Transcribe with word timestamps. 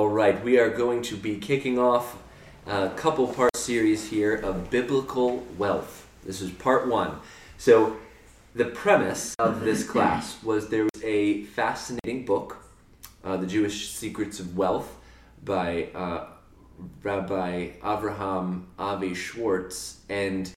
All 0.00 0.08
right, 0.08 0.42
we 0.42 0.58
are 0.58 0.70
going 0.70 1.02
to 1.02 1.14
be 1.14 1.36
kicking 1.36 1.78
off 1.78 2.16
a 2.66 2.88
couple 2.96 3.26
part 3.26 3.54
series 3.54 4.08
here 4.08 4.34
of 4.34 4.70
biblical 4.70 5.44
wealth. 5.58 6.08
This 6.24 6.40
is 6.40 6.50
part 6.50 6.88
one. 6.88 7.18
So, 7.58 7.98
the 8.54 8.64
premise 8.64 9.34
of 9.38 9.60
this 9.60 9.86
class 9.86 10.42
was 10.42 10.70
there 10.70 10.84
was 10.84 11.04
a 11.04 11.42
fascinating 11.42 12.24
book, 12.24 12.64
uh, 13.22 13.36
The 13.36 13.46
Jewish 13.46 13.90
Secrets 13.90 14.40
of 14.40 14.56
Wealth, 14.56 14.90
by 15.44 15.88
uh, 15.94 16.28
Rabbi 17.02 17.72
Avraham 17.82 18.62
Avi 18.78 19.12
Schwartz. 19.12 20.00
And 20.08 20.50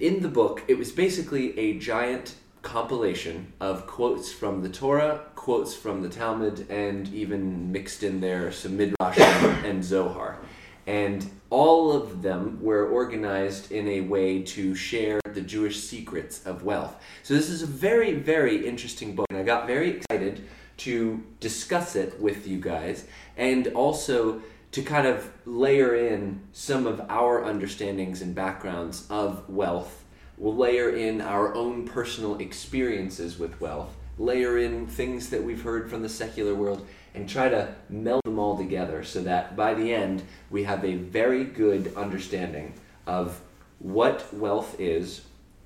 in 0.00 0.22
the 0.22 0.28
book, 0.28 0.62
it 0.66 0.78
was 0.78 0.92
basically 0.92 1.58
a 1.58 1.78
giant 1.78 2.36
compilation 2.66 3.52
of 3.60 3.86
quotes 3.86 4.32
from 4.32 4.60
the 4.60 4.68
Torah, 4.68 5.20
quotes 5.36 5.72
from 5.72 6.02
the 6.02 6.08
Talmud, 6.08 6.68
and 6.68 7.06
even 7.14 7.70
mixed 7.70 8.02
in 8.02 8.20
there 8.20 8.50
some 8.50 8.76
Midrash 8.76 9.18
and 9.64 9.84
Zohar. 9.84 10.38
And 10.84 11.30
all 11.48 11.92
of 11.92 12.22
them 12.22 12.58
were 12.60 12.88
organized 12.88 13.70
in 13.70 13.86
a 13.86 14.00
way 14.00 14.42
to 14.42 14.74
share 14.74 15.20
the 15.32 15.42
Jewish 15.42 15.78
secrets 15.80 16.44
of 16.44 16.64
wealth. 16.64 16.96
So, 17.22 17.34
this 17.34 17.48
is 17.48 17.62
a 17.62 17.66
very, 17.66 18.14
very 18.14 18.66
interesting 18.66 19.14
book, 19.14 19.26
and 19.30 19.38
I 19.38 19.44
got 19.44 19.68
very 19.68 19.90
excited 19.90 20.44
to 20.78 21.22
discuss 21.38 21.94
it 21.94 22.20
with 22.20 22.48
you 22.48 22.58
guys 22.60 23.06
and 23.36 23.68
also 23.68 24.42
to 24.72 24.82
kind 24.82 25.06
of 25.06 25.32
layer 25.46 25.94
in 25.94 26.40
some 26.52 26.86
of 26.86 27.00
our 27.08 27.44
understandings 27.44 28.22
and 28.22 28.34
backgrounds 28.34 29.06
of 29.08 29.48
wealth 29.48 30.02
We'll 30.38 30.56
layer 30.56 30.90
in 30.90 31.20
our 31.20 31.54
own 31.54 31.86
personal 31.86 32.36
experiences 32.38 33.38
with 33.38 33.60
wealth, 33.60 33.94
layer 34.18 34.58
in 34.58 34.86
things 34.86 35.30
that 35.30 35.42
we've 35.42 35.62
heard 35.62 35.88
from 35.88 36.02
the 36.02 36.08
secular 36.08 36.54
world, 36.54 36.86
and 37.14 37.28
try 37.28 37.48
to 37.48 37.74
meld 37.88 38.22
them 38.24 38.38
all 38.38 38.58
together 38.58 39.02
so 39.02 39.22
that 39.22 39.56
by 39.56 39.72
the 39.72 39.94
end 39.94 40.22
we 40.50 40.64
have 40.64 40.84
a 40.84 40.96
very 40.96 41.44
good 41.44 41.94
understanding 41.96 42.74
of 43.06 43.40
what 43.78 44.32
wealth 44.34 44.78
is, 44.78 45.22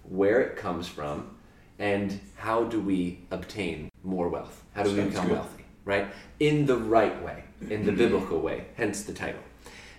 where 0.09 0.41
it 0.41 0.57
comes 0.57 0.87
from, 0.87 1.37
and 1.81 2.21
how 2.37 2.65
do 2.65 2.81
we 2.81 3.19
obtain 3.31 3.91
more 4.05 4.29
wealth? 4.29 4.62
How 4.75 4.84
do 4.84 4.95
we 4.95 5.03
become 5.03 5.27
good. 5.27 5.34
wealthy? 5.34 5.65
Right? 5.84 6.07
In 6.39 6.67
the 6.67 6.77
right 6.77 7.21
way, 7.25 7.43
in 7.62 7.84
the 7.84 7.91
mm-hmm. 7.91 7.97
biblical 7.97 8.41
way, 8.41 8.67
hence 8.77 9.03
the 9.03 9.12
title. 9.12 9.41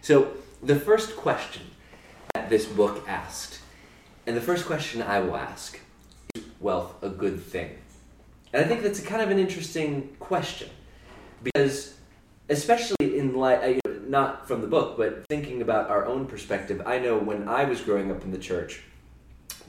So, 0.01 0.31
the 0.63 0.79
first 0.79 1.15
question 1.15 1.63
that 2.35 2.49
this 2.49 2.65
book 2.65 3.03
asked 3.07 3.60
and 4.25 4.37
the 4.37 4.41
first 4.41 4.65
question 4.65 5.01
I 5.01 5.19
will 5.19 5.35
ask 5.35 5.79
is 6.35 6.43
wealth 6.59 7.01
a 7.01 7.09
good 7.09 7.41
thing? 7.41 7.77
And 8.53 8.63
I 8.63 8.67
think 8.67 8.83
that's 8.83 8.99
kind 8.99 9.21
of 9.21 9.29
an 9.31 9.39
interesting 9.39 10.15
question 10.19 10.69
because, 11.43 11.95
especially 12.49 13.17
in 13.17 13.35
light, 13.35 13.79
uh, 13.85 13.91
not 14.07 14.47
from 14.47 14.61
the 14.61 14.67
book, 14.67 14.97
but 14.97 15.25
thinking 15.29 15.61
about 15.61 15.89
our 15.89 16.05
own 16.05 16.25
perspective, 16.25 16.81
I 16.85 16.99
know 16.99 17.17
when 17.17 17.47
I 17.47 17.63
was 17.63 17.81
growing 17.81 18.11
up 18.11 18.23
in 18.23 18.31
the 18.31 18.37
church, 18.37 18.83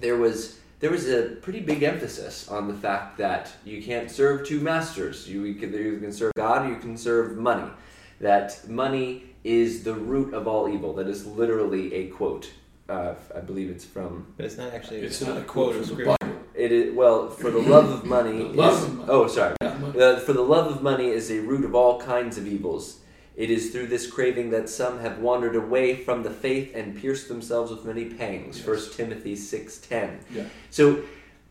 there 0.00 0.17
was 0.17 0.59
there 0.81 0.91
was 0.91 1.09
a 1.09 1.37
pretty 1.41 1.61
big 1.61 1.84
emphasis 1.84 2.48
on 2.48 2.66
the 2.66 2.75
fact 2.75 3.16
that 3.19 3.53
you 3.64 3.81
can't 3.81 4.11
serve 4.11 4.44
two 4.44 4.59
masters. 4.59 5.28
You, 5.28 5.55
can, 5.55 5.72
you 5.72 6.00
can 6.00 6.12
serve 6.12 6.33
God 6.34 6.66
or 6.66 6.70
you 6.70 6.81
can 6.81 6.97
serve 6.97 7.37
money. 7.37 7.70
That 8.19 8.69
money 8.69 9.27
is 9.44 9.84
the 9.84 9.94
root 9.94 10.34
of 10.34 10.48
all 10.48 10.69
evil. 10.69 10.92
That 10.94 11.06
is 11.06 11.25
literally 11.25 11.94
a 11.94 12.09
quote. 12.09 12.50
Uh, 12.92 13.14
I 13.34 13.40
believe 13.40 13.70
it's 13.70 13.86
from 13.86 14.26
But 14.36 14.44
it's 14.44 14.58
not 14.58 14.74
actually. 14.74 15.00
It's 15.00 15.22
not 15.22 15.38
a 15.38 15.42
quote 15.42 15.76
of 15.76 15.86
from 15.86 15.96
the 15.96 16.02
scripture. 16.02 16.16
Bible. 16.20 16.40
It 16.54 16.72
is 16.72 16.94
well 16.94 17.30
for 17.30 17.50
the 17.50 17.58
love 17.58 17.90
of 17.90 18.04
money. 18.04 18.38
The 18.52 18.58
love 18.58 18.78
is, 18.78 18.84
of 18.84 18.94
money. 18.98 19.10
Oh, 19.10 19.26
sorry. 19.28 19.56
Yeah. 19.62 19.68
Uh, 19.68 20.20
for 20.20 20.34
the 20.34 20.42
love 20.42 20.70
of 20.70 20.82
money 20.82 21.08
is 21.08 21.30
a 21.30 21.40
root 21.40 21.64
of 21.64 21.74
all 21.74 21.98
kinds 22.00 22.36
of 22.36 22.46
evils. 22.46 23.00
It 23.34 23.50
is 23.50 23.70
through 23.70 23.86
this 23.86 24.06
craving 24.06 24.50
that 24.50 24.68
some 24.68 25.00
have 25.00 25.20
wandered 25.20 25.56
away 25.56 25.96
from 25.96 26.22
the 26.22 26.30
faith 26.30 26.74
and 26.74 26.94
pierced 26.94 27.28
themselves 27.28 27.70
with 27.70 27.86
many 27.86 28.04
pangs. 28.04 28.58
Yes. 28.58 28.66
First 28.66 28.94
Timothy 28.94 29.36
six 29.36 29.78
ten. 29.78 30.20
Yeah. 30.31 30.44
So 30.69 31.02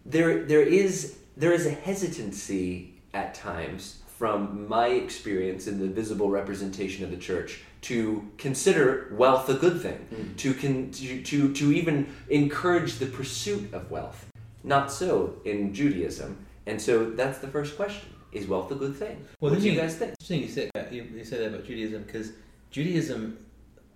there 0.06 0.44
there 0.44 0.62
is 0.62 1.18
there 1.36 1.54
is 1.54 1.66
a 1.66 1.72
hesitancy 1.72 3.02
at 3.16 3.34
times 3.34 4.04
from 4.20 4.68
my 4.68 4.90
experience 4.90 5.66
in 5.66 5.80
the 5.80 5.88
visible 5.88 6.30
representation 6.30 7.04
of 7.04 7.10
the 7.10 7.18
church 7.18 7.62
to 7.82 8.30
consider 8.38 9.14
wealth 9.18 9.50
a 9.50 9.56
good 9.56 9.82
thing 9.82 10.00
Mm. 10.14 10.38
to, 10.38 10.54
con- 10.54 10.92
to, 10.92 11.22
to, 11.24 11.54
to 11.54 11.72
even 11.72 12.08
encourage 12.30 12.96
the 13.00 13.08
pursuit 13.08 13.74
of 13.74 13.90
wealth. 13.90 14.28
Not 14.64 14.92
so 14.92 15.36
in 15.46 15.74
Judaism. 15.74 16.38
And 16.68 16.80
so 16.80 17.10
that's 17.10 17.40
the 17.40 17.48
first 17.48 17.76
question. 17.76 18.10
Is 18.32 18.48
wealth 18.48 18.72
a 18.72 18.76
good 18.76 18.96
thing? 18.96 19.26
Well, 19.40 19.52
what 19.52 19.60
do 19.60 19.66
you 19.66 19.74
you- 19.74 19.80
guys 19.80 19.96
think? 19.96 20.12
Interesting 20.12 20.42
you 20.44 20.48
said 20.48 20.70
that. 20.76 20.94
You, 20.94 21.04
you 21.04 21.24
said 21.26 21.40
that 21.42 21.48
about 21.48 21.66
Judaism 21.66 22.04
because 22.04 22.32
Judaism, 22.70 23.38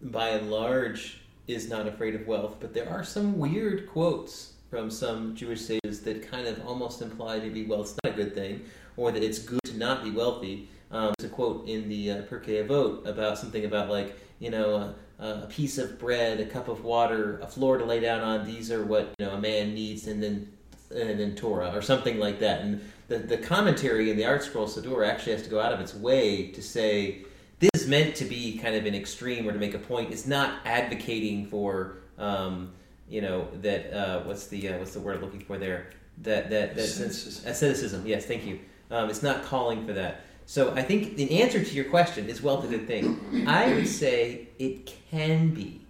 by 0.01 0.29
and 0.29 0.51
large, 0.51 1.21
is 1.47 1.69
not 1.69 1.87
afraid 1.87 2.15
of 2.15 2.25
wealth, 2.27 2.55
but 2.59 2.73
there 2.73 2.89
are 2.89 3.03
some 3.03 3.37
weird 3.37 3.87
quotes 3.87 4.53
from 4.71 4.89
some 4.89 5.35
Jewish 5.35 5.61
sages 5.61 6.01
that 6.01 6.29
kind 6.29 6.47
of 6.47 6.65
almost 6.67 7.01
imply 7.03 7.37
maybe 7.39 7.65
wealth's 7.65 7.95
not 8.03 8.13
a 8.13 8.15
good 8.15 8.33
thing, 8.33 8.65
or 8.97 9.11
that 9.11 9.23
it's 9.23 9.39
good 9.39 9.59
to 9.65 9.77
not 9.77 10.03
be 10.03 10.09
wealthy. 10.11 10.67
Um, 10.95 11.13
there's 11.17 11.29
a 11.29 11.33
quote 11.33 11.67
in 11.67 11.89
the 11.89 12.11
uh, 12.11 12.21
Pirkei 12.21 12.65
Avot 12.65 13.05
about 13.05 13.37
something 13.37 13.65
about 13.65 13.89
like 13.89 14.17
you 14.39 14.49
know 14.49 14.95
a, 15.19 15.25
a 15.25 15.47
piece 15.49 15.77
of 15.77 15.99
bread, 15.99 16.39
a 16.39 16.45
cup 16.45 16.69
of 16.69 16.85
water, 16.85 17.37
a 17.39 17.47
floor 17.47 17.77
to 17.77 17.83
lay 17.83 17.99
down 17.99 18.21
on. 18.21 18.45
These 18.45 18.71
are 18.71 18.85
what 18.85 19.13
you 19.19 19.25
know 19.25 19.33
a 19.33 19.41
man 19.41 19.73
needs, 19.73 20.07
and 20.07 20.23
then 20.23 20.51
and 20.95 21.19
then 21.19 21.35
Torah 21.35 21.71
or 21.75 21.81
something 21.81 22.17
like 22.17 22.39
that. 22.39 22.61
And 22.61 22.81
the, 23.09 23.17
the 23.17 23.37
commentary 23.37 24.09
in 24.09 24.15
the 24.15 24.23
ArtScroll 24.23 24.69
Siddur 24.69 25.05
actually 25.05 25.33
has 25.33 25.41
to 25.41 25.49
go 25.49 25.59
out 25.59 25.73
of 25.73 25.81
its 25.81 25.93
way 25.93 26.47
to 26.51 26.61
say 26.61 27.25
this 27.59 27.71
is 27.73 27.87
meant 27.87 28.15
to 28.15 28.25
be 28.25 28.57
kind 28.57 28.75
of 28.75 28.85
an 28.85 28.95
extreme 28.95 29.47
or 29.47 29.51
to 29.51 29.59
make 29.59 29.73
a 29.73 29.79
point. 29.79 30.13
It's 30.13 30.25
not 30.25 30.59
advocating 30.63 31.47
for 31.47 31.97
um, 32.17 32.71
you 33.09 33.19
know 33.19 33.49
that 33.61 33.91
uh, 33.93 34.21
what's 34.21 34.47
the 34.47 34.69
uh, 34.69 34.77
what's 34.77 34.93
the 34.93 35.01
word 35.01 35.17
I'm 35.17 35.21
looking 35.23 35.41
for 35.41 35.57
there 35.57 35.89
that 36.19 36.49
that 36.51 36.75
that 36.75 36.85
Asceticism. 36.85 37.49
asceticism. 37.49 38.07
Yes, 38.07 38.25
thank 38.25 38.45
you. 38.45 38.61
Um, 38.91 39.09
it's 39.09 39.23
not 39.23 39.43
calling 39.43 39.85
for 39.85 39.91
that. 39.93 40.21
So 40.45 40.73
I 40.75 40.83
think 40.83 41.15
the 41.17 41.41
answer 41.41 41.63
to 41.63 41.73
your 41.73 41.85
question 41.85 42.29
is 42.29 42.41
wealth 42.41 42.65
a 42.65 42.67
good 42.67 42.87
thing. 42.87 43.45
I 43.47 43.73
would 43.73 43.87
say 43.87 44.47
it 44.59 44.91
can 45.09 45.49
be 45.49 45.81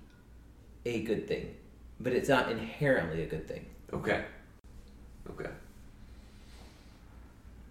a 0.86 1.04
good 1.04 1.28
thing, 1.28 1.56
but 2.00 2.14
it's 2.14 2.30
not 2.30 2.50
inherently 2.50 3.24
a 3.24 3.26
good 3.26 3.48
thing. 3.48 3.66
Okay. 3.94 4.24
Okay. 5.30 5.50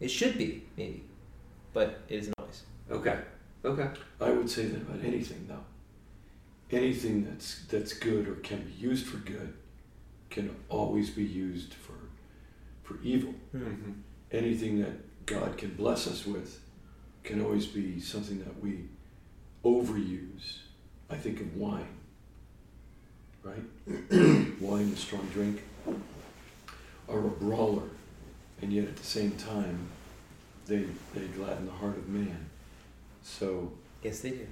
It 0.01 0.09
should 0.09 0.37
be 0.37 0.65
maybe, 0.77 1.05
but 1.73 2.01
it 2.09 2.17
isn't 2.17 2.35
always. 2.39 2.63
Okay. 2.91 3.19
Okay. 3.65 3.89
I 4.21 4.31
would 4.31 4.51
say 4.51 4.67
that 4.67 4.83
about 4.83 5.03
anything, 5.03 5.47
though. 5.49 5.65
Anything 6.77 7.25
that's 7.25 7.65
that's 7.67 7.93
good 7.93 8.29
or 8.29 8.35
can 8.37 8.63
be 8.63 8.73
used 8.73 9.07
for 9.07 9.19
good 9.19 9.55
can 10.29 10.55
always 10.69 11.11
be 11.11 11.23
used 11.23 11.73
for 11.75 11.95
for 12.83 13.01
evil. 13.03 13.35
Mm-hmm. 13.55 13.93
Anything 14.33 14.81
that 14.81 15.27
God 15.27 15.57
can 15.57 15.75
bless 15.75 16.07
us 16.07 16.27
with 16.27 16.61
can 17.25 17.43
always 17.43 17.67
be 17.67 17.99
something 17.99 18.39
that 18.39 18.63
we 18.63 18.85
overuse. 19.65 20.59
I 21.11 21.17
think 21.17 21.41
of 21.41 21.57
wine, 21.57 21.89
right? 23.43 23.63
wine, 24.61 24.93
a 24.93 24.97
strong 24.97 25.27
drink, 25.33 25.63
are 27.09 27.19
a 27.19 27.31
brawler, 27.31 27.89
and 28.63 28.73
yet 28.73 28.85
at 28.85 28.97
the 28.97 29.05
same 29.05 29.33
time, 29.33 29.89
they 30.67 30.85
they 31.15 31.27
gladden 31.29 31.67
the 31.67 31.73
heart 31.73 31.97
of 31.97 32.09
man. 32.09 32.51
So 33.23 33.73
Yes, 34.03 34.21
they 34.21 34.31
do. 34.31 34.47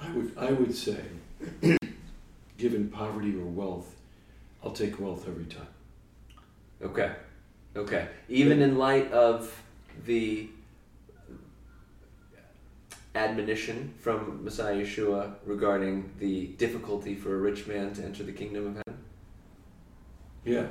I 0.00 0.10
would 0.12 0.32
I 0.36 0.52
would 0.52 0.74
say, 0.74 1.00
given 2.58 2.88
poverty 2.88 3.34
or 3.34 3.44
wealth, 3.44 3.94
I'll 4.62 4.72
take 4.72 5.00
wealth 5.00 5.26
every 5.26 5.46
time. 5.46 5.66
Okay. 6.82 7.12
Okay. 7.76 8.08
Even 8.28 8.62
in 8.62 8.78
light 8.78 9.10
of 9.12 9.62
the 10.04 10.48
admonition 13.18 13.92
from 13.98 14.44
Messiah 14.44 14.76
Yeshua 14.76 15.34
regarding 15.44 16.12
the 16.18 16.46
difficulty 16.58 17.16
for 17.16 17.34
a 17.34 17.38
rich 17.38 17.66
man 17.66 17.92
to 17.94 18.04
enter 18.04 18.22
the 18.22 18.32
kingdom 18.32 18.66
of 18.68 18.76
heaven? 18.76 19.02
Yeah, 20.44 20.66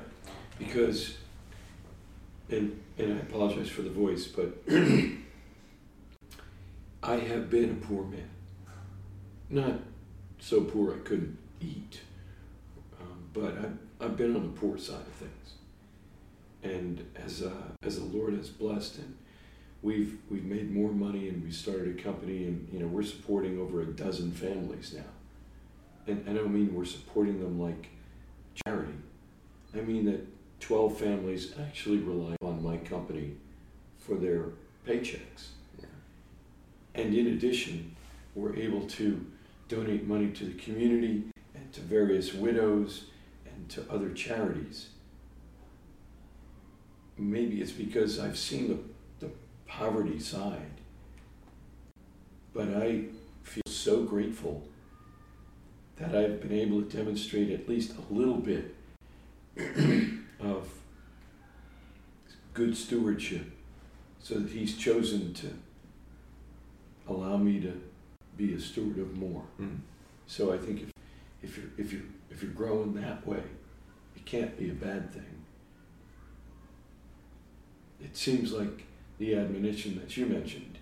because, 0.57 1.17
and 2.49 2.81
and 2.97 3.13
I 3.13 3.17
apologize 3.17 3.69
for 3.69 3.81
the 3.81 3.89
voice, 3.89 4.25
but 4.27 4.57
I 7.03 7.17
have 7.17 7.49
been 7.49 7.69
a 7.71 7.85
poor 7.85 8.05
man. 8.05 8.29
Not 9.49 9.81
so 10.39 10.61
poor 10.61 10.93
I 10.95 10.99
couldn't 10.99 11.37
eat, 11.61 12.01
um, 12.99 13.29
but 13.33 13.57
I've, 13.57 13.77
I've 13.99 14.17
been 14.17 14.35
on 14.35 14.43
the 14.43 14.59
poor 14.59 14.77
side 14.77 15.01
of 15.01 15.13
things. 15.13 15.53
And 16.63 17.05
as 17.15 17.43
uh, 17.43 17.51
as 17.83 17.99
the 17.99 18.05
Lord 18.05 18.33
has 18.33 18.49
blessed, 18.49 18.97
and 18.99 19.17
we've 19.81 20.17
we've 20.29 20.45
made 20.45 20.71
more 20.71 20.91
money, 20.91 21.29
and 21.29 21.43
we 21.43 21.51
started 21.51 21.99
a 21.99 22.01
company, 22.01 22.45
and 22.45 22.67
you 22.71 22.79
know 22.79 22.87
we're 22.87 23.03
supporting 23.03 23.59
over 23.59 23.81
a 23.81 23.85
dozen 23.85 24.31
families 24.31 24.93
now. 24.95 25.03
And 26.07 26.27
I 26.29 26.33
don't 26.33 26.53
mean 26.53 26.73
we're 26.73 26.85
supporting 26.85 27.39
them 27.39 27.59
like 27.59 27.89
charity. 28.65 28.93
I 29.75 29.81
mean 29.81 30.05
that 30.05 30.25
12 30.59 30.97
families 30.97 31.53
actually 31.59 31.97
rely 31.97 32.35
on 32.41 32.63
my 32.63 32.77
company 32.77 33.35
for 33.99 34.15
their 34.15 34.45
paychecks. 34.87 35.49
Yeah. 35.79 35.85
And 36.95 37.13
in 37.13 37.27
addition, 37.27 37.95
we're 38.35 38.55
able 38.55 38.87
to 38.87 39.25
donate 39.67 40.07
money 40.07 40.31
to 40.31 40.45
the 40.45 40.53
community 40.53 41.25
and 41.53 41.73
to 41.73 41.81
various 41.81 42.33
widows 42.33 43.05
and 43.45 43.69
to 43.69 43.85
other 43.91 44.09
charities. 44.11 44.89
Maybe 47.17 47.61
it's 47.61 47.71
because 47.71 48.19
I've 48.19 48.37
seen 48.37 48.67
the, 48.67 48.75
the 48.75 48.93
poverty 49.67 50.19
side. 50.19 50.81
But 52.53 52.69
I 52.69 53.05
feel 53.43 53.63
so 53.67 54.03
grateful 54.03 54.63
that 55.97 56.15
I've 56.15 56.41
been 56.41 56.53
able 56.53 56.81
to 56.81 56.97
demonstrate 56.97 57.51
at 57.51 57.67
least 57.67 57.93
a 57.97 58.13
little 58.13 58.37
bit 58.37 58.75
of 60.39 60.69
good 62.53 62.75
stewardship 62.75 63.45
so 64.19 64.35
that 64.35 64.49
he's 64.49 64.75
chosen 64.75 65.33
to 65.35 65.47
allow 67.07 67.37
me 67.37 67.59
to 67.61 67.79
be 68.35 68.53
a 68.53 68.59
steward 68.59 68.99
of 68.99 69.15
more. 69.17 69.43
Mm. 69.59 69.79
So 70.27 70.53
I 70.53 70.57
think 70.57 70.81
if, 70.81 70.91
if 71.41 71.57
you're 71.57 71.69
if 71.77 71.93
you 71.93 72.03
if 72.29 72.43
you're 72.43 72.51
growing 72.51 72.93
that 72.95 73.25
way, 73.25 73.43
it 74.15 74.25
can't 74.25 74.57
be 74.57 74.69
a 74.69 74.73
bad 74.73 75.13
thing. 75.13 75.45
It 78.03 78.15
seems 78.15 78.51
like 78.51 78.85
the 79.17 79.35
admonition 79.35 79.99
that 79.99 80.15
you 80.15 80.25
mentioned 80.25 80.77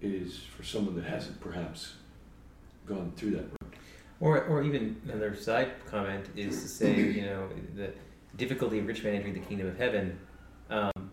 is 0.00 0.40
for 0.56 0.62
someone 0.62 0.94
that 0.96 1.04
hasn't 1.04 1.40
perhaps 1.40 1.94
gone 2.86 3.12
through 3.16 3.30
that 3.30 3.44
road. 3.44 3.76
Or, 4.20 4.44
or 4.44 4.62
even 4.62 5.00
another 5.04 5.34
side 5.34 5.72
comment 5.86 6.26
is 6.36 6.62
to 6.62 6.68
say, 6.68 6.96
you 6.96 7.22
know, 7.22 7.48
the 7.74 7.92
difficulty 8.36 8.78
of 8.78 8.86
rich 8.86 9.02
man 9.02 9.14
entering 9.14 9.34
the 9.34 9.40
kingdom 9.40 9.66
of 9.66 9.76
heaven. 9.76 10.18
Um, 10.70 11.10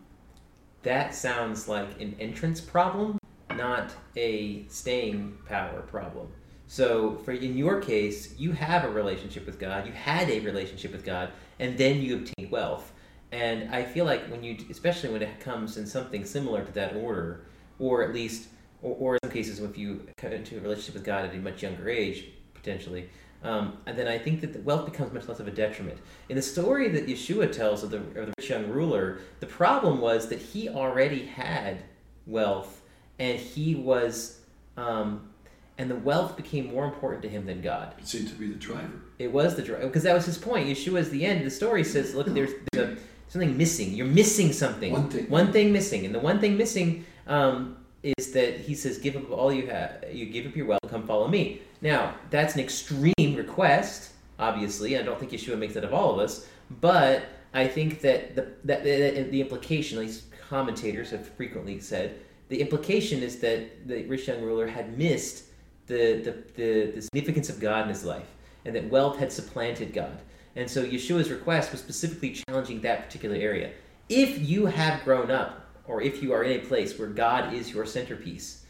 that 0.84 1.14
sounds 1.14 1.68
like 1.68 2.00
an 2.00 2.16
entrance 2.20 2.62
problem, 2.62 3.18
not 3.56 3.94
a 4.16 4.66
staying 4.68 5.38
power 5.48 5.82
problem. 5.82 6.32
So, 6.68 7.16
for 7.26 7.32
in 7.32 7.58
your 7.58 7.82
case, 7.82 8.36
you 8.38 8.52
have 8.52 8.84
a 8.84 8.90
relationship 8.90 9.46
with 9.48 9.60
God. 9.60 9.88
You 9.88 9.92
had 9.92 10.30
a 10.30 10.40
relationship 10.42 10.92
with 10.92 11.04
God, 11.04 11.32
and 11.58 11.78
then 11.78 12.00
you 12.02 12.18
obtained 12.18 12.52
wealth. 12.52 12.94
And 13.32 13.74
I 13.74 13.84
feel 13.84 14.06
like 14.06 14.28
when 14.28 14.44
you, 14.44 14.58
especially 14.70 15.10
when 15.10 15.22
it 15.22 15.40
comes 15.40 15.78
in 15.78 15.86
something 15.86 16.26
similar 16.26 16.66
to 16.66 16.72
that 16.74 16.96
order, 16.96 17.46
or 17.78 18.04
at 18.04 18.14
least, 18.14 18.48
or, 18.82 18.96
or 19.00 19.14
in 19.16 19.20
some 19.24 19.32
cases, 19.32 19.60
if 19.60 19.78
you 19.78 20.08
come 20.18 20.32
into 20.32 20.58
a 20.58 20.62
relationship 20.62 20.96
with 20.96 21.04
God 21.04 21.26
at 21.26 21.36
a 21.36 21.38
much 21.38 21.62
younger 21.62 21.90
age, 21.90 22.26
potentially, 22.54 23.10
um, 23.44 23.78
and 23.86 23.98
then 23.98 24.08
I 24.08 24.18
think 24.18 24.42
that 24.42 24.52
the 24.52 24.60
wealth 24.60 24.86
becomes 24.86 25.14
much 25.14 25.28
less 25.28 25.40
of 25.40 25.48
a 25.48 25.52
detriment. 25.52 25.98
In 26.28 26.36
the 26.36 26.42
story 26.42 26.90
that 26.90 27.08
Yeshua 27.08 27.52
tells 27.52 27.84
of 27.84 27.92
the, 27.92 27.98
of 27.98 28.14
the 28.14 28.34
rich 28.38 28.50
young 28.50 28.68
ruler, 28.68 29.20
the 29.40 29.46
problem 29.46 30.02
was 30.02 30.28
that 30.28 30.40
he 30.40 30.68
already 30.68 31.26
had 31.26 31.84
wealth, 32.26 32.82
and 33.18 33.40
he 33.40 33.76
was, 33.76 34.42
um, 34.76 35.30
and 35.78 35.90
the 35.90 35.96
wealth 35.96 36.36
became 36.36 36.68
more 36.68 36.84
important 36.84 37.22
to 37.24 37.30
him 37.30 37.46
than 37.46 37.62
God. 37.62 37.94
It 37.98 38.08
seemed 38.08 38.28
to 38.28 38.36
be 38.36 38.48
the 38.48 38.56
driver. 38.56 39.02
It 39.20 39.32
was 39.32 39.56
the 39.56 39.62
driver 39.62 39.88
because 39.88 40.04
that 40.04 40.14
was 40.14 40.26
his 40.26 40.38
point. 40.38 40.68
Yeshua, 40.68 41.02
at 41.02 41.12
the 41.12 41.26
end 41.26 41.40
of 41.40 41.46
the 41.46 41.52
story, 41.52 41.86
says, 41.86 42.14
"Look, 42.14 42.28
there's, 42.28 42.52
there's 42.74 42.98
a, 42.98 43.02
something 43.30 43.58
missing. 43.58 43.94
You're 43.94 44.08
missing 44.08 44.52
something. 44.52 44.92
One 44.92 45.10
thing. 45.10 45.30
One 45.30 45.52
thing 45.52 45.72
missing, 45.72 46.06
and 46.06 46.14
the 46.14 46.20
one 46.20 46.40
thing 46.40 46.58
missing 46.58 47.06
um, 47.28 47.78
is 48.04 48.32
that 48.34 48.60
he 48.60 48.76
says, 48.76 48.98
"Give 48.98 49.16
up 49.16 49.32
all 49.32 49.54
you 49.54 49.68
have. 49.68 50.04
You 50.12 50.26
give 50.26 50.46
up 50.46 50.56
your 50.56 50.66
wealth. 50.66 50.82
Come 50.90 51.08
follow 51.08 51.28
me." 51.28 51.62
Now, 51.82 52.16
that's 52.30 52.56
an 52.56 52.60
extreme 52.60 53.36
request. 53.36 54.12
Obviously, 54.38 54.98
I 54.98 55.04
don't 55.04 55.20
think 55.20 55.32
Yeshua 55.32 55.58
makes 55.58 55.74
that 55.76 55.84
of 55.84 55.94
all 55.94 56.14
of 56.14 56.20
us, 56.20 56.48
but 56.82 57.24
I 57.54 57.68
think 57.68 58.02
that 58.02 58.36
the 58.36 58.42
that, 58.66 58.84
that 58.84 59.32
the 59.32 59.42
implication, 59.42 59.98
at 59.98 60.06
least 60.06 60.24
commentators 60.50 61.12
have 61.12 61.28
frequently 61.28 61.80
said, 61.80 62.20
the 62.50 62.60
implication 62.62 63.22
is 63.22 63.40
that 63.40 63.88
the 63.88 64.06
rich 64.06 64.28
young 64.28 64.42
ruler 64.42 64.68
had 64.68 64.98
missed 64.98 65.46
the, 65.88 66.22
the, 66.24 66.32
the, 66.56 66.92
the 66.96 67.02
significance 67.02 67.50
of 67.50 67.60
God 67.60 67.84
in 67.84 67.90
his 67.90 68.04
life, 68.04 68.28
and 68.66 68.76
that 68.76 68.90
wealth 68.90 69.18
had 69.18 69.32
supplanted 69.32 69.94
God. 69.94 70.18
And 70.56 70.70
so 70.70 70.84
Yeshua's 70.84 71.30
request 71.30 71.72
was 71.72 71.82
specifically 71.82 72.32
challenging 72.32 72.82
that 72.82 73.06
particular 73.06 73.36
area. 73.36 73.72
If 74.10 74.40
you 74.40 74.66
have 74.66 75.04
grown 75.04 75.30
up, 75.32 75.68
or 75.88 76.02
if 76.02 76.22
you 76.22 76.34
are 76.34 76.44
in 76.44 76.60
a 76.60 76.66
place 76.66 76.98
where 76.98 77.08
God 77.08 77.54
is 77.54 77.74
your 77.74 77.86
centerpiece, 77.86 78.66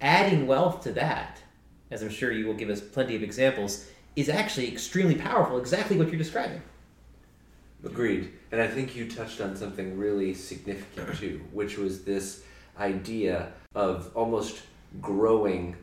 adding 0.00 0.46
wealth 0.46 0.82
to 0.82 0.92
that, 0.92 1.42
as 1.90 2.02
I'm 2.02 2.10
sure 2.10 2.32
you 2.32 2.46
will 2.46 2.54
give 2.54 2.70
us 2.70 2.80
plenty 2.80 3.16
of 3.16 3.22
examples, 3.22 3.86
is 4.16 4.28
actually 4.28 4.68
extremely 4.68 5.14
powerful, 5.14 5.58
exactly 5.58 5.96
what 5.96 6.08
you're 6.08 6.16
describing. 6.16 6.62
Agreed. 7.84 8.32
And 8.52 8.60
I 8.60 8.68
think 8.68 8.94
you 8.94 9.10
touched 9.10 9.40
on 9.40 9.56
something 9.56 9.98
really 9.98 10.34
significant 10.34 11.18
too, 11.18 11.40
which 11.52 11.78
was 11.78 12.04
this 12.04 12.44
idea 12.78 13.52
of 13.74 14.10
almost 14.14 14.62
growing 15.00 15.76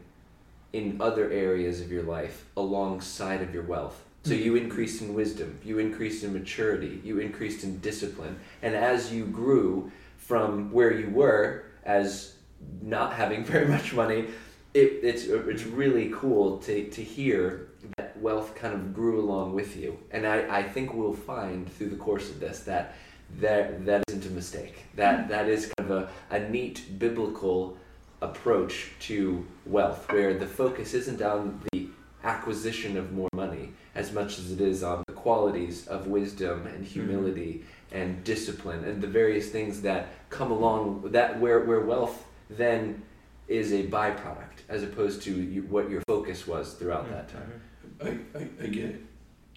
in 0.74 0.98
other 1.02 1.32
areas 1.32 1.82
of 1.82 1.92
your 1.92 2.04
life 2.04 2.46
alongside 2.56 3.42
of 3.42 3.54
your 3.54 3.64
wealth. 3.64 4.04
So 4.24 4.34
you 4.34 4.56
increased 4.56 5.02
in 5.02 5.14
wisdom, 5.14 5.60
you 5.64 5.80
increased 5.80 6.24
in 6.24 6.34
maturity, 6.34 7.02
you 7.04 7.20
increased 7.20 7.64
in 7.64 7.80
discipline. 7.80 8.40
And 8.62 8.76
as 8.76 9.14
you 9.14 9.26
grew 9.26 9.92
from 10.18 10.72
where 10.74 10.94
you 10.94 11.10
were 11.10 11.64
as 11.86 12.36
not 12.82 13.14
having 13.14 13.44
very 13.54 13.68
much 13.68 13.94
money, 13.94 14.26
it, 14.74 15.00
it's 15.02 15.24
it's 15.24 15.64
really 15.64 16.12
cool 16.14 16.58
to, 16.60 16.90
to 16.90 17.02
hear 17.02 17.70
that 17.98 18.18
wealth 18.18 18.56
kind 18.56 18.74
of 18.74 18.94
grew 18.94 19.20
along 19.22 19.54
with 19.54 19.78
you. 19.78 19.98
And 20.12 20.28
I, 20.28 20.60
I 20.60 20.64
think 20.64 20.94
we'll 20.94 21.14
find 21.14 21.72
through 21.74 21.90
the 21.90 21.96
course 21.96 22.30
of 22.30 22.40
this 22.40 22.60
that 22.62 22.96
that, 23.40 23.86
that 23.86 24.04
isn't 24.10 24.26
a 24.26 24.30
mistake. 24.32 24.86
That 24.96 25.22
mm-hmm. 25.22 25.32
that 25.32 25.48
is 25.48 25.72
kind 25.78 25.92
of 25.92 26.10
a, 26.32 26.36
a 26.36 26.50
neat 26.50 27.00
biblical 27.00 27.78
approach 28.22 28.92
to 29.00 29.46
wealth 29.66 30.12
where 30.12 30.38
the 30.38 30.48
focus 30.48 30.94
isn't 30.94 31.22
on 31.22 31.62
the 31.72 31.88
acquisition 32.24 32.98
of 32.98 33.14
more 33.14 33.30
money 33.34 33.72
as 34.00 34.14
much 34.14 34.40
as 34.40 34.50
it 34.54 34.62
is 34.62 34.82
on 34.82 35.04
the 35.08 35.14
qualities 35.14 35.86
of 35.88 36.08
wisdom 36.08 36.66
and 36.68 36.86
humility 36.86 37.66
and 37.92 38.24
discipline 38.24 38.86
and 38.86 39.02
the 39.02 39.08
various 39.08 39.50
things 39.50 39.82
that 39.82 40.08
come 40.30 40.52
along 40.52 41.02
that 41.12 41.38
where, 41.42 41.66
where 41.66 41.82
wealth 41.82 42.24
then 42.50 43.04
is 43.50 43.74
a 43.74 43.86
byproduct 43.88 44.60
as 44.70 44.84
opposed 44.84 45.22
to 45.22 45.34
you, 45.34 45.64
what 45.64 45.90
your 45.90 46.02
focus 46.08 46.48
was 46.48 46.76
throughout 46.76 47.10
that 47.10 47.28
time. 47.28 47.62
I, 48.02 48.40
I, 48.40 48.48
I 48.64 48.68
get 48.68 48.86
it. 48.86 49.02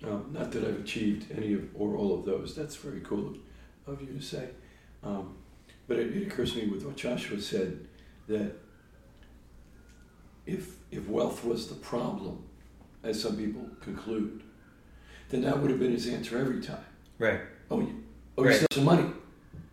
Um, 0.02 0.30
not 0.32 0.50
that 0.50 0.64
I've 0.64 0.80
achieved 0.80 1.30
any 1.36 1.54
of 1.54 1.68
or 1.76 1.94
all 1.96 2.12
of 2.18 2.24
those. 2.24 2.56
That's 2.56 2.74
very 2.74 3.00
cool 3.00 3.36
of, 3.86 3.94
of 3.94 4.00
you 4.00 4.08
to 4.18 4.20
say. 4.20 4.48
Um, 5.04 5.36
but 5.86 6.00
it, 6.00 6.16
it 6.16 6.26
occurs 6.26 6.54
to 6.54 6.58
me 6.58 6.66
with 6.66 6.84
what 6.84 6.96
Joshua 6.96 7.40
said 7.40 7.86
that 8.26 8.54
if 10.46 10.74
if 10.90 11.06
wealth 11.06 11.44
was 11.44 11.68
the 11.68 11.76
problem, 11.76 12.44
as 13.02 13.20
some 13.20 13.36
people 13.36 13.68
conclude, 13.80 14.42
then 15.30 15.42
that 15.42 15.58
would 15.58 15.70
have 15.70 15.80
been 15.80 15.92
his 15.92 16.06
answer 16.08 16.38
every 16.38 16.60
time. 16.60 16.84
Right. 17.18 17.40
Oh, 17.70 17.80
you, 17.80 18.02
oh, 18.38 18.44
Right. 18.44 18.50
you 18.52 18.56
still 18.58 18.66
some 18.74 18.84
money. 18.84 19.10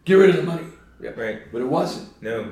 Get 0.05 0.15
rid 0.15 0.29
of 0.31 0.38
the 0.38 0.43
money. 0.43 0.67
Right. 1.00 1.51
But 1.51 1.62
it 1.62 1.67
wasn't. 1.67 2.21
No. 2.21 2.51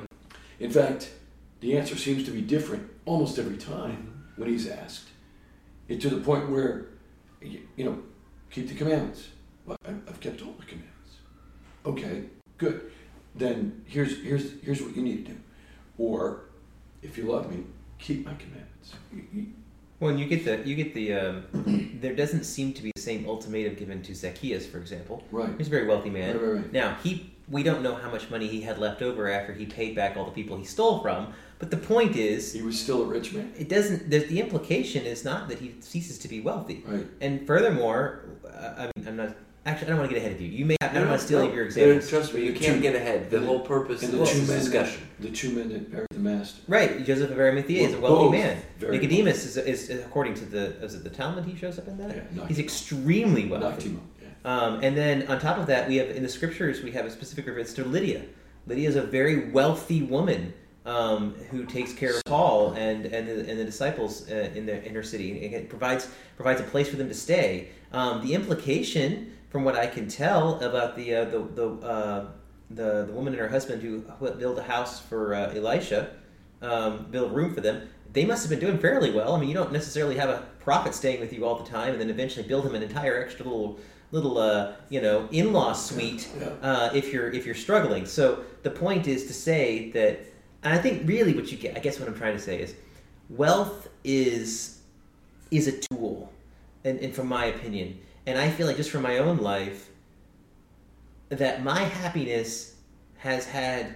In 0.60 0.72
fact, 0.72 1.12
the 1.60 1.78
answer 1.78 1.96
seems 1.96 2.24
to 2.26 2.32
be 2.32 2.42
different 2.42 2.90
almost 3.06 3.38
every 3.40 3.58
time 3.58 4.24
when 4.36 4.50
he's 4.50 4.68
asked. 4.68 5.08
It 5.88 6.02
to 6.02 6.10
the 6.10 6.22
point 6.22 6.50
where, 6.50 6.88
you, 7.42 7.62
you 7.76 7.86
know, 7.86 8.00
keep 8.52 8.68
the 8.68 8.76
commandments. 8.76 9.30
Well, 9.66 9.78
I- 9.86 9.92
I've 10.08 10.20
kept 10.20 10.42
all 10.42 10.54
the 10.54 10.66
commandments. 10.66 10.94
Okay, 11.86 12.26
good. 12.58 12.92
Then 13.36 13.84
here's 13.86 14.22
here's 14.22 14.60
here's 14.62 14.82
what 14.82 14.96
you 14.96 15.02
need 15.04 15.26
to 15.26 15.32
do. 15.34 15.38
Or, 15.98 16.46
if 17.02 17.18
you 17.18 17.24
love 17.26 17.50
me, 17.52 17.64
keep 18.00 18.26
my 18.26 18.34
commandments. 18.36 18.94
You- 19.14 19.28
you- 19.34 19.54
Well, 20.00 20.12
and 20.12 20.20
you 20.20 20.26
get 20.28 20.46
the 20.46 20.68
you 20.68 20.76
get 20.76 20.94
the 20.94 21.14
um, 21.14 21.98
there 22.02 22.16
doesn't 22.16 22.44
seem 22.44 22.74
to 22.74 22.84
be 22.84 22.92
the 22.96 23.02
same 23.02 23.28
ultimatum 23.28 23.74
given 23.76 24.02
to 24.04 24.14
Zacchaeus, 24.14 24.66
for 24.66 24.78
example. 24.78 25.24
right. 25.32 25.50
He's 25.58 25.68
a 25.68 25.70
very 25.72 25.88
wealthy 25.88 26.10
man. 26.12 26.38
Right, 26.38 26.44
right, 26.46 26.56
right. 26.62 26.72
Now 26.74 26.98
he 27.04 27.32
we 27.50 27.64
don't 27.64 27.82
know 27.82 27.96
how 27.96 28.12
much 28.12 28.30
money 28.30 28.48
he 28.48 28.62
had 28.62 28.78
left 28.78 29.02
over 29.02 29.30
after 29.32 29.54
he 29.54 29.66
paid 29.66 29.96
back 29.96 30.18
all 30.18 30.26
the 30.26 30.32
people 30.32 30.58
he 30.58 30.66
stole 30.66 31.00
from. 31.02 31.34
But 31.60 31.72
the 31.72 31.78
point 31.78 32.16
is, 32.16 32.54
He 32.54 32.62
was 32.62 32.80
still 32.80 33.02
a 33.04 33.06
rich 33.06 33.34
man. 33.34 33.52
it 33.58 33.68
doesn't. 33.70 34.12
The, 34.12 34.20
the 34.20 34.40
implication 34.40 35.06
is 35.06 35.26
not 35.26 35.48
that 35.50 35.58
he 35.58 35.74
ceases 35.80 36.20
to 36.20 36.28
be 36.28 36.40
wealthy. 36.42 36.84
Right. 36.86 37.08
And 37.22 37.48
furthermore, 37.48 38.26
uh, 38.46 38.74
I 38.78 38.92
mean, 38.96 39.08
I'm 39.08 39.16
not 39.16 39.36
actually. 39.68 39.88
I 39.88 39.90
don't 39.92 40.00
want 40.00 40.10
to 40.10 40.16
get 40.16 40.24
ahead 40.24 40.36
of 40.36 40.42
you. 40.42 40.48
You 40.48 40.66
may. 40.66 40.76
I 40.82 40.88
don't 40.88 41.04
No, 41.04 41.10
want 41.10 41.20
to 41.22 41.26
steal 41.28 41.46
no, 41.46 41.54
your 41.54 41.66
example. 41.66 42.08
Trust 42.08 42.34
me, 42.34 42.44
you 42.46 42.54
can't 42.54 42.76
two- 42.78 42.82
get 42.82 42.96
ahead. 42.96 43.30
The 43.30 43.40
the- 43.40 43.46
whole 43.46 43.60
purpose 43.60 44.02
And 44.04 44.14
of 44.14 44.20
the 44.20 44.26
this 44.26 44.34
two 44.34 44.42
is 44.42 44.48
men, 44.48 44.60
discussion. 44.60 45.02
the 45.20 45.30
two 45.30 45.52
men 45.52 45.70
that 45.70 45.92
buried 45.92 46.08
the 46.12 46.20
master. 46.20 46.62
Right, 46.68 47.06
Joseph 47.06 47.30
of 47.32 47.38
Arimathea 47.38 47.88
is 47.88 47.94
a 47.94 48.00
wealthy 48.00 48.38
man. 48.38 48.58
Nicodemus 48.82 49.46
is, 49.46 49.58
is, 49.58 49.90
is 49.90 50.00
according 50.06 50.34
to 50.36 50.46
the 50.46 50.82
is 50.84 50.96
it 50.96 51.04
the 51.04 51.10
Talmud 51.10 51.46
he 51.46 51.56
shows 51.56 51.78
up 51.78 51.88
in 51.88 51.98
that? 51.98 52.16
Yeah, 52.16 52.22
knocked 52.34 52.48
He's 52.48 52.58
him- 52.58 52.64
extremely 52.66 53.46
wealthy. 53.46 53.90
him 53.90 53.98
up. 53.98 54.04
Yeah. 54.22 54.28
Um, 54.46 54.80
and 54.84 54.96
then 54.98 55.28
on 55.28 55.40
top 55.40 55.58
of 55.58 55.68
that, 55.68 55.88
we 55.90 55.98
have 55.98 56.10
in 56.10 56.24
the 56.24 56.30
scriptures 56.30 56.82
we 56.82 56.92
have 56.92 57.06
a 57.06 57.12
specific 57.12 57.46
reference 57.48 57.74
to 57.74 57.84
Lydia. 57.84 58.24
Lydia 58.66 58.88
is 58.90 58.96
a 58.96 59.02
very 59.04 59.50
wealthy 59.52 60.04
woman 60.04 60.54
um, 60.86 61.34
who 61.52 61.66
takes 61.66 61.92
care 61.92 62.16
of 62.16 62.24
Paul 62.26 62.72
and 62.74 63.06
and 63.08 63.28
the, 63.28 63.50
and 63.50 63.60
the 63.60 63.66
disciples 63.66 64.30
uh, 64.32 64.50
in 64.56 64.66
the 64.66 64.82
in 64.88 64.96
her 64.96 65.04
city. 65.04 65.46
And 65.46 65.54
it 65.54 65.70
provides 65.70 66.08
provides 66.38 66.62
a 66.62 66.64
place 66.64 66.88
for 66.90 66.96
them 66.96 67.10
to 67.10 67.14
stay. 67.14 67.70
Um, 67.92 68.22
the 68.26 68.34
implication, 68.34 69.34
from 69.50 69.64
what 69.64 69.76
I 69.76 69.88
can 69.88 70.08
tell, 70.08 70.60
about 70.62 70.96
the 70.96 71.16
uh, 71.16 71.26
the 71.26 71.40
the, 71.40 71.68
uh, 71.86 72.26
the 72.70 73.06
the 73.06 73.14
woman 73.14 73.34
and 73.34 73.40
her 73.42 73.50
husband 73.50 73.82
who 73.82 74.00
built 74.38 74.58
a 74.58 74.64
house 74.64 75.00
for 75.00 75.34
uh, 75.34 75.54
Elisha. 75.56 76.10
um, 76.62 77.08
build 77.12 77.34
room 77.36 77.54
for 77.54 77.62
them. 77.62 77.90
They 78.14 78.26
must 78.26 78.44
have 78.44 78.50
been 78.50 78.60
doing 78.60 78.80
fairly 78.80 79.12
well. 79.12 79.36
I 79.36 79.40
mean, 79.40 79.50
you 79.50 79.56
don't 79.56 79.72
necessarily 79.72 80.16
have 80.16 80.30
a 80.30 80.46
prophet 80.60 80.94
staying 80.96 81.20
with 81.20 81.34
you 81.34 81.46
all 81.46 81.56
the 81.56 81.70
time, 81.70 81.92
and 81.92 82.02
then 82.02 82.10
eventually 82.10 82.48
build 82.48 82.66
him 82.66 82.76
an 82.76 82.84
entire 82.84 83.22
extra 83.22 83.46
little 83.46 83.80
little 84.12 84.38
uh, 84.38 84.72
you 84.90 85.02
know 85.02 85.28
in-law 85.32 85.74
suite 85.74 86.30
uh, 86.62 86.90
if 86.94 87.12
you're 87.12 87.30
if 87.32 87.46
you're 87.46 87.56
struggling. 87.56 88.06
So 88.06 88.44
the 88.64 88.72
point 88.72 89.08
is 89.08 89.28
to 89.28 89.34
say 89.34 89.92
that, 89.92 90.20
and 90.64 90.74
I 90.74 90.78
think 90.78 91.08
really 91.08 91.34
what 91.34 91.52
you 91.52 91.58
get, 91.58 91.76
I 91.78 91.80
guess 91.80 92.00
what 92.00 92.08
I'm 92.08 92.16
trying 92.16 92.36
to 92.36 92.42
say 92.42 92.60
is, 92.62 92.76
wealth 93.30 93.90
is 94.04 94.80
is 95.52 95.68
a 95.68 95.74
tool, 95.92 96.32
and, 96.84 97.00
and 97.00 97.14
from 97.14 97.28
my 97.28 97.46
opinion, 97.46 98.00
and 98.28 98.38
I 98.38 98.52
feel 98.52 98.68
like 98.68 98.76
just 98.76 98.92
from 98.92 99.04
my 99.04 99.18
own 99.20 99.38
life, 99.38 99.90
that 101.30 101.64
my 101.64 101.80
happiness 101.80 102.76
has 103.20 103.46
had 103.46 103.96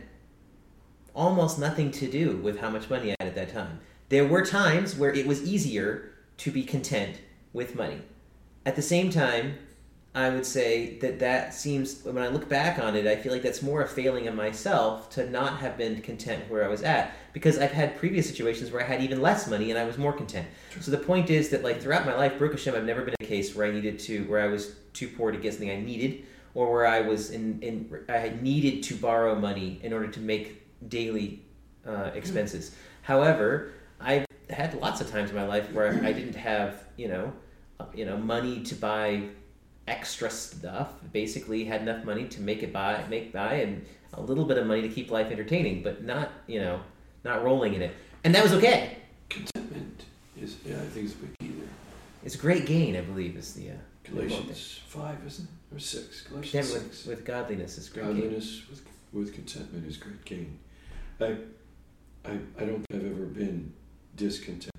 almost 1.14 1.60
nothing 1.60 1.92
to 1.92 2.10
do 2.10 2.38
with 2.38 2.60
how 2.60 2.70
much 2.70 2.90
money 2.90 3.12
I 3.12 3.16
had 3.20 3.28
at 3.28 3.36
that 3.36 3.54
time. 3.54 3.82
There 4.08 4.26
were 4.26 4.46
times 4.46 4.96
where 4.96 5.14
it 5.14 5.28
was 5.28 5.44
easier 5.44 6.14
to 6.38 6.50
be 6.50 6.64
content 6.64 7.18
with 7.52 7.76
money. 7.76 8.02
At 8.66 8.78
the 8.78 8.82
same 8.82 9.10
time, 9.10 9.58
I 10.14 10.30
would 10.30 10.46
say 10.46 10.98
that 11.00 11.20
that 11.20 11.54
seems, 11.54 12.04
when 12.04 12.18
I 12.18 12.28
look 12.28 12.50
back 12.50 12.80
on 12.80 12.98
it, 12.98 13.08
I 13.08 13.16
feel 13.16 13.32
like 13.32 13.44
that's 13.44 13.62
more 13.62 13.82
a 13.82 13.88
failing 13.88 14.28
of 14.28 14.36
myself 14.36 15.10
to 15.12 15.30
not 15.30 15.60
have 15.60 15.78
been 15.78 16.02
content 16.02 16.50
where 16.50 16.66
I 16.66 16.68
was 16.68 16.84
at. 16.84 17.14
Because 17.32 17.58
I've 17.58 17.72
had 17.72 17.96
previous 17.96 18.28
situations 18.28 18.72
where 18.72 18.84
I 18.84 18.86
had 18.86 19.02
even 19.02 19.22
less 19.22 19.48
money 19.48 19.70
and 19.70 19.80
I 19.80 19.86
was 19.86 19.98
more 19.98 20.12
content. 20.12 20.48
So 20.82 20.92
the 20.92 20.98
point 20.98 21.30
is 21.30 21.48
that, 21.50 21.64
like, 21.64 21.82
throughout 21.82 22.06
my 22.06 22.14
life, 22.14 22.38
Baruch 22.38 22.52
Hashem, 22.52 22.76
I've 22.76 22.84
never 22.84 23.04
been 23.04 23.16
in 23.20 23.26
a 23.26 23.30
case 23.30 23.56
where 23.56 23.66
I 23.66 23.72
needed 23.72 24.00
to, 24.00 24.26
where 24.26 24.42
I 24.42 24.48
was 24.48 24.76
too 24.92 25.08
poor 25.08 25.32
to 25.32 25.38
get 25.38 25.54
something 25.54 25.72
I 25.72 25.80
needed, 25.80 26.26
or 26.56 26.70
where 26.74 26.86
I 26.86 27.00
was 27.00 27.32
in, 27.32 27.62
in 27.62 28.04
I 28.10 28.18
had 28.18 28.44
needed 28.44 28.84
to 28.84 28.96
borrow 28.96 29.34
money 29.36 29.80
in 29.82 29.94
order 29.94 30.08
to 30.08 30.20
make 30.20 30.68
daily 30.90 31.46
uh, 31.88 32.12
expenses. 32.14 32.76
However, 33.04 33.72
I've 34.02 34.26
had 34.50 34.74
lots 34.82 35.00
of 35.00 35.10
times 35.10 35.30
in 35.30 35.38
my 35.38 35.48
life 35.48 35.72
where 35.72 36.04
I 36.04 36.12
didn't 36.12 36.36
have, 36.36 36.84
you 36.98 37.08
know, 37.08 37.32
you 37.94 38.06
know, 38.06 38.18
money 38.18 38.62
to 38.64 38.76
buy 38.76 39.30
extra 39.88 40.30
stuff. 40.30 40.90
Basically, 41.12 41.66
had 41.66 41.82
enough 41.82 42.04
money 42.06 42.26
to 42.30 42.42
make 42.42 42.64
it 42.64 42.72
buy, 42.74 43.04
make 43.10 43.34
buy, 43.34 43.56
and 43.56 43.86
a 44.14 44.22
little 44.22 44.46
bit 44.46 44.58
of 44.58 44.68
money 44.68 44.82
to 44.82 44.90
keep 44.90 45.12
life 45.12 45.32
entertaining, 45.32 45.84
but 45.84 46.04
not, 46.04 46.32
you 46.48 46.60
know, 46.60 46.82
not 47.24 47.44
rolling 47.44 47.74
in 47.74 47.82
it. 47.82 47.96
And 48.24 48.36
that 48.36 48.44
was 48.44 48.54
okay. 48.54 48.98
Contentment 49.30 50.04
is, 50.40 50.58
yeah, 50.66 50.76
I 50.76 50.86
think 50.88 51.06
it's 51.06 51.16
a 51.16 51.18
big 51.18 51.40
key 51.40 51.48
there. 51.50 51.70
It's 52.24 52.36
a 52.36 52.38
great 52.38 52.66
gain, 52.66 52.96
I 52.96 53.02
believe, 53.02 53.36
is 53.36 53.54
the 53.54 53.72
uh, 53.72 53.74
Galatians 54.04 54.82
5, 54.88 55.18
isn't 55.26 55.46
it? 55.46 55.76
Or 55.76 55.80
6. 55.80 56.22
Galatians 56.22 56.74
6. 56.74 56.74
with, 56.74 57.18
with 57.18 57.26
godliness 57.26 57.78
is 57.78 57.90
great 57.90 58.06
gain. 58.08 58.16
Godliness 58.16 58.64
with, 58.70 58.86
with 59.14 59.34
contentment 59.34 59.88
is 59.88 59.98
great 59.98 60.24
gain. 60.26 60.60
I, 61.20 61.38
I, 62.26 62.38
I 62.60 62.66
don't 62.66 62.84
think 62.90 63.04
I've 63.04 63.12
ever 63.12 63.26
been 63.26 63.74
discontent. 64.16 64.72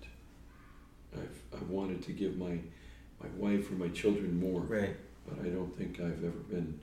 I've, 1.14 1.42
I've 1.54 1.68
wanted 1.68 2.02
to 2.04 2.12
give 2.12 2.37
my, 2.37 2.59
my 3.23 3.29
wife 3.49 3.71
or 3.71 3.75
my 3.75 3.88
children 3.88 4.38
more, 4.38 4.61
Right. 4.62 4.97
but 5.29 5.45
I 5.45 5.49
don't 5.49 5.76
think 5.76 6.00
I've 6.00 6.25
ever 6.25 6.43
been 6.50 6.81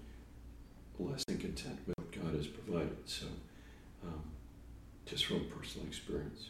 less 0.99 1.23
than 1.27 1.37
content 1.37 1.79
with 1.87 1.95
what 1.97 2.11
God 2.23 2.35
has 2.35 2.47
provided. 2.47 2.97
So, 3.05 3.25
um, 4.05 4.21
just 5.05 5.25
from 5.25 5.45
personal 5.45 5.87
experience. 5.87 6.49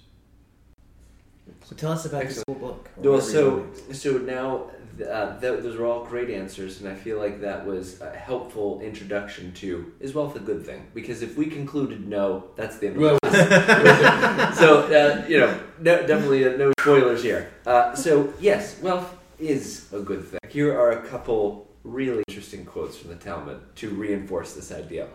So 1.64 1.76
tell 1.76 1.92
us 1.92 2.06
about 2.06 2.24
Excellent. 2.24 2.46
this 2.48 2.56
whole 2.62 2.70
book. 2.70 2.90
or 2.98 3.12
Well, 3.12 3.22
so 3.22 3.66
so 3.92 4.18
now 4.20 4.70
uh, 5.04 5.40
th- 5.40 5.64
those 5.64 5.76
are 5.78 5.86
all 5.86 6.06
great 6.06 6.30
answers, 6.30 6.80
and 6.80 6.88
I 6.88 6.94
feel 6.94 7.18
like 7.18 7.42
that 7.42 7.66
was 7.66 8.00
a 8.02 8.12
helpful 8.12 8.80
introduction 8.82 9.52
to 9.54 9.92
is 10.00 10.14
wealth 10.14 10.36
a 10.36 10.40
good 10.40 10.64
thing? 10.66 10.86
Because 10.94 11.24
if 11.24 11.36
we 11.38 11.48
concluded 11.48 12.08
no, 12.08 12.44
that's 12.56 12.78
the 12.78 12.88
end. 12.88 12.98
Of 12.98 13.02
Well, 13.02 13.18
it. 13.24 14.56
so 14.56 14.82
uh, 14.84 15.26
you 15.28 15.40
know, 15.40 15.60
no, 15.80 16.06
definitely 16.06 16.46
uh, 16.46 16.56
no 16.58 16.72
spoilers 16.80 17.24
here. 17.24 17.50
Uh, 17.66 17.96
so 17.96 18.32
yes, 18.40 18.80
wealth 18.82 19.16
is 19.40 19.92
a 19.94 20.00
good 20.00 20.26
thing. 20.26 20.40
Here 20.50 20.78
are 20.78 20.92
a 20.92 21.08
couple 21.08 21.68
really 21.84 22.24
interesting 22.28 22.66
quotes 22.66 22.98
from 22.98 23.10
the 23.10 23.16
Talmud 23.16 23.60
to 23.78 23.90
reinforce 23.90 24.54
this 24.54 24.72
idea. 24.72 25.08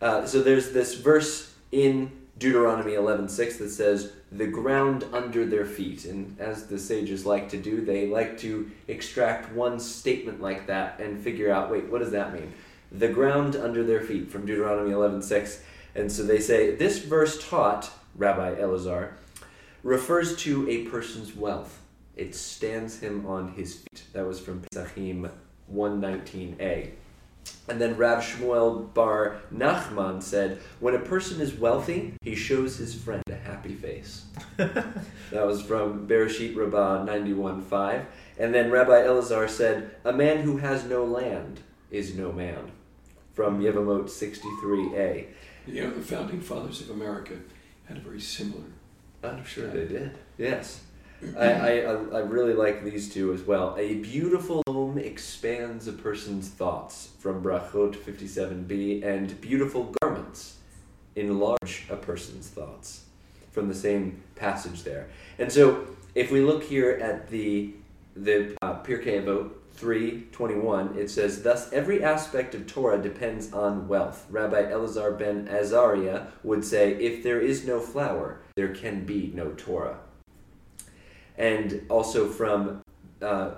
Uh, 0.00 0.24
so 0.26 0.42
there's 0.42 0.72
this 0.72 0.94
verse 0.94 1.54
in 1.72 2.12
Deuteronomy 2.38 2.94
11:6 2.94 3.56
that 3.56 3.70
says, 3.70 4.12
"The 4.30 4.46
ground 4.46 5.04
under 5.12 5.44
their 5.44 5.64
feet." 5.64 6.04
And 6.04 6.36
as 6.38 6.66
the 6.66 6.78
sages 6.78 7.26
like 7.26 7.48
to 7.48 7.56
do, 7.56 7.80
they 7.80 8.06
like 8.06 8.38
to 8.38 8.70
extract 8.86 9.52
one 9.52 9.80
statement 9.80 10.40
like 10.40 10.68
that 10.68 11.00
and 11.00 11.18
figure 11.18 11.50
out, 11.50 11.70
wait, 11.70 11.86
what 11.86 12.00
does 12.00 12.12
that 12.12 12.32
mean? 12.32 12.52
The 12.92 13.08
ground 13.08 13.56
under 13.56 13.82
their 13.82 14.00
feet 14.00 14.30
from 14.30 14.46
Deuteronomy 14.46 14.92
11:6. 14.92 15.62
And 15.96 16.12
so 16.12 16.22
they 16.22 16.38
say 16.38 16.76
this 16.76 17.00
verse 17.00 17.44
taught 17.48 17.90
Rabbi 18.14 18.54
Elazar 18.54 19.14
refers 19.82 20.36
to 20.36 20.68
a 20.68 20.84
person's 20.84 21.34
wealth. 21.34 21.80
It 22.18 22.34
stands 22.34 22.98
him 22.98 23.24
on 23.26 23.52
his 23.52 23.76
feet. 23.76 24.02
That 24.12 24.26
was 24.26 24.40
from 24.40 24.62
Pesachim 24.72 25.30
119a. 25.72 26.90
And 27.68 27.80
then 27.80 27.96
Rav 27.96 28.22
Shmuel 28.22 28.92
Bar 28.92 29.40
Nachman 29.54 30.20
said, 30.20 30.60
When 30.80 30.94
a 30.94 30.98
person 30.98 31.40
is 31.40 31.54
wealthy, 31.54 32.14
he 32.22 32.34
shows 32.34 32.76
his 32.76 32.94
friend 32.94 33.22
a 33.30 33.36
happy 33.36 33.74
face. 33.74 34.24
that 34.56 34.96
was 35.32 35.62
from 35.62 36.08
Bereshit 36.08 36.56
Rabbah 36.56 37.06
91.5. 37.06 38.06
And 38.36 38.52
then 38.52 38.70
Rabbi 38.72 39.02
Elazar 39.02 39.48
said, 39.48 39.94
A 40.04 40.12
man 40.12 40.38
who 40.38 40.56
has 40.56 40.84
no 40.84 41.04
land 41.04 41.60
is 41.90 42.16
no 42.16 42.32
man. 42.32 42.72
From 43.32 43.62
Yevamot 43.62 44.06
63a. 44.06 45.26
you 45.66 45.84
know, 45.84 45.90
the 45.90 46.00
founding 46.00 46.40
fathers 46.40 46.80
of 46.80 46.90
America 46.90 47.34
had 47.84 47.98
a 47.98 48.00
very 48.00 48.20
similar. 48.20 48.64
I'm 49.22 49.44
sure 49.44 49.68
they 49.68 49.86
did. 49.86 50.18
Yes. 50.36 50.80
I, 51.36 51.46
I, 51.46 51.78
I- 51.92 52.20
really 52.20 52.54
like 52.54 52.84
these 52.84 53.12
two 53.12 53.32
as 53.32 53.42
well. 53.42 53.74
A 53.78 53.94
beautiful 53.94 54.62
home 54.68 54.98
expands 54.98 55.88
a 55.88 55.92
person's 55.92 56.48
thoughts 56.48 57.10
from 57.18 57.42
Brachot 57.42 57.96
57b, 57.96 59.04
and 59.04 59.40
beautiful 59.40 59.94
garments 60.00 60.56
enlarge 61.16 61.86
a 61.90 61.96
person's 61.96 62.48
thoughts 62.48 63.04
from 63.50 63.68
the 63.68 63.74
same 63.74 64.22
passage 64.36 64.84
there. 64.84 65.08
And 65.38 65.50
so, 65.50 65.86
if 66.14 66.30
we 66.30 66.40
look 66.40 66.62
here 66.64 66.92
at 67.02 67.28
the 67.30 67.74
the 68.16 68.56
uh, 68.62 68.82
Pirkei 68.82 69.22
Avot 69.22 69.50
3:21, 69.76 70.96
it 70.96 71.10
says, 71.10 71.42
"Thus 71.42 71.72
every 71.72 72.02
aspect 72.02 72.54
of 72.54 72.66
Torah 72.66 73.00
depends 73.00 73.52
on 73.52 73.88
wealth." 73.88 74.26
Rabbi 74.30 74.62
Elazar 74.62 75.16
ben 75.18 75.48
Azariah 75.48 76.26
would 76.42 76.64
say, 76.64 76.94
"If 76.94 77.22
there 77.22 77.40
is 77.40 77.66
no 77.66 77.80
flour, 77.80 78.40
there 78.56 78.74
can 78.74 79.04
be 79.04 79.32
no 79.34 79.50
Torah." 79.56 79.98
And 81.38 81.86
also 81.88 82.28
from 82.28 82.82
uh, 83.22 83.52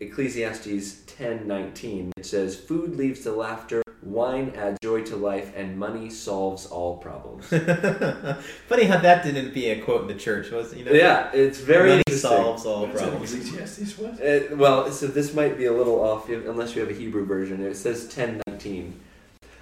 Ecclesiastes 0.00 1.02
10:19, 1.06 2.12
it 2.16 2.24
says, 2.24 2.56
"Food 2.56 2.96
leads 2.96 3.22
to 3.22 3.32
laughter, 3.32 3.82
wine 4.02 4.52
adds 4.56 4.78
joy 4.80 5.02
to 5.02 5.16
life, 5.16 5.52
and 5.56 5.76
money 5.76 6.08
solves 6.10 6.66
all 6.66 6.98
problems." 6.98 7.46
Funny 8.68 8.84
how 8.84 8.98
that 8.98 9.24
didn't 9.24 9.52
be 9.52 9.70
a 9.70 9.82
quote 9.82 10.02
in 10.02 10.08
the 10.08 10.14
church, 10.14 10.52
was 10.52 10.72
it? 10.72 10.78
You 10.78 10.84
know? 10.84 10.92
yeah, 10.92 11.30
it's 11.32 11.58
very 11.58 11.88
Money 11.90 12.02
interesting. 12.06 12.30
solves 12.30 12.64
all 12.64 12.82
What 12.82 12.94
is 12.94 13.00
that, 13.00 13.08
problems. 13.08 13.34
Ecclesiastes 13.34 13.98
what? 13.98 14.12
Uh, 14.24 14.56
well, 14.56 14.92
so 14.92 15.08
this 15.08 15.34
might 15.34 15.58
be 15.58 15.64
a 15.64 15.72
little 15.72 16.00
off 16.00 16.28
unless 16.28 16.76
you 16.76 16.80
have 16.82 16.90
a 16.90 16.94
Hebrew 16.94 17.26
version. 17.26 17.60
It 17.60 17.76
says 17.76 18.02
1019. 18.04 19.00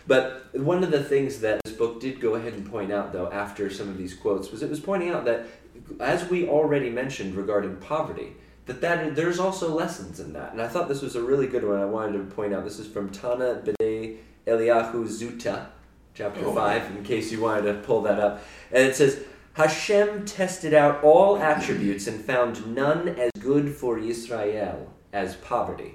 But 0.06 0.54
one 0.54 0.84
of 0.84 0.90
the 0.90 1.02
things 1.02 1.40
that 1.40 1.60
this 1.64 1.75
book 1.75 2.00
did 2.00 2.20
go 2.20 2.34
ahead 2.34 2.52
and 2.52 2.70
point 2.70 2.92
out, 2.92 3.12
though, 3.12 3.30
after 3.32 3.68
some 3.70 3.88
of 3.88 3.98
these 3.98 4.14
quotes, 4.14 4.52
was 4.52 4.62
it 4.62 4.70
was 4.70 4.78
pointing 4.78 5.10
out 5.10 5.25
that, 5.25 5.46
as 6.00 6.28
we 6.28 6.49
already 6.49 6.90
mentioned 6.90 7.35
regarding 7.35 7.76
poverty, 7.76 8.33
that, 8.66 8.80
that 8.80 9.14
there's 9.14 9.38
also 9.38 9.75
lessons 9.75 10.21
in 10.21 10.33
that. 10.33 10.52
And 10.52 10.61
I 10.61 10.68
thought 10.68 10.88
this 10.88 11.02
was 11.02 11.16
a 11.16 11.23
really 11.23 11.47
good 11.47 11.64
one. 11.64 11.78
I 11.78 11.85
wanted 11.85 12.18
to 12.18 12.35
point 12.35 12.52
out 12.52 12.64
this 12.64 12.78
is 12.78 12.87
from 12.87 13.11
Tana 13.11 13.62
B'nai 13.64 14.18
Eliyahu 14.47 15.06
Zuta, 15.06 15.66
chapter 16.14 16.45
Oh. 16.45 16.54
5, 16.54 16.97
in 16.97 17.04
case 17.04 17.30
you 17.30 17.40
wanted 17.40 17.73
to 17.73 17.75
pull 17.80 18.02
that 18.02 18.18
up. 18.18 18.42
And 18.73 18.83
it 18.83 18.97
says, 18.97 19.25
Hashem 19.54 20.26
tested 20.26 20.75
out 20.75 21.02
all 21.02 21.38
attributes 21.38 22.06
and 22.06 22.23
found 22.23 22.75
none 22.75 23.09
as 23.09 23.30
good 23.40 23.75
for 23.75 23.99
Israel 23.99 24.92
as 25.12 25.37
poverty. 25.37 25.95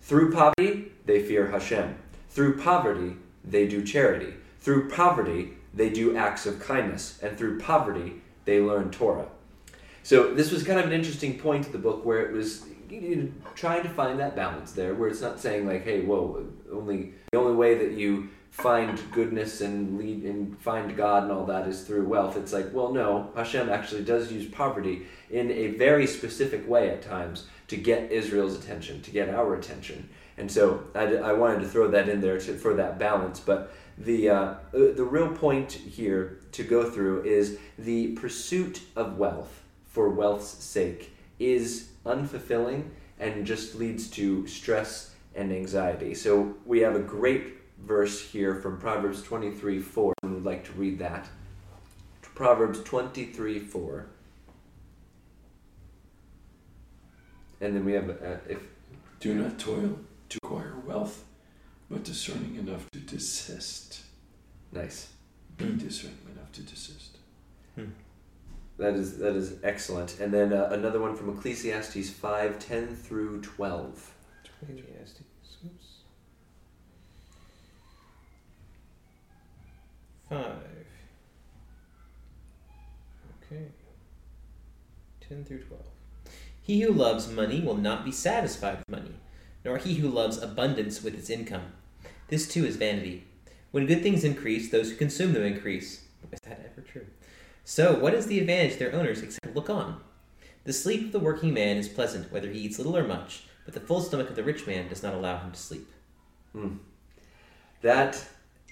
Through 0.00 0.32
poverty, 0.32 0.92
they 1.04 1.22
fear 1.22 1.48
Hashem. 1.50 1.96
Through 2.30 2.58
poverty, 2.58 3.16
they 3.44 3.66
do 3.68 3.84
charity. 3.84 4.34
Through 4.60 4.88
poverty, 4.88 5.54
they 5.74 5.90
do 5.90 6.16
acts 6.16 6.46
of 6.46 6.60
kindness. 6.60 7.18
And 7.22 7.36
through 7.36 7.58
poverty, 7.58 8.22
they 8.44 8.60
learn 8.60 8.90
Torah. 8.90 9.26
So 10.02 10.34
this 10.34 10.50
was 10.50 10.62
kind 10.64 10.78
of 10.78 10.86
an 10.86 10.92
interesting 10.92 11.38
point 11.38 11.66
of 11.66 11.72
the 11.72 11.78
book 11.78 12.04
where 12.04 12.26
it 12.26 12.32
was 12.32 12.66
you 12.90 13.16
know, 13.16 13.28
trying 13.54 13.82
to 13.82 13.88
find 13.88 14.20
that 14.20 14.36
balance 14.36 14.72
there, 14.72 14.94
where 14.94 15.08
it's 15.08 15.20
not 15.20 15.40
saying 15.40 15.66
like, 15.66 15.84
hey, 15.84 16.02
whoa, 16.02 16.46
only 16.70 17.14
the 17.32 17.38
only 17.38 17.54
way 17.54 17.74
that 17.76 17.92
you 17.92 18.28
find 18.50 19.00
goodness 19.10 19.60
and 19.62 19.98
lead 19.98 20.22
and 20.22 20.56
find 20.60 20.96
God 20.96 21.24
and 21.24 21.32
all 21.32 21.44
that 21.46 21.66
is 21.66 21.82
through 21.82 22.06
wealth. 22.06 22.36
It's 22.36 22.52
like, 22.52 22.72
well, 22.72 22.92
no, 22.92 23.32
Hashem 23.34 23.68
actually 23.68 24.04
does 24.04 24.30
use 24.30 24.48
poverty 24.48 25.06
in 25.30 25.50
a 25.50 25.68
very 25.68 26.06
specific 26.06 26.68
way 26.68 26.90
at 26.90 27.02
times 27.02 27.46
to 27.66 27.76
get 27.76 28.12
Israel's 28.12 28.54
attention, 28.56 29.02
to 29.02 29.10
get 29.10 29.28
our 29.28 29.56
attention. 29.56 30.08
And 30.36 30.50
so 30.50 30.84
I, 30.94 31.16
I 31.16 31.32
wanted 31.32 31.60
to 31.60 31.68
throw 31.68 31.90
that 31.90 32.08
in 32.08 32.20
there 32.20 32.38
to, 32.38 32.56
for 32.56 32.74
that 32.74 32.98
balance. 32.98 33.40
But 33.40 33.74
the 33.98 34.28
uh, 34.28 34.54
the 34.72 35.04
real 35.04 35.28
point 35.28 35.72
here 35.72 36.40
to 36.54 36.62
go 36.62 36.88
through 36.88 37.24
is 37.24 37.58
the 37.78 38.12
pursuit 38.12 38.80
of 38.96 39.18
wealth 39.18 39.62
for 39.84 40.08
wealth's 40.08 40.64
sake 40.64 41.12
is 41.38 41.88
unfulfilling 42.06 42.88
and 43.18 43.46
just 43.46 43.74
leads 43.74 44.08
to 44.10 44.46
stress 44.46 45.14
and 45.34 45.52
anxiety. 45.52 46.14
So 46.14 46.54
we 46.64 46.80
have 46.80 46.94
a 46.94 47.00
great 47.00 47.54
verse 47.78 48.20
here 48.20 48.54
from 48.54 48.78
Proverbs 48.78 49.22
23 49.22 49.80
4. 49.80 50.14
We'd 50.22 50.44
like 50.44 50.64
to 50.64 50.72
read 50.72 50.98
that. 51.00 51.28
Proverbs 52.34 52.82
23 52.82 53.60
4. 53.60 54.06
And 57.60 57.76
then 57.76 57.84
we 57.84 57.92
have, 57.92 58.10
uh, 58.10 58.36
if 58.48 58.60
Do 59.20 59.34
not 59.34 59.58
toil 59.58 59.98
to 60.28 60.38
acquire 60.42 60.74
wealth, 60.84 61.24
but 61.88 62.04
discerning 62.04 62.56
enough 62.56 62.90
to 62.92 62.98
desist. 62.98 64.00
nice. 64.72 65.08
Be 65.56 65.64
Hmm. 65.66 65.78
discerning 65.78 66.18
enough 66.32 66.50
to 66.52 66.62
desist. 66.62 67.18
That 68.76 68.94
is 68.94 69.18
that 69.18 69.36
is 69.36 69.54
excellent. 69.62 70.18
And 70.18 70.32
then 70.34 70.52
uh, 70.52 70.68
another 70.72 71.00
one 71.00 71.14
from 71.14 71.30
Ecclesiastes 71.30 72.10
5 72.10 72.58
10 72.58 72.96
through 72.96 73.40
12. 73.42 74.14
Ecclesiastes. 74.62 75.20
Oops. 75.64 75.86
Five. 80.28 80.86
Okay. 83.52 83.66
Ten 85.28 85.44
through 85.44 85.60
twelve. 85.62 85.84
He 86.62 86.80
who 86.80 86.92
loves 86.92 87.28
money 87.30 87.60
will 87.60 87.76
not 87.76 88.04
be 88.04 88.12
satisfied 88.12 88.78
with 88.78 88.88
money, 89.00 89.14
nor 89.64 89.78
he 89.78 89.94
who 89.96 90.08
loves 90.08 90.38
abundance 90.42 91.02
with 91.02 91.14
its 91.14 91.28
income. 91.30 91.72
This 92.28 92.48
too 92.48 92.64
is 92.64 92.76
vanity. 92.76 93.24
When 93.74 93.86
good 93.86 94.04
things 94.04 94.22
increase, 94.22 94.70
those 94.70 94.90
who 94.90 94.94
consume 94.96 95.32
them 95.32 95.42
increase. 95.42 96.04
Is 96.30 96.38
that 96.44 96.60
ever 96.64 96.80
true? 96.80 97.06
So, 97.64 97.98
what 97.98 98.14
is 98.14 98.28
the 98.28 98.38
advantage 98.38 98.78
their 98.78 98.94
owners 98.94 99.20
except 99.20 99.42
to 99.42 99.50
look 99.52 99.68
on? 99.68 100.00
The 100.62 100.72
sleep 100.72 101.06
of 101.06 101.10
the 101.10 101.18
working 101.18 101.52
man 101.52 101.78
is 101.78 101.88
pleasant, 101.88 102.30
whether 102.30 102.48
he 102.48 102.60
eats 102.60 102.78
little 102.78 102.96
or 102.96 103.02
much, 103.02 103.42
but 103.64 103.74
the 103.74 103.80
full 103.80 104.00
stomach 104.00 104.30
of 104.30 104.36
the 104.36 104.44
rich 104.44 104.68
man 104.68 104.86
does 104.86 105.02
not 105.02 105.12
allow 105.12 105.38
him 105.38 105.50
to 105.50 105.58
sleep. 105.58 105.90
Hmm. 106.52 106.74
That 107.82 108.24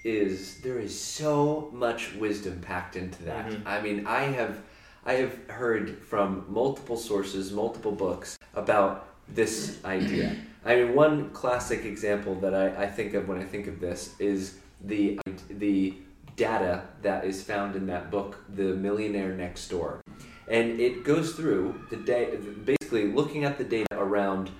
is 0.04 0.60
there 0.60 0.78
is 0.78 0.96
so 0.96 1.68
much 1.72 2.14
wisdom 2.14 2.60
packed 2.60 2.94
into 2.94 3.24
that. 3.24 3.46
Mhm. 3.46 3.66
I 3.66 3.82
mean, 3.82 4.06
I 4.06 4.20
have 4.20 4.62
I 5.04 5.14
have 5.14 5.36
heard 5.48 5.98
from 5.98 6.44
multiple 6.48 6.96
sources, 6.96 7.50
multiple 7.50 7.90
books 7.90 8.38
about 8.54 9.08
this 9.28 9.84
idea. 9.84 10.36
I 10.64 10.76
mean, 10.76 10.94
one 10.94 11.30
classic 11.30 11.84
example 11.84 12.36
that 12.36 12.54
I, 12.54 12.84
I 12.84 12.86
think 12.86 13.14
of 13.14 13.26
when 13.26 13.38
I 13.38 13.44
think 13.44 13.66
of 13.66 13.80
this 13.80 14.14
is 14.20 14.58
the 14.84 15.18
the 15.48 15.94
data 16.36 16.84
that 17.02 17.24
is 17.24 17.42
found 17.42 17.76
in 17.76 17.86
that 17.86 18.10
book, 18.10 18.38
The 18.54 18.74
Millionaire 18.74 19.34
Next 19.34 19.68
Door. 19.68 20.02
And 20.48 20.80
it 20.80 21.04
goes 21.04 21.34
through 21.34 21.86
the 21.90 21.96
day, 21.96 22.36
basically 22.64 23.12
looking 23.12 23.44
at 23.44 23.58
the 23.58 23.64
data 23.64 23.86
around 23.92 24.50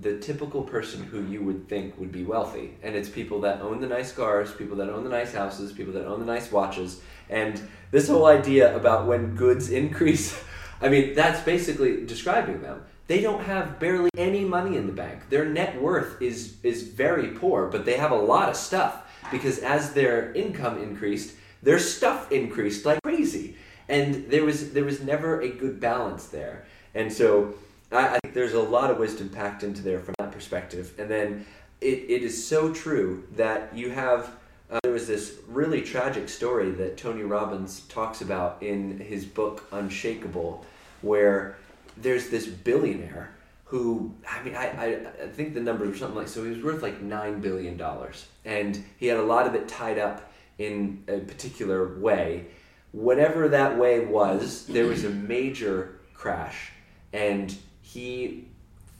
the 0.00 0.18
typical 0.18 0.62
person 0.62 1.02
who 1.02 1.24
you 1.26 1.42
would 1.42 1.68
think 1.68 1.98
would 1.98 2.10
be 2.10 2.24
wealthy. 2.24 2.74
And 2.82 2.94
it's 2.96 3.08
people 3.08 3.40
that 3.42 3.60
own 3.60 3.80
the 3.80 3.86
nice 3.86 4.12
cars, 4.12 4.52
people 4.52 4.76
that 4.78 4.88
own 4.88 5.04
the 5.04 5.10
nice 5.10 5.32
houses, 5.32 5.72
people 5.72 5.92
that 5.94 6.06
own 6.06 6.20
the 6.20 6.26
nice 6.26 6.50
watches. 6.50 7.00
And 7.28 7.60
this 7.90 8.08
whole 8.08 8.26
idea 8.26 8.74
about 8.74 9.06
when 9.06 9.36
goods 9.36 9.70
increase, 9.70 10.42
I 10.80 10.88
mean, 10.88 11.14
that's 11.14 11.40
basically 11.42 12.06
describing 12.06 12.62
them. 12.62 12.82
They 13.06 13.20
don't 13.20 13.42
have 13.42 13.78
barely 13.80 14.10
any 14.16 14.44
money 14.44 14.76
in 14.76 14.86
the 14.86 14.92
bank. 14.92 15.28
Their 15.30 15.44
net 15.44 15.80
worth 15.82 16.22
is 16.22 16.56
is 16.62 16.84
very 16.84 17.28
poor, 17.28 17.66
but 17.66 17.84
they 17.84 17.96
have 17.96 18.12
a 18.12 18.16
lot 18.16 18.48
of 18.48 18.56
stuff 18.56 19.02
because 19.30 19.58
as 19.58 19.92
their 19.92 20.32
income 20.32 20.82
increased, 20.82 21.34
their 21.62 21.78
stuff 21.78 22.30
increased 22.32 22.84
like 22.84 23.00
crazy. 23.02 23.56
And 23.88 24.30
there 24.30 24.44
was 24.44 24.72
there 24.72 24.84
was 24.84 25.02
never 25.02 25.40
a 25.40 25.48
good 25.48 25.80
balance 25.80 26.26
there. 26.26 26.64
And 26.94 27.12
so 27.12 27.54
I, 27.92 28.08
I 28.08 28.18
think 28.22 28.34
there's 28.34 28.54
a 28.54 28.62
lot 28.62 28.90
of 28.90 28.98
wisdom 28.98 29.28
packed 29.28 29.62
into 29.62 29.82
there 29.82 30.00
from 30.00 30.14
that 30.18 30.32
perspective. 30.32 30.92
And 30.98 31.10
then 31.10 31.46
it, 31.80 32.04
it 32.08 32.22
is 32.22 32.46
so 32.46 32.72
true 32.72 33.24
that 33.36 33.74
you 33.74 33.90
have. 33.90 34.36
Uh, 34.70 34.78
there 34.84 34.92
was 34.92 35.08
this 35.08 35.38
really 35.48 35.82
tragic 35.82 36.28
story 36.28 36.70
that 36.70 36.96
Tony 36.96 37.24
Robbins 37.24 37.80
talks 37.88 38.20
about 38.20 38.62
in 38.62 39.00
his 39.00 39.24
book 39.24 39.66
Unshakable, 39.72 40.64
where 41.02 41.56
there's 41.96 42.30
this 42.30 42.46
billionaire 42.46 43.32
who 43.70 44.12
I 44.28 44.42
mean 44.42 44.56
I, 44.56 44.66
I, 44.66 44.86
I 45.22 45.28
think 45.28 45.54
the 45.54 45.60
number 45.60 45.86
was 45.86 46.00
something 46.00 46.18
like 46.18 46.26
so 46.26 46.42
he 46.42 46.50
was 46.50 46.60
worth 46.60 46.82
like 46.82 47.00
nine 47.00 47.40
billion 47.40 47.76
dollars 47.76 48.26
and 48.44 48.82
he 48.98 49.06
had 49.06 49.16
a 49.16 49.22
lot 49.22 49.46
of 49.46 49.54
it 49.54 49.68
tied 49.68 49.96
up 49.96 50.32
in 50.58 51.04
a 51.06 51.20
particular 51.20 51.96
way. 51.96 52.46
Whatever 52.90 53.48
that 53.48 53.78
way 53.78 54.04
was, 54.04 54.66
there 54.66 54.86
was 54.86 55.04
a 55.04 55.10
major 55.10 56.00
crash 56.14 56.72
and 57.12 57.56
he 57.80 58.48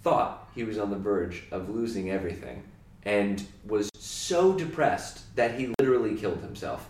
thought 0.05 0.49
he 0.55 0.63
was 0.63 0.79
on 0.79 0.91
the 0.91 0.97
verge 0.97 1.43
of 1.51 1.69
losing 1.69 2.13
everything 2.13 2.63
and 3.03 3.45
was 3.67 3.91
so 3.99 4.53
depressed 4.53 5.35
that 5.35 5.59
he 5.59 5.75
literally 5.81 6.15
killed 6.15 6.41
himself. 6.43 6.89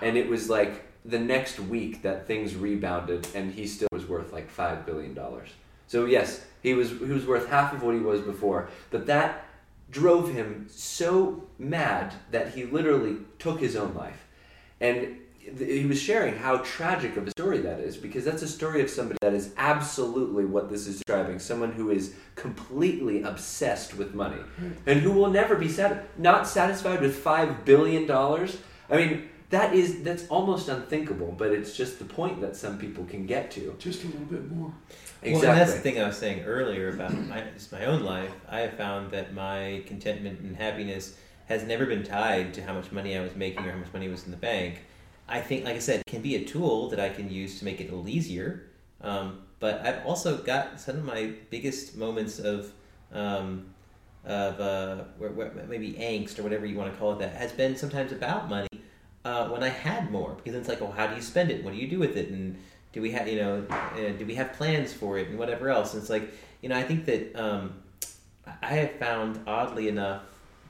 And 0.00 0.16
it 0.16 0.30
was 0.30 0.48
like 0.48 0.86
the 1.04 1.18
next 1.18 1.60
week 1.60 2.00
that 2.02 2.26
things 2.26 2.56
rebounded 2.56 3.28
and 3.34 3.52
he 3.52 3.66
still 3.66 3.88
was 3.92 4.06
worth 4.08 4.32
like 4.32 4.48
5 4.48 4.86
billion 4.86 5.12
dollars. 5.12 5.50
So 5.88 6.04
yes, 6.04 6.44
he 6.62 6.74
was 6.74 6.90
he 6.90 7.12
was 7.12 7.26
worth 7.26 7.48
half 7.48 7.72
of 7.72 7.82
what 7.82 7.94
he 7.94 8.00
was 8.00 8.20
before, 8.20 8.68
but 8.90 9.06
that 9.06 9.44
drove 9.90 10.32
him 10.32 10.66
so 10.68 11.44
mad 11.58 12.14
that 12.30 12.54
he 12.54 12.64
literally 12.64 13.16
took 13.38 13.58
his 13.58 13.74
own 13.74 13.94
life. 13.94 14.26
And 14.80 15.16
he 15.56 15.86
was 15.86 16.00
sharing 16.00 16.36
how 16.36 16.58
tragic 16.58 17.16
of 17.16 17.26
a 17.26 17.30
story 17.30 17.58
that 17.58 17.80
is 17.80 17.96
because 17.96 18.24
that's 18.24 18.42
a 18.42 18.48
story 18.48 18.82
of 18.82 18.90
somebody 18.90 19.16
that 19.22 19.32
is 19.32 19.52
absolutely 19.56 20.44
what 20.44 20.68
this 20.68 20.86
is 20.86 20.96
describing 20.96 21.38
someone 21.38 21.72
who 21.72 21.90
is 21.90 22.14
completely 22.34 23.22
obsessed 23.22 23.96
with 23.96 24.14
money 24.14 24.36
hmm. 24.56 24.72
and 24.86 25.00
who 25.00 25.10
will 25.10 25.30
never 25.30 25.54
be 25.56 25.68
sat- 25.68 26.06
not 26.18 26.46
satisfied 26.46 27.00
with 27.00 27.16
5 27.16 27.64
billion 27.64 28.06
dollars 28.06 28.58
i 28.90 28.96
mean 28.96 29.28
that 29.50 29.74
is 29.74 30.02
that's 30.02 30.26
almost 30.28 30.68
unthinkable 30.68 31.34
but 31.38 31.50
it's 31.50 31.76
just 31.76 31.98
the 31.98 32.04
point 32.04 32.40
that 32.40 32.54
some 32.56 32.78
people 32.78 33.04
can 33.06 33.24
get 33.26 33.50
to 33.50 33.74
Just 33.78 34.04
a 34.04 34.06
little 34.06 34.20
bit 34.26 34.50
more. 34.50 34.72
Exactly 35.22 35.32
Well, 35.32 35.50
and 35.50 35.60
that's 35.60 35.74
the 35.74 35.80
thing 35.80 36.00
I 36.00 36.06
was 36.06 36.16
saying 36.16 36.44
earlier 36.44 36.88
about 36.88 37.14
my, 37.14 37.42
just 37.54 37.72
my 37.72 37.84
own 37.84 38.02
life. 38.02 38.32
I 38.48 38.60
have 38.60 38.74
found 38.74 39.10
that 39.12 39.34
my 39.34 39.82
contentment 39.86 40.40
and 40.40 40.56
happiness 40.56 41.16
has 41.46 41.64
never 41.64 41.86
been 41.86 42.02
tied 42.02 42.54
to 42.54 42.62
how 42.62 42.74
much 42.74 42.92
money 42.92 43.16
I 43.16 43.20
was 43.20 43.34
making 43.34 43.66
or 43.66 43.72
how 43.72 43.78
much 43.78 43.92
money 43.92 44.08
was 44.08 44.24
in 44.24 44.30
the 44.30 44.36
bank. 44.36 44.82
I 45.28 45.40
think, 45.40 45.64
like 45.64 45.76
I 45.76 45.80
said, 45.80 46.00
it 46.00 46.10
can 46.10 46.22
be 46.22 46.36
a 46.36 46.44
tool 46.44 46.88
that 46.90 47.00
I 47.00 47.08
can 47.08 47.30
use 47.30 47.58
to 47.58 47.64
make 47.64 47.80
it 47.80 47.90
a 47.90 47.94
little 47.94 48.08
easier. 48.08 48.66
Um, 49.00 49.42
but 49.60 49.84
I've 49.84 50.04
also 50.06 50.38
got 50.38 50.80
some 50.80 50.96
of 50.96 51.04
my 51.04 51.32
biggest 51.50 51.96
moments 51.96 52.38
of 52.38 52.72
um, 53.12 53.66
of 54.24 54.60
uh, 54.60 55.04
where, 55.16 55.30
where, 55.30 55.52
maybe 55.68 55.92
angst 55.94 56.38
or 56.38 56.42
whatever 56.42 56.66
you 56.66 56.76
want 56.76 56.92
to 56.92 56.98
call 56.98 57.12
it. 57.12 57.18
That 57.18 57.34
has 57.34 57.52
been 57.52 57.76
sometimes 57.76 58.12
about 58.12 58.48
money 58.48 58.68
uh, 59.24 59.48
when 59.48 59.62
I 59.62 59.68
had 59.68 60.10
more 60.10 60.32
because 60.32 60.54
it's 60.54 60.68
like, 60.68 60.80
well, 60.80 60.92
how 60.92 61.06
do 61.06 61.14
you 61.14 61.22
spend 61.22 61.50
it? 61.50 61.64
What 61.64 61.72
do 61.72 61.80
you 61.80 61.88
do 61.88 61.98
with 61.98 62.16
it? 62.16 62.28
And 62.28 62.58
do 62.92 63.02
we 63.02 63.10
have 63.12 63.28
you 63.28 63.40
know 63.40 63.66
uh, 63.70 64.10
do 64.18 64.24
we 64.26 64.34
have 64.34 64.52
plans 64.54 64.92
for 64.92 65.18
it 65.18 65.28
and 65.28 65.38
whatever 65.38 65.70
else? 65.70 65.94
And 65.94 66.02
it's 66.02 66.10
like 66.10 66.32
you 66.62 66.68
know 66.68 66.76
I 66.76 66.82
think 66.82 67.04
that 67.06 67.36
um, 67.36 67.74
I 68.62 68.68
have 68.74 68.92
found 68.92 69.40
oddly 69.46 69.88
enough 69.88 70.22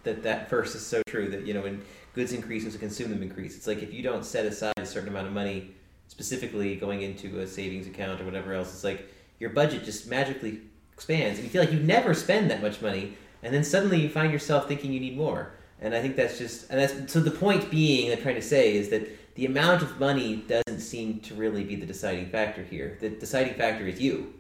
that 0.05 0.23
that 0.23 0.49
verse 0.49 0.75
is 0.75 0.85
so 0.85 1.03
true 1.09 1.29
that 1.31 1.47
you 1.47 1.55
know 1.55 1.63
when 1.63 1.83
goods 2.15 2.33
increase 2.33 2.67
as 2.67 2.77
consume 2.77 3.11
them 3.11 3.23
increase. 3.23 3.57
It's 3.57 3.67
like 3.67 3.83
if 3.83 3.93
you 3.93 4.03
don't 4.03 4.25
set 4.25 4.47
aside 4.47 4.75
a 4.79 4.87
certain 4.87 5.09
amount 5.09 5.27
of 5.27 5.33
money 5.33 5.71
specifically 6.09 6.75
going 6.75 7.03
into 7.03 7.41
a 7.41 7.47
savings 7.47 7.87
account 7.87 8.21
or 8.21 8.25
whatever 8.25 8.55
else, 8.55 8.73
it's 8.73 8.85
like 8.85 9.09
your 9.39 9.51
budget 9.51 9.85
just 9.85 10.09
magically 10.09 10.61
expands 10.93 11.39
and 11.39 11.45
you 11.45 11.51
feel 11.51 11.63
like 11.63 11.73
you 11.73 11.79
never 11.79 12.15
spend 12.15 12.51
that 12.51 12.61
much 12.61 12.83
money 12.83 13.17
and 13.43 13.55
then 13.55 13.63
suddenly 13.63 14.01
you 14.01 14.09
find 14.09 14.33
yourself 14.33 14.67
thinking 14.67 14.93
you 14.93 15.01
need 15.01 15.17
more. 15.17 15.53
And 15.81 15.95
I 15.95 16.03
think 16.03 16.17
that's 16.17 16.39
just 16.39 16.71
and 16.71 16.81
that's 16.81 17.13
so 17.13 17.21
the 17.21 17.31
point 17.31 17.71
being 17.71 18.11
I'm 18.11 18.21
trying 18.21 18.35
to 18.35 18.43
say 18.43 18.75
is 18.75 18.89
that 18.89 19.09
the 19.39 19.47
amount 19.47 19.83
of 19.83 20.01
money 20.01 20.35
doesn't 20.49 20.81
seem 20.81 21.21
to 21.21 21.33
really 21.37 21.63
be 21.63 21.77
the 21.77 21.87
deciding 21.87 22.29
factor 22.29 22.65
here. 22.65 22.99
The 23.01 23.11
deciding 23.11 23.55
factor 23.55 23.87
is 23.87 24.01
you. 24.01 24.35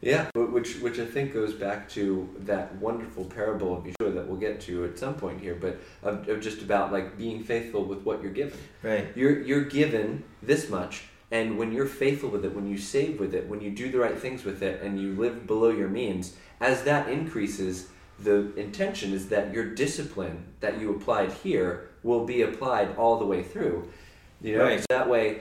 Yeah, 0.00 0.30
which 0.36 0.76
which 0.76 1.00
I 1.00 1.04
think 1.04 1.34
goes 1.34 1.52
back 1.52 1.88
to 1.90 2.28
that 2.40 2.76
wonderful 2.76 3.24
parable 3.24 3.76
of 3.76 3.82
Yeshua 3.82 4.14
that 4.14 4.28
we'll 4.28 4.38
get 4.38 4.60
to 4.60 4.84
at 4.84 5.00
some 5.00 5.14
point 5.14 5.40
here, 5.40 5.56
but 5.56 5.80
of, 6.04 6.28
of 6.28 6.40
just 6.40 6.62
about 6.62 6.92
like 6.92 7.18
being 7.18 7.42
faithful 7.42 7.86
with 7.86 8.02
what 8.02 8.22
you're 8.22 8.30
given. 8.30 8.56
Right. 8.84 9.08
You're 9.16 9.42
you're 9.42 9.64
given 9.64 10.22
this 10.42 10.70
much, 10.70 11.06
and 11.32 11.58
when 11.58 11.72
you're 11.72 11.86
faithful 11.86 12.28
with 12.28 12.44
it, 12.44 12.54
when 12.54 12.68
you 12.68 12.78
save 12.78 13.18
with 13.18 13.34
it, 13.34 13.48
when 13.48 13.60
you 13.60 13.72
do 13.72 13.90
the 13.90 13.98
right 13.98 14.16
things 14.16 14.44
with 14.44 14.62
it, 14.62 14.80
and 14.80 15.00
you 15.00 15.16
live 15.16 15.48
below 15.48 15.70
your 15.70 15.88
means, 15.88 16.36
as 16.60 16.84
that 16.84 17.08
increases, 17.08 17.88
the 18.20 18.54
intention 18.54 19.12
is 19.12 19.28
that 19.30 19.52
your 19.52 19.74
discipline 19.74 20.44
that 20.60 20.78
you 20.78 20.94
applied 20.94 21.32
here 21.32 21.88
will 22.04 22.24
be 22.24 22.42
applied 22.42 22.94
all 22.96 23.18
the 23.18 23.26
way 23.26 23.42
through. 23.42 23.88
You 24.42 24.58
know, 24.58 24.64
Right. 24.64 24.84
that 24.90 25.08
way, 25.08 25.40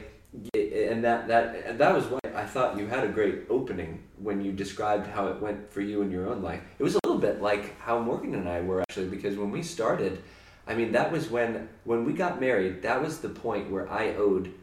and 0.53 1.03
that 1.03 1.27
that 1.27 1.77
that 1.77 1.93
was 1.93 2.05
why 2.05 2.19
I 2.33 2.45
thought 2.45 2.77
you 2.77 2.87
had 2.87 3.03
a 3.03 3.07
great 3.07 3.43
opening 3.49 4.03
when 4.17 4.41
you 4.43 4.51
described 4.51 5.07
how 5.07 5.27
it 5.27 5.41
went 5.41 5.71
for 5.71 5.81
you 5.81 6.01
in 6.01 6.11
your 6.11 6.27
own 6.27 6.41
life. 6.41 6.61
It 6.79 6.83
was 6.83 6.95
a 6.95 6.99
little 7.05 7.21
bit 7.21 7.41
like 7.41 7.79
how 7.79 7.99
Morgan 7.99 8.35
and 8.35 8.47
I 8.47 8.61
were 8.61 8.81
actually 8.81 9.07
because 9.07 9.37
when 9.37 9.51
we 9.51 9.61
started, 9.63 10.21
I 10.67 10.75
mean 10.75 10.91
that 10.93 11.11
was 11.11 11.29
when 11.29 11.69
when 11.83 12.05
we 12.05 12.13
got 12.13 12.39
married. 12.41 12.81
That 12.81 13.01
was 13.01 13.19
the 13.19 13.29
point 13.29 13.71
where 13.71 13.89
I 13.91 14.15
owed 14.15 14.53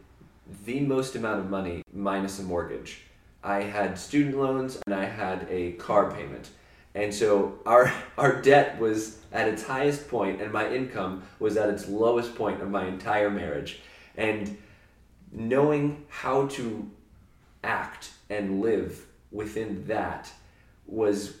the 0.65 0.81
most 0.81 1.15
amount 1.15 1.39
of 1.39 1.49
money 1.49 1.81
minus 1.93 2.39
a 2.39 2.43
mortgage. 2.43 3.01
I 3.43 3.61
had 3.61 3.97
student 3.97 4.37
loans 4.37 4.79
and 4.85 4.95
I 4.95 5.05
had 5.05 5.47
a 5.49 5.73
car 5.73 6.11
payment. 6.11 6.49
And 6.95 7.13
so 7.13 7.59
our 7.65 7.91
our 8.17 8.41
debt 8.41 8.79
was 8.79 9.17
at 9.31 9.47
its 9.47 9.63
highest 9.63 10.07
point 10.07 10.41
and 10.41 10.51
my 10.51 10.69
income 10.71 11.23
was 11.39 11.57
at 11.57 11.69
its 11.69 11.87
lowest 11.87 12.35
point 12.35 12.61
of 12.61 12.69
my 12.69 12.85
entire 12.85 13.29
marriage. 13.31 13.81
And 14.17 14.57
knowing 15.31 16.05
how 16.09 16.47
to 16.47 16.89
act 17.63 18.11
and 18.29 18.61
live 18.61 19.05
within 19.31 19.87
that 19.87 20.31
was 20.85 21.35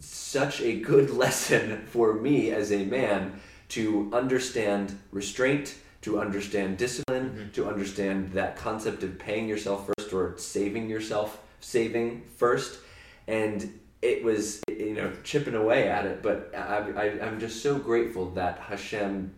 such 0.00 0.60
a 0.60 0.78
good 0.80 1.10
lesson 1.24 1.84
for 1.86 2.14
me 2.14 2.50
as 2.50 2.70
a 2.72 2.84
man 2.84 3.40
to 3.70 4.10
understand 4.12 4.98
restraint, 5.10 5.74
to 6.02 6.20
understand 6.20 6.76
discipline, 6.76 7.30
Mhm. 7.50 7.52
to 7.54 7.66
understand 7.66 8.32
that 8.32 8.56
concept 8.56 9.02
of 9.02 9.18
paying 9.18 9.48
yourself 9.48 9.86
first 9.96 10.12
or 10.12 10.34
saving 10.36 10.88
yourself, 10.90 11.40
saving 11.60 12.22
first. 12.36 12.78
And 13.26 13.80
it 14.02 14.22
was, 14.22 14.60
you 14.68 14.92
know, 14.92 15.10
chipping 15.22 15.54
away 15.54 15.88
at 15.88 16.04
it. 16.04 16.22
But 16.22 16.52
I, 16.54 16.76
I, 16.90 17.26
I'm 17.26 17.40
just 17.40 17.62
so 17.62 17.78
grateful 17.78 18.30
that 18.32 18.58
Hashem 18.58 19.32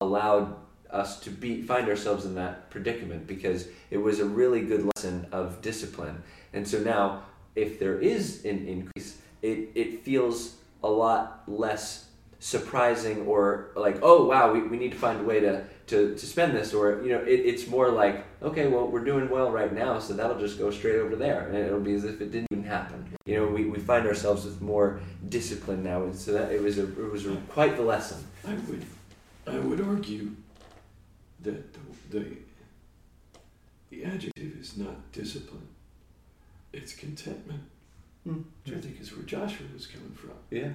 allowed 0.00 0.54
us 0.92 1.20
to 1.20 1.30
be 1.30 1.62
find 1.62 1.88
ourselves 1.88 2.24
in 2.24 2.34
that 2.34 2.70
predicament 2.70 3.26
because 3.26 3.68
it 3.90 3.98
was 3.98 4.20
a 4.20 4.24
really 4.24 4.60
good 4.60 4.88
lesson 4.94 5.26
of 5.32 5.60
discipline. 5.62 6.22
And 6.52 6.66
so 6.66 6.78
now, 6.78 7.22
if 7.54 7.78
there 7.78 7.98
is 7.98 8.44
an 8.44 8.66
increase, 8.66 9.18
it, 9.42 9.70
it 9.74 10.04
feels 10.04 10.56
a 10.82 10.88
lot 10.88 11.42
less 11.46 12.08
surprising 12.38 13.24
or 13.26 13.70
like, 13.76 13.98
oh 14.02 14.26
wow, 14.26 14.52
we, 14.52 14.62
we 14.62 14.76
need 14.76 14.90
to 14.90 14.98
find 14.98 15.20
a 15.20 15.22
way 15.22 15.38
to, 15.38 15.64
to, 15.86 16.16
to 16.16 16.26
spend 16.26 16.56
this 16.56 16.74
or 16.74 17.00
you 17.02 17.10
know, 17.10 17.20
it, 17.20 17.40
it's 17.40 17.68
more 17.68 17.88
like, 17.88 18.24
okay, 18.42 18.66
well 18.66 18.88
we're 18.88 19.04
doing 19.04 19.30
well 19.30 19.52
right 19.52 19.72
now, 19.72 19.98
so 20.00 20.12
that'll 20.12 20.40
just 20.40 20.58
go 20.58 20.70
straight 20.70 20.96
over 20.96 21.14
there 21.14 21.46
and 21.48 21.56
it'll 21.56 21.80
be 21.80 21.94
as 21.94 22.04
if 22.04 22.20
it 22.20 22.32
didn't 22.32 22.48
even 22.50 22.64
happen. 22.64 23.14
You 23.26 23.36
know, 23.36 23.46
we, 23.46 23.66
we 23.66 23.78
find 23.78 24.06
ourselves 24.06 24.44
with 24.44 24.60
more 24.60 25.00
discipline 25.28 25.84
now 25.84 26.02
and 26.02 26.16
so 26.16 26.32
that 26.32 26.50
it 26.50 26.60
was 26.60 26.78
a 26.78 26.82
it 26.82 27.12
was 27.12 27.26
a, 27.26 27.36
quite 27.48 27.76
the 27.76 27.82
lesson. 27.82 28.24
I 28.46 28.54
would, 28.54 28.84
I 29.46 29.58
would 29.60 29.80
argue 29.80 30.32
that 31.42 31.72
the, 31.72 32.18
the, 32.18 32.36
the 33.90 34.04
adjective 34.04 34.60
is 34.60 34.76
not 34.76 35.12
discipline, 35.12 35.68
it's 36.72 36.94
contentment, 36.94 37.62
hmm. 38.24 38.42
which 38.64 38.74
I 38.74 38.80
think 38.80 39.00
is 39.00 39.14
where 39.14 39.24
Joshua 39.24 39.66
was 39.74 39.86
coming 39.86 40.12
from. 40.12 40.34
Yeah. 40.50 40.70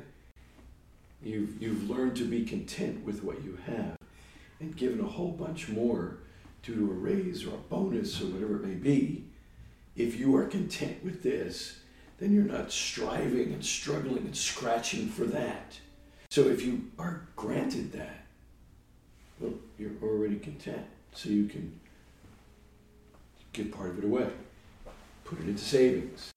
You've, 1.23 1.61
you've 1.61 1.89
learned 1.89 2.15
to 2.17 2.25
be 2.25 2.45
content 2.45 3.03
with 3.03 3.23
what 3.23 3.43
you 3.43 3.57
have 3.65 3.97
and 4.59 4.75
given 4.75 4.99
a 4.99 5.07
whole 5.07 5.31
bunch 5.31 5.67
more 5.67 6.17
due 6.61 6.75
to 6.75 6.91
a 6.91 6.93
raise 6.93 7.45
or 7.45 7.55
a 7.55 7.69
bonus 7.69 8.21
or 8.21 8.25
whatever 8.25 8.57
it 8.57 8.65
may 8.65 8.75
be. 8.75 9.25
If 9.95 10.19
you 10.19 10.35
are 10.35 10.45
content 10.45 11.03
with 11.03 11.23
this, 11.23 11.79
then 12.19 12.33
you're 12.33 12.43
not 12.43 12.71
striving 12.71 13.53
and 13.53 13.65
struggling 13.65 14.25
and 14.25 14.35
scratching 14.35 15.07
for 15.07 15.25
that. 15.25 15.79
So 16.29 16.47
if 16.47 16.63
you 16.63 16.91
are 16.99 17.27
granted 17.35 17.93
that, 17.93 18.25
well, 19.39 19.53
you're 19.77 19.91
already 20.01 20.37
content. 20.37 20.81
So 21.13 21.29
you 21.29 21.45
can 21.47 21.79
give 23.53 23.71
part 23.71 23.89
of 23.89 23.99
it 23.99 24.03
away, 24.03 24.27
put 25.23 25.39
it 25.39 25.47
into 25.47 25.63
savings, 25.63 26.31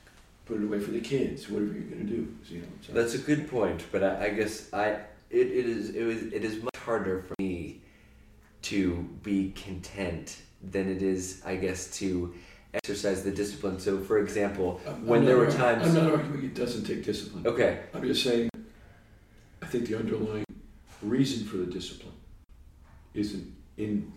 put 0.46 0.58
it 0.60 0.64
away 0.64 0.80
for 0.80 0.90
the 0.90 1.00
kids, 1.00 1.48
whatever 1.50 1.72
you're 1.72 1.82
going 1.82 2.06
to 2.06 2.12
do. 2.12 2.34
So, 2.46 2.54
you 2.54 2.60
know, 2.60 2.66
so 2.80 2.92
That's 2.92 3.14
a 3.14 3.18
good 3.18 3.48
point, 3.50 3.84
but 3.92 4.02
I, 4.02 4.26
I 4.26 4.28
guess 4.30 4.72
I 4.72 4.84
it, 5.30 5.46
it 5.46 5.66
is 5.66 5.90
it 5.90 6.04
was 6.04 6.22
it 6.22 6.44
is 6.44 6.62
much 6.62 6.76
harder 6.76 7.22
for 7.22 7.34
me 7.38 7.80
to 8.62 9.08
be 9.22 9.52
content 9.52 10.38
than 10.62 10.90
it 10.90 11.02
is 11.02 11.42
I 11.44 11.56
guess 11.56 11.96
to 11.98 12.34
exercise 12.74 13.22
the 13.22 13.30
discipline. 13.30 13.78
So 13.80 13.98
for 14.00 14.18
example, 14.18 14.80
I'm- 14.86 15.06
when 15.06 15.20
I'm 15.20 15.26
there 15.26 15.36
were 15.36 15.50
times 15.50 15.86
I'm 15.88 15.94
not 15.94 16.14
arguing 16.14 16.44
it 16.44 16.54
doesn't 16.54 16.84
take 16.84 17.04
discipline. 17.04 17.46
okay, 17.46 17.80
I'm 17.94 18.02
just 18.02 18.22
saying, 18.24 18.48
I 19.62 19.66
think 19.66 19.88
the 19.88 19.96
underlying 19.98 20.44
reason 21.02 21.46
for 21.46 21.58
the 21.58 21.66
discipline 21.66 22.12
is 23.14 23.34
an 23.34 23.54
in 23.76 24.12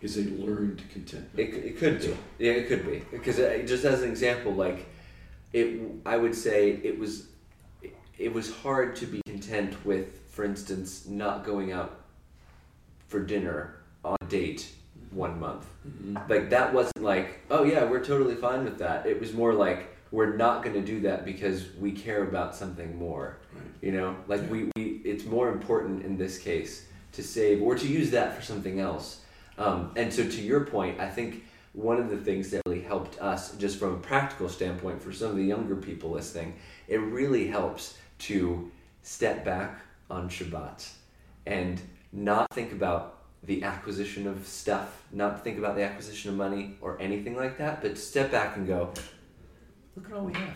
is 0.00 0.16
a 0.16 0.22
learned 0.22 0.82
contentment. 0.92 1.38
it, 1.38 1.54
it 1.64 1.78
could 1.78 2.00
be. 2.00 2.16
Yeah, 2.38 2.52
it 2.52 2.66
could 2.68 2.84
be. 2.84 3.02
Because 3.10 3.38
uh, 3.38 3.62
just 3.66 3.84
as 3.84 4.02
an 4.02 4.10
example 4.10 4.52
like 4.52 4.86
it 5.52 5.80
I 6.06 6.16
would 6.16 6.34
say 6.34 6.70
it 6.82 6.98
was 6.98 7.26
it, 7.82 7.94
it 8.18 8.32
was 8.32 8.52
hard 8.52 8.96
to 8.96 9.06
be 9.06 9.20
content 9.26 9.84
with 9.84 10.20
for 10.28 10.44
instance 10.44 11.06
not 11.06 11.44
going 11.44 11.72
out 11.72 12.00
for 13.08 13.20
dinner 13.20 13.76
on 14.04 14.16
a 14.22 14.24
date 14.26 14.72
one 15.10 15.38
month. 15.38 15.66
Mhm. 15.86 16.28
like 16.30 16.48
that 16.50 16.72
wasn't 16.72 17.02
like 17.02 17.40
oh 17.50 17.64
yeah 17.64 17.84
we're 17.84 18.04
totally 18.04 18.34
fine 18.36 18.64
with 18.64 18.78
that 18.78 19.04
it 19.06 19.20
was 19.20 19.32
more 19.34 19.52
like 19.52 19.88
we're 20.10 20.36
not 20.36 20.62
going 20.62 20.74
to 20.74 20.80
do 20.94 21.00
that 21.00 21.24
because 21.24 21.66
we 21.78 21.90
care 21.92 22.22
about 22.22 22.54
something 22.54 22.96
more 22.98 23.36
Right. 23.52 23.62
you 23.82 23.92
know 23.92 24.16
like 24.28 24.48
we, 24.50 24.70
we 24.76 25.02
it's 25.04 25.24
more 25.26 25.50
important 25.50 26.04
in 26.04 26.16
this 26.16 26.38
case 26.38 26.86
to 27.12 27.22
save 27.22 27.62
or 27.62 27.74
to 27.74 27.86
use 27.86 28.10
that 28.10 28.34
for 28.34 28.42
something 28.42 28.80
else 28.80 29.20
um, 29.58 29.90
and 29.96 30.12
so 30.12 30.22
to 30.24 30.40
your 30.40 30.64
point 30.64 30.98
i 31.00 31.08
think 31.08 31.44
one 31.74 31.98
of 31.98 32.10
the 32.10 32.18
things 32.18 32.50
that 32.50 32.60
really 32.66 32.82
helped 32.82 33.18
us 33.20 33.56
just 33.56 33.78
from 33.78 33.94
a 33.94 33.98
practical 33.98 34.48
standpoint 34.48 35.00
for 35.00 35.12
some 35.12 35.30
of 35.30 35.36
the 35.36 35.44
younger 35.44 35.76
people 35.76 36.10
listening 36.10 36.54
it 36.88 36.98
really 36.98 37.46
helps 37.46 37.96
to 38.18 38.70
step 39.02 39.44
back 39.44 39.80
on 40.10 40.28
shabbat 40.28 40.88
and 41.46 41.80
not 42.12 42.46
think 42.52 42.72
about 42.72 43.22
the 43.42 43.64
acquisition 43.64 44.26
of 44.26 44.46
stuff, 44.46 45.02
not 45.12 45.42
think 45.42 45.58
about 45.58 45.74
the 45.74 45.82
acquisition 45.82 46.30
of 46.30 46.36
money 46.36 46.76
or 46.80 47.00
anything 47.00 47.36
like 47.36 47.58
that, 47.58 47.82
but 47.82 47.98
step 47.98 48.30
back 48.30 48.56
and 48.56 48.66
go, 48.66 48.92
look 49.96 50.06
at 50.06 50.12
all 50.12 50.24
we 50.24 50.34
have. 50.34 50.54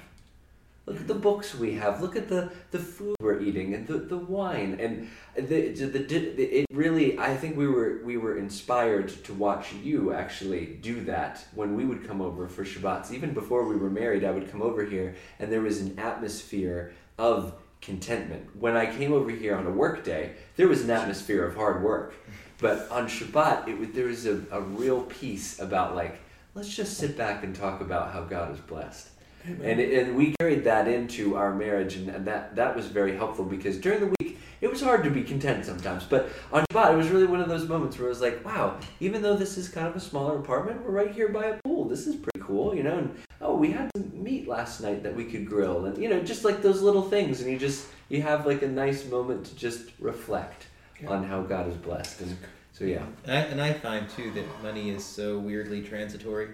Look 0.86 1.00
at 1.00 1.08
the 1.08 1.14
books 1.14 1.52
we 1.52 1.74
have. 1.74 2.00
Look 2.00 2.14
at 2.14 2.28
the, 2.28 2.52
the 2.70 2.78
food 2.78 3.16
we're 3.20 3.40
eating 3.40 3.74
and 3.74 3.88
the, 3.88 3.98
the 3.98 4.16
wine 4.16 4.78
and 4.80 5.10
the, 5.34 5.72
the, 5.72 5.86
the 5.86 6.60
it 6.60 6.66
really 6.70 7.18
I 7.18 7.36
think 7.36 7.56
we 7.56 7.66
were 7.66 8.00
we 8.04 8.16
were 8.16 8.38
inspired 8.38 9.08
to 9.24 9.34
watch 9.34 9.72
you 9.72 10.12
actually 10.12 10.78
do 10.80 11.02
that 11.04 11.44
when 11.54 11.74
we 11.74 11.84
would 11.84 12.06
come 12.06 12.20
over 12.20 12.46
for 12.46 12.64
Shabbats. 12.64 13.10
Even 13.10 13.34
before 13.34 13.66
we 13.66 13.76
were 13.76 13.90
married, 13.90 14.24
I 14.24 14.30
would 14.30 14.48
come 14.48 14.62
over 14.62 14.84
here 14.84 15.16
and 15.40 15.50
there 15.50 15.62
was 15.62 15.80
an 15.80 15.98
atmosphere 15.98 16.92
of 17.18 17.54
contentment. 17.80 18.56
When 18.58 18.76
I 18.76 18.86
came 18.86 19.12
over 19.12 19.30
here 19.30 19.56
on 19.56 19.66
a 19.66 19.70
work 19.70 20.04
day, 20.04 20.34
there 20.54 20.68
was 20.68 20.82
an 20.82 20.90
atmosphere 20.90 21.44
of 21.44 21.56
hard 21.56 21.82
work. 21.82 22.14
But 22.58 22.88
on 22.90 23.08
Shabbat, 23.08 23.68
it 23.68 23.94
there 23.94 24.06
was 24.06 24.24
a, 24.26 24.40
a 24.52 24.60
real 24.60 25.02
peace 25.02 25.58
about 25.58 25.96
like, 25.96 26.20
let's 26.54 26.74
just 26.74 26.96
sit 26.96 27.16
back 27.16 27.42
and 27.42 27.54
talk 27.54 27.80
about 27.80 28.12
how 28.12 28.22
God 28.22 28.52
is 28.54 28.60
blessed. 28.60 29.08
Amen. 29.48 29.70
And, 29.70 29.80
and 29.80 30.16
we 30.16 30.34
carried 30.40 30.64
that 30.64 30.88
into 30.88 31.36
our 31.36 31.54
marriage, 31.54 31.96
and, 31.96 32.08
and 32.08 32.26
that, 32.26 32.56
that 32.56 32.74
was 32.74 32.86
very 32.86 33.16
helpful 33.16 33.44
because 33.44 33.78
during 33.78 34.00
the 34.00 34.14
week, 34.20 34.38
it 34.60 34.70
was 34.70 34.80
hard 34.80 35.04
to 35.04 35.10
be 35.10 35.22
content 35.22 35.64
sometimes. 35.64 36.04
But 36.04 36.30
on 36.50 36.64
Shabbat, 36.72 36.94
it 36.94 36.96
was 36.96 37.08
really 37.10 37.26
one 37.26 37.40
of 37.40 37.48
those 37.48 37.68
moments 37.68 37.98
where 37.98 38.06
I 38.06 38.08
was 38.08 38.20
like, 38.20 38.44
wow, 38.44 38.78
even 39.00 39.22
though 39.22 39.36
this 39.36 39.56
is 39.58 39.68
kind 39.68 39.86
of 39.86 39.94
a 39.94 40.00
smaller 40.00 40.38
apartment, 40.38 40.82
we're 40.84 40.92
right 40.92 41.10
here 41.12 41.28
by 41.28 41.46
a 41.46 41.58
pool. 41.64 41.84
This 41.88 42.06
is 42.06 42.16
pretty 42.16 42.40
cool, 42.40 42.74
you 42.74 42.82
know? 42.82 42.98
And 42.98 43.16
oh, 43.40 43.54
we 43.54 43.70
had 43.70 43.90
some 43.94 44.10
meat 44.14 44.48
last 44.48 44.80
night 44.80 45.02
that 45.02 45.14
we 45.14 45.24
could 45.26 45.46
grill. 45.46 45.84
And, 45.84 45.98
you 45.98 46.08
know, 46.08 46.20
just 46.22 46.44
like 46.44 46.62
those 46.62 46.80
little 46.80 47.02
things. 47.02 47.40
And 47.42 47.50
you 47.52 47.58
just, 47.58 47.86
you 48.08 48.22
have 48.22 48.46
like 48.46 48.62
a 48.62 48.68
nice 48.68 49.04
moment 49.08 49.44
to 49.46 49.54
just 49.54 49.90
reflect 50.00 50.66
Yeah. 51.00 51.10
on 51.10 51.24
how 51.24 51.42
God 51.42 51.68
is 51.68 51.76
blessed. 51.76 52.22
And 52.22 52.36
so, 52.72 52.84
yeah. 52.84 53.04
And 53.24 53.32
I, 53.32 53.40
and 53.42 53.60
I 53.60 53.72
find 53.74 54.08
too 54.08 54.30
that 54.32 54.62
money 54.62 54.88
is 54.90 55.04
so 55.04 55.38
weirdly 55.38 55.82
transitory. 55.82 56.48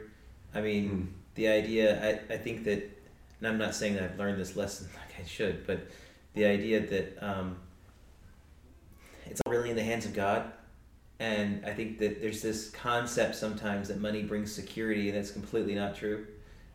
I 0.55 0.61
mean, 0.61 0.89
hmm. 0.89 1.07
The 1.35 1.49
idea, 1.49 2.21
I, 2.31 2.35
I 2.35 2.37
think 2.37 2.65
that, 2.65 2.83
and 3.39 3.49
I'm 3.49 3.59
not 3.59 3.75
saying 3.75 3.95
that 3.95 4.03
I've 4.03 4.19
learned 4.19 4.41
this 4.41 4.57
lesson 4.57 4.89
like 4.95 5.21
I 5.21 5.27
should, 5.27 5.67
but 5.67 5.89
the 6.35 6.45
idea 6.45 6.81
that 6.81 7.19
um, 7.21 7.57
it's 9.27 9.41
all 9.47 9.53
really 9.53 9.71
in 9.71 9.77
the 9.77 9.85
hands 9.85 10.05
of 10.05 10.15
God. 10.15 10.53
And 11.19 11.65
I 11.65 11.73
think 11.73 11.99
that 11.99 12.21
there's 12.21 12.43
this 12.43 12.71
concept 12.71 13.37
sometimes 13.37 13.89
that 13.89 14.01
money 14.01 14.23
brings 14.23 14.53
security, 14.53 15.09
and 15.09 15.17
that's 15.17 15.31
completely 15.31 15.75
not 15.75 15.95
true. 15.95 16.27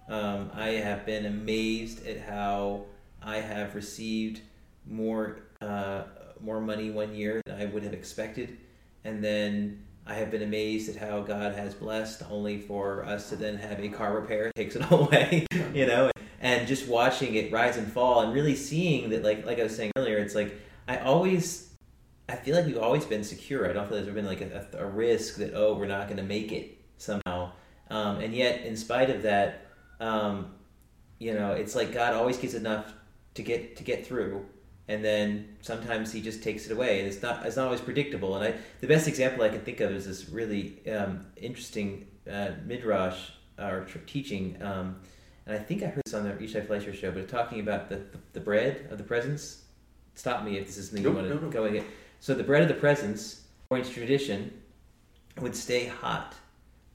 Um, 0.07 0.51
I 0.53 0.69
have 0.69 1.05
been 1.05 1.25
amazed 1.25 2.07
at 2.07 2.21
how 2.21 2.85
I 3.21 3.37
have 3.37 3.75
received 3.75 4.41
more 4.85 5.41
uh, 5.61 6.03
more 6.39 6.61
money 6.61 6.91
one 6.91 7.13
year 7.13 7.41
than 7.45 7.59
I 7.59 7.65
would 7.65 7.83
have 7.83 7.93
expected, 7.93 8.57
and 9.03 9.21
then 9.21 9.83
I 10.07 10.13
have 10.13 10.31
been 10.31 10.41
amazed 10.41 10.87
at 10.89 10.95
how 10.95 11.19
God 11.19 11.53
has 11.55 11.73
blessed, 11.73 12.23
only 12.31 12.59
for 12.59 13.03
us 13.03 13.29
to 13.29 13.35
then 13.35 13.57
have 13.57 13.79
a 13.79 13.89
car 13.89 14.15
repair 14.15 14.51
takes 14.55 14.75
it 14.75 14.89
all 14.89 15.03
away, 15.07 15.45
you 15.73 15.85
know, 15.85 16.09
and 16.39 16.65
just 16.65 16.87
watching 16.87 17.35
it 17.35 17.51
rise 17.51 17.75
and 17.75 17.91
fall, 17.91 18.21
and 18.21 18.33
really 18.33 18.55
seeing 18.55 19.09
that, 19.09 19.23
like 19.23 19.45
like 19.45 19.59
I 19.59 19.63
was 19.63 19.75
saying 19.75 19.91
earlier, 19.97 20.17
it's 20.17 20.35
like 20.35 20.55
I 20.87 20.97
always. 20.99 21.65
I 22.29 22.35
feel 22.35 22.57
like 22.57 22.65
we've 22.65 22.77
always 22.77 23.05
been 23.05 23.23
secure. 23.23 23.69
I 23.69 23.73
don't 23.73 23.87
feel 23.87 24.01
there's 24.01 24.13
been 24.13 24.25
like 24.25 24.41
a, 24.41 24.67
a, 24.73 24.83
a 24.83 24.85
risk 24.85 25.37
that 25.37 25.53
oh 25.53 25.75
we're 25.75 25.87
not 25.87 26.07
going 26.07 26.17
to 26.17 26.23
make 26.23 26.51
it 26.51 26.77
somehow, 26.97 27.51
um, 27.89 28.19
and 28.19 28.33
yet 28.33 28.65
in 28.65 28.77
spite 28.77 29.09
of 29.09 29.23
that, 29.23 29.67
um, 29.99 30.53
you 31.19 31.33
know, 31.33 31.51
it's 31.51 31.75
like 31.75 31.93
God 31.93 32.13
always 32.13 32.37
gives 32.37 32.53
enough 32.53 32.93
to 33.35 33.43
get 33.43 33.75
to 33.77 33.83
get 33.83 34.05
through, 34.07 34.45
and 34.87 35.03
then 35.03 35.57
sometimes 35.61 36.11
He 36.13 36.21
just 36.21 36.41
takes 36.43 36.65
it 36.65 36.71
away, 36.71 36.99
and 36.99 37.07
it's 37.07 37.21
not 37.21 37.45
it's 37.45 37.55
not 37.55 37.65
always 37.65 37.81
predictable. 37.81 38.35
And 38.35 38.43
I 38.53 38.57
the 38.81 38.87
best 38.87 39.07
example 39.07 39.43
I 39.43 39.49
can 39.49 39.61
think 39.61 39.79
of 39.81 39.91
is 39.91 40.05
this 40.05 40.29
really 40.29 40.79
um, 40.89 41.25
interesting 41.35 42.07
uh, 42.31 42.51
midrash 42.65 43.31
uh, 43.59 43.65
or 43.65 43.85
tr- 43.85 43.99
teaching, 44.05 44.57
um, 44.61 44.97
and 45.45 45.55
I 45.55 45.59
think 45.59 45.83
I 45.83 45.87
heard 45.87 46.03
this 46.05 46.13
on 46.13 46.23
the 46.23 46.31
Yishai 46.31 46.65
Fleischer 46.67 46.93
show, 46.93 47.11
but 47.11 47.27
talking 47.27 47.59
about 47.59 47.89
the, 47.89 47.97
the, 47.97 48.19
the 48.33 48.39
bread 48.39 48.87
of 48.91 48.97
the 48.97 49.03
presence. 49.03 49.63
Stop 50.15 50.43
me 50.43 50.57
if 50.57 50.65
this 50.65 50.77
is 50.77 50.87
something 50.87 51.03
Nope, 51.03 51.11
you 51.11 51.17
want 51.19 51.27
to 51.29 51.35
no, 51.35 51.41
no. 51.41 51.49
go 51.51 51.65
again. 51.65 51.85
So 52.19 52.33
the 52.33 52.43
bread 52.43 52.63
of 52.63 52.67
the 52.67 52.73
presence, 52.73 53.43
according 53.65 53.87
to 53.87 53.93
tradition, 53.93 54.51
would 55.39 55.55
stay 55.55 55.85
hot 55.85 56.33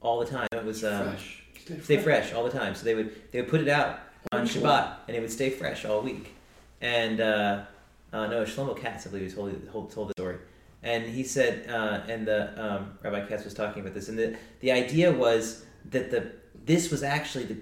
all 0.01 0.19
the 0.19 0.25
time. 0.25 0.47
It 0.51 0.65
was 0.65 0.83
um, 0.83 1.03
fresh. 1.03 1.43
Stay, 1.63 1.79
stay 1.79 1.97
fresh 1.97 2.33
all 2.33 2.43
the 2.43 2.49
time. 2.49 2.75
So 2.75 2.83
they 2.83 2.95
would 2.95 3.31
they 3.31 3.39
would 3.39 3.49
put 3.49 3.61
it 3.61 3.69
out 3.69 3.99
on 4.33 4.45
Shabbat, 4.45 4.95
and 5.07 5.15
it 5.15 5.21
would 5.21 5.31
stay 5.31 5.49
fresh 5.49 5.85
all 5.85 6.01
week. 6.01 6.33
And 6.81 7.21
uh, 7.21 7.61
uh, 8.13 8.27
no, 8.27 8.43
Shlomo 8.43 8.79
Katz, 8.79 9.07
I 9.07 9.09
believe, 9.09 9.33
told 9.33 9.71
told, 9.71 9.91
told 9.91 10.09
the 10.09 10.13
story. 10.13 10.37
And 10.83 11.05
he 11.05 11.23
said, 11.23 11.69
uh, 11.69 12.01
and 12.07 12.27
the 12.27 12.63
um, 12.63 12.97
Rabbi 13.01 13.25
Katz 13.25 13.43
was 13.43 13.53
talking 13.53 13.81
about 13.81 13.93
this, 13.93 14.07
and 14.09 14.17
the 14.17 14.37
the 14.59 14.71
idea 14.71 15.11
was 15.11 15.65
that 15.89 16.11
the 16.11 16.31
this 16.65 16.91
was 16.91 17.03
actually 17.03 17.45
the 17.45 17.57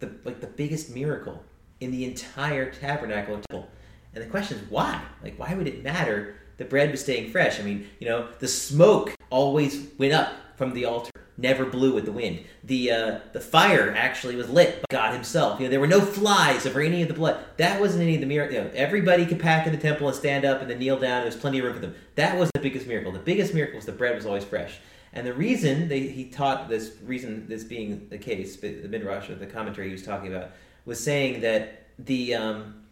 the 0.00 0.10
like 0.24 0.40
the 0.40 0.46
biggest 0.46 0.94
miracle 0.94 1.42
in 1.80 1.90
the 1.90 2.04
entire 2.04 2.70
tabernacle 2.70 3.40
temple. 3.48 3.68
And 4.14 4.24
the 4.24 4.28
question 4.28 4.58
is 4.58 4.70
why? 4.70 5.00
Like, 5.22 5.38
why 5.38 5.54
would 5.54 5.66
it 5.66 5.82
matter? 5.82 6.36
The 6.58 6.64
bread 6.64 6.90
was 6.90 7.00
staying 7.00 7.30
fresh. 7.30 7.60
I 7.60 7.62
mean, 7.62 7.86
you 8.00 8.08
know, 8.08 8.28
the 8.38 8.48
smoke 8.48 9.14
always 9.30 9.88
went 9.98 10.14
up 10.14 10.32
from 10.56 10.72
the 10.72 10.86
altar, 10.86 11.10
never 11.38 11.64
blew 11.64 11.94
with 11.94 12.04
the 12.04 12.12
wind. 12.12 12.44
The 12.64 12.90
uh, 12.90 13.18
the 13.32 13.40
fire 13.40 13.92
actually 13.96 14.36
was 14.36 14.48
lit 14.48 14.80
by 14.82 14.96
God 14.96 15.14
Himself. 15.14 15.60
You 15.60 15.66
know, 15.66 15.70
there 15.70 15.80
were 15.80 15.86
no 15.86 16.00
flies 16.00 16.66
over 16.66 16.80
any 16.80 17.02
of 17.02 17.08
the 17.08 17.14
blood. 17.14 17.44
That 17.56 17.80
wasn't 17.80 18.02
any 18.02 18.14
of 18.14 18.20
the 18.20 18.26
miracle. 18.26 18.56
You 18.56 18.64
know, 18.64 18.70
everybody 18.74 19.26
could 19.26 19.40
pack 19.40 19.66
in 19.66 19.72
the 19.72 19.78
temple 19.78 20.08
and 20.08 20.16
stand 20.16 20.44
up 20.44 20.60
and 20.60 20.70
then 20.70 20.78
kneel 20.78 20.98
down. 20.98 21.20
There 21.20 21.26
was 21.26 21.36
plenty 21.36 21.58
of 21.58 21.64
room 21.64 21.74
for 21.74 21.80
them. 21.80 21.94
That 22.14 22.38
was 22.38 22.50
the 22.54 22.60
biggest 22.60 22.86
miracle. 22.86 23.12
The 23.12 23.18
biggest 23.18 23.54
miracle 23.54 23.76
was 23.76 23.86
the 23.86 23.92
bread 23.92 24.14
was 24.14 24.26
always 24.26 24.44
fresh. 24.44 24.78
And 25.12 25.26
the 25.26 25.34
reason 25.34 25.88
they, 25.88 26.00
he 26.00 26.26
taught 26.26 26.68
this 26.68 26.92
reason 27.04 27.48
this 27.48 27.64
being 27.64 28.08
the 28.10 28.18
case, 28.18 28.56
the 28.56 28.86
midrash 28.88 29.30
or 29.30 29.34
the 29.34 29.46
commentary 29.46 29.88
he 29.88 29.92
was 29.92 30.02
talking 30.02 30.32
about 30.32 30.50
was 30.84 31.02
saying 31.02 31.40
that 31.40 31.86
the 31.98 32.34
um, 32.34 32.84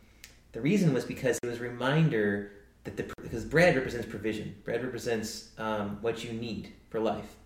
the 0.53 0.61
reason 0.61 0.95
was 0.95 1.05
because 1.05 1.39
it 1.43 1.47
was 1.47 1.59
a 1.59 1.63
reminder 1.63 2.53
that 2.85 2.97
the 2.97 3.05
because 3.21 3.45
bread 3.45 3.77
represents 3.77 4.07
provision. 4.07 4.55
Bread 4.65 4.83
represents 4.83 5.51
um, 5.59 5.99
what 6.01 6.25
you 6.25 6.33
need 6.33 6.73
for 6.91 7.01
life. 7.01 7.37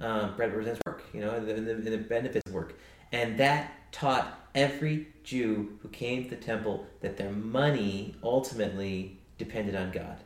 Um, 0.00 0.34
bread 0.36 0.50
represents 0.50 0.80
work, 0.84 1.04
you 1.12 1.20
know, 1.20 1.30
and 1.30 1.46
the, 1.46 1.54
and 1.54 1.66
the, 1.66 1.72
and 1.72 1.86
the 1.86 1.98
benefits 1.98 2.42
of 2.46 2.52
work, 2.52 2.78
and 3.12 3.38
that 3.38 3.92
taught 3.92 4.48
every 4.54 5.06
Jew 5.22 5.78
who 5.82 5.88
came 5.88 6.24
to 6.24 6.30
the 6.30 6.36
temple 6.36 6.86
that 7.00 7.16
their 7.16 7.30
money 7.30 8.16
ultimately 8.22 9.18
depended 9.38 9.76
on 9.76 9.92
God, 9.92 10.16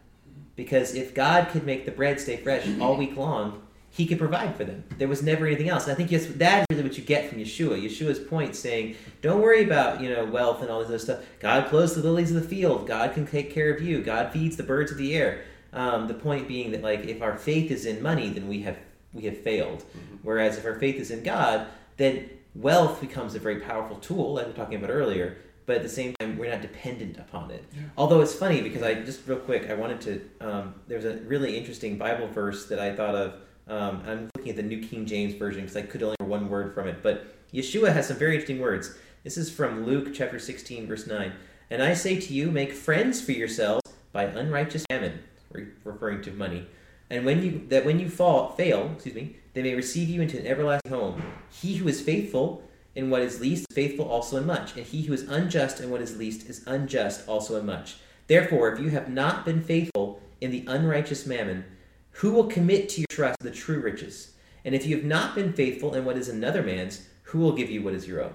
because 0.54 0.94
if 0.94 1.14
God 1.14 1.48
could 1.50 1.64
make 1.66 1.84
the 1.84 1.92
bread 1.92 2.20
stay 2.20 2.36
fresh 2.38 2.66
all 2.80 2.96
week 2.96 3.16
long, 3.16 3.62
He 3.90 4.06
could 4.06 4.18
provide 4.18 4.56
for 4.56 4.64
them. 4.64 4.84
There 4.96 5.08
was 5.08 5.22
never 5.22 5.46
anything 5.46 5.68
else, 5.68 5.84
and 5.84 5.92
I 5.92 5.94
think 5.94 6.10
yes, 6.10 6.26
that 6.26 6.60
is 6.60 6.66
really 6.70 6.88
what 6.88 6.96
you 6.96 7.04
get 7.04 7.28
from 7.28 7.38
Yeshua. 7.38 7.82
Yeshua's 7.82 8.18
point 8.18 8.56
saying, 8.56 8.96
"Don't 9.20 9.42
worry 9.42 9.64
about 9.64 10.00
you 10.00 10.08
know 10.08 10.24
wealth 10.24 10.62
and 10.62 10.70
all 10.70 10.78
this 10.80 10.88
other 10.88 10.98
stuff. 10.98 11.24
God 11.40 11.68
clothes 11.68 11.94
the 11.94 12.02
lilies 12.02 12.34
of 12.34 12.42
the 12.42 12.48
field. 12.48 12.86
God 12.86 13.12
can 13.12 13.26
take 13.26 13.50
care 13.52 13.70
of 13.74 13.82
you. 13.82 14.02
God 14.02 14.32
feeds 14.32 14.56
the 14.56 14.62
birds 14.62 14.90
of 14.90 14.96
the 14.96 15.14
air." 15.14 15.44
Um, 15.72 16.08
the 16.08 16.14
point 16.14 16.48
being 16.48 16.70
that 16.72 16.82
like 16.82 17.04
if 17.04 17.20
our 17.20 17.36
faith 17.36 17.70
is 17.70 17.84
in 17.84 18.02
money, 18.02 18.30
then 18.30 18.48
we 18.48 18.62
have 18.62 18.78
we 19.16 19.24
have 19.24 19.38
failed. 19.38 19.84
Whereas 20.22 20.58
if 20.58 20.64
our 20.64 20.78
faith 20.78 20.96
is 20.96 21.10
in 21.10 21.22
God, 21.22 21.66
then 21.96 22.28
wealth 22.54 23.00
becomes 23.00 23.34
a 23.34 23.38
very 23.38 23.60
powerful 23.60 23.96
tool, 23.96 24.34
like 24.34 24.46
we 24.46 24.52
were 24.52 24.56
talking 24.56 24.76
about 24.76 24.90
earlier. 24.90 25.38
But 25.66 25.76
at 25.76 25.82
the 25.82 25.88
same 25.88 26.14
time, 26.20 26.38
we're 26.38 26.50
not 26.50 26.62
dependent 26.62 27.18
upon 27.18 27.50
it. 27.50 27.64
Yeah. 27.74 27.82
Although 27.96 28.20
it's 28.20 28.34
funny 28.34 28.60
because 28.60 28.82
I 28.82 28.94
just 28.94 29.26
real 29.26 29.38
quick, 29.38 29.68
I 29.68 29.74
wanted 29.74 30.00
to. 30.02 30.46
Um, 30.46 30.74
there's 30.86 31.04
a 31.04 31.16
really 31.24 31.56
interesting 31.56 31.98
Bible 31.98 32.28
verse 32.28 32.66
that 32.66 32.78
I 32.78 32.94
thought 32.94 33.16
of. 33.16 33.34
Um, 33.66 34.02
I'm 34.06 34.30
looking 34.36 34.50
at 34.50 34.56
the 34.56 34.62
New 34.62 34.80
King 34.80 35.06
James 35.06 35.34
version 35.34 35.62
because 35.62 35.76
I 35.76 35.82
could 35.82 36.02
only 36.04 36.14
remember 36.20 36.38
one 36.38 36.48
word 36.48 36.72
from 36.72 36.86
it. 36.86 37.02
But 37.02 37.26
Yeshua 37.52 37.92
has 37.92 38.06
some 38.06 38.16
very 38.16 38.34
interesting 38.34 38.60
words. 38.60 38.96
This 39.24 39.36
is 39.36 39.50
from 39.50 39.84
Luke 39.84 40.14
chapter 40.14 40.38
16, 40.38 40.86
verse 40.86 41.08
9. 41.08 41.32
And 41.68 41.82
I 41.82 41.94
say 41.94 42.20
to 42.20 42.32
you, 42.32 42.52
make 42.52 42.72
friends 42.72 43.20
for 43.20 43.32
yourselves 43.32 43.82
by 44.12 44.24
unrighteous 44.24 44.84
mammon, 44.88 45.18
re- 45.50 45.66
referring 45.82 46.22
to 46.22 46.30
money. 46.30 46.66
And 47.10 47.24
when 47.24 47.42
you 47.42 47.66
that 47.68 47.84
when 47.84 48.00
you 48.00 48.08
fall 48.08 48.50
fail, 48.50 48.90
excuse 48.94 49.14
me, 49.14 49.36
they 49.54 49.62
may 49.62 49.74
receive 49.74 50.08
you 50.08 50.22
into 50.22 50.38
an 50.38 50.46
everlasting 50.46 50.92
home. 50.92 51.22
He 51.50 51.76
who 51.76 51.88
is 51.88 52.00
faithful 52.00 52.62
in 52.94 53.10
what 53.10 53.22
is 53.22 53.40
least 53.40 53.66
is 53.70 53.74
faithful 53.74 54.08
also 54.08 54.38
in 54.38 54.46
much, 54.46 54.76
and 54.76 54.84
he 54.84 55.02
who 55.02 55.12
is 55.12 55.22
unjust 55.22 55.80
in 55.80 55.90
what 55.90 56.00
is 56.00 56.16
least 56.16 56.48
is 56.48 56.64
unjust 56.66 57.28
also 57.28 57.58
in 57.58 57.66
much. 57.66 57.96
Therefore, 58.26 58.72
if 58.72 58.80
you 58.80 58.90
have 58.90 59.08
not 59.08 59.44
been 59.44 59.62
faithful 59.62 60.20
in 60.40 60.50
the 60.50 60.64
unrighteous 60.66 61.26
mammon, 61.26 61.64
who 62.12 62.32
will 62.32 62.46
commit 62.46 62.88
to 62.90 63.00
your 63.00 63.06
trust 63.10 63.38
the 63.40 63.50
true 63.50 63.80
riches? 63.80 64.32
And 64.64 64.74
if 64.74 64.86
you 64.86 64.96
have 64.96 65.04
not 65.04 65.34
been 65.34 65.52
faithful 65.52 65.94
in 65.94 66.04
what 66.04 66.16
is 66.16 66.28
another 66.28 66.62
man's, 66.62 67.06
who 67.24 67.38
will 67.38 67.52
give 67.52 67.70
you 67.70 67.82
what 67.82 67.94
is 67.94 68.08
your 68.08 68.22
own? 68.22 68.34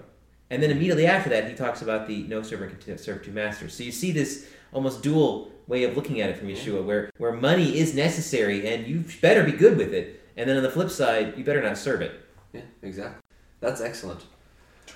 And 0.49 0.61
then 0.61 0.69
immediately 0.69 1.07
after 1.07 1.29
that, 1.29 1.49
he 1.49 1.55
talks 1.55 1.81
about 1.81 2.07
the 2.07 2.23
no 2.23 2.41
servant 2.41 2.79
can 2.79 2.97
serve 2.97 3.23
two 3.23 3.31
masters. 3.31 3.73
So 3.73 3.83
you 3.83 3.91
see 3.91 4.11
this 4.11 4.47
almost 4.71 5.01
dual 5.03 5.51
way 5.67 5.83
of 5.83 5.95
looking 5.95 6.21
at 6.21 6.29
it 6.29 6.37
from 6.37 6.47
Yeshua, 6.47 6.83
where, 6.83 7.09
where 7.17 7.33
money 7.33 7.77
is 7.77 7.93
necessary 7.95 8.67
and 8.67 8.87
you 8.87 9.03
better 9.21 9.43
be 9.43 9.51
good 9.51 9.77
with 9.77 9.93
it. 9.93 10.21
And 10.37 10.49
then 10.49 10.57
on 10.57 10.63
the 10.63 10.71
flip 10.71 10.89
side, 10.89 11.37
you 11.37 11.43
better 11.43 11.61
not 11.61 11.77
serve 11.77 12.01
it. 12.01 12.13
Yeah, 12.53 12.61
exactly. 12.81 13.21
That's 13.59 13.81
excellent. 13.81 14.25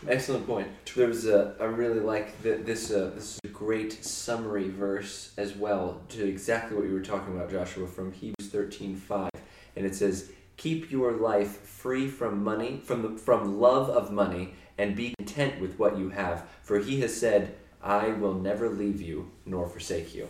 Excellent 0.08 0.46
point. 0.46 0.68
There 0.96 1.08
was 1.08 1.26
a, 1.26 1.56
I 1.60 1.66
really 1.66 2.02
like 2.02 2.42
the, 2.42 2.56
this. 2.56 2.92
Uh, 2.92 3.12
this 3.16 3.36
is 3.36 3.40
a 3.46 3.48
great 3.48 4.04
summary 4.04 4.70
verse 4.70 5.34
as 5.38 5.56
well 5.56 6.02
to 6.10 6.28
exactly 6.28 6.76
what 6.76 6.86
you 6.86 6.94
were 6.94 7.02
talking 7.02 7.36
about, 7.36 7.50
Joshua, 7.50 7.88
from 7.88 8.12
Hebrews 8.12 8.50
thirteen 8.52 8.98
five, 8.98 9.32
and 9.76 9.86
it 9.86 9.96
says, 9.96 10.32
"Keep 10.58 10.92
your 10.92 11.14
life 11.14 11.62
free 11.62 12.10
from 12.10 12.44
money, 12.44 12.82
from 12.84 13.04
the 13.04 13.18
from 13.18 13.60
love 13.60 13.90
of 13.90 14.12
money, 14.12 14.56
and 14.78 14.96
be 14.98 15.14
content 15.18 15.62
with 15.62 15.80
what 15.80 15.98
you 15.98 16.10
have. 16.10 16.46
For 16.62 16.80
He 16.80 17.00
has 17.00 17.18
said, 17.18 17.56
I 17.86 18.10
will 18.10 18.34
never 18.34 18.69
leave 18.69 19.02
you 19.02 19.32
nor 19.45 19.69
forsake 19.69 20.13
you." 20.13 20.28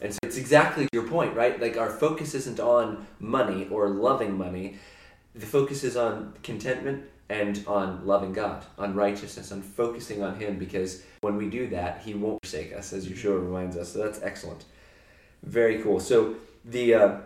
And 0.00 0.12
so 0.12 0.18
it's 0.22 0.36
exactly 0.36 0.88
your 0.92 1.06
point, 1.08 1.34
right? 1.34 1.60
Like 1.60 1.76
our 1.76 1.90
focus 1.90 2.34
isn't 2.34 2.60
on 2.60 3.06
money 3.20 3.68
or 3.70 3.88
loving 3.88 4.36
money. 4.36 4.78
The 5.34 5.46
focus 5.46 5.84
is 5.84 5.96
on 5.96 6.34
contentment 6.42 7.04
and 7.28 7.64
on 7.66 8.06
loving 8.06 8.32
God, 8.32 8.64
on 8.78 8.94
righteousness, 8.94 9.50
on 9.50 9.62
focusing 9.62 10.22
on 10.22 10.36
Him 10.36 10.58
because 10.58 11.02
when 11.20 11.36
we 11.36 11.48
do 11.48 11.68
that, 11.68 12.02
He 12.02 12.14
won't 12.14 12.38
forsake 12.42 12.74
us, 12.74 12.92
as 12.92 13.08
Yeshua 13.08 13.42
reminds 13.42 13.76
us. 13.76 13.92
So 13.92 14.00
that's 14.00 14.22
excellent. 14.22 14.64
Very 15.42 15.82
cool. 15.82 16.00
So 16.00 16.36
the 16.64 16.94
uh, 16.94 17.16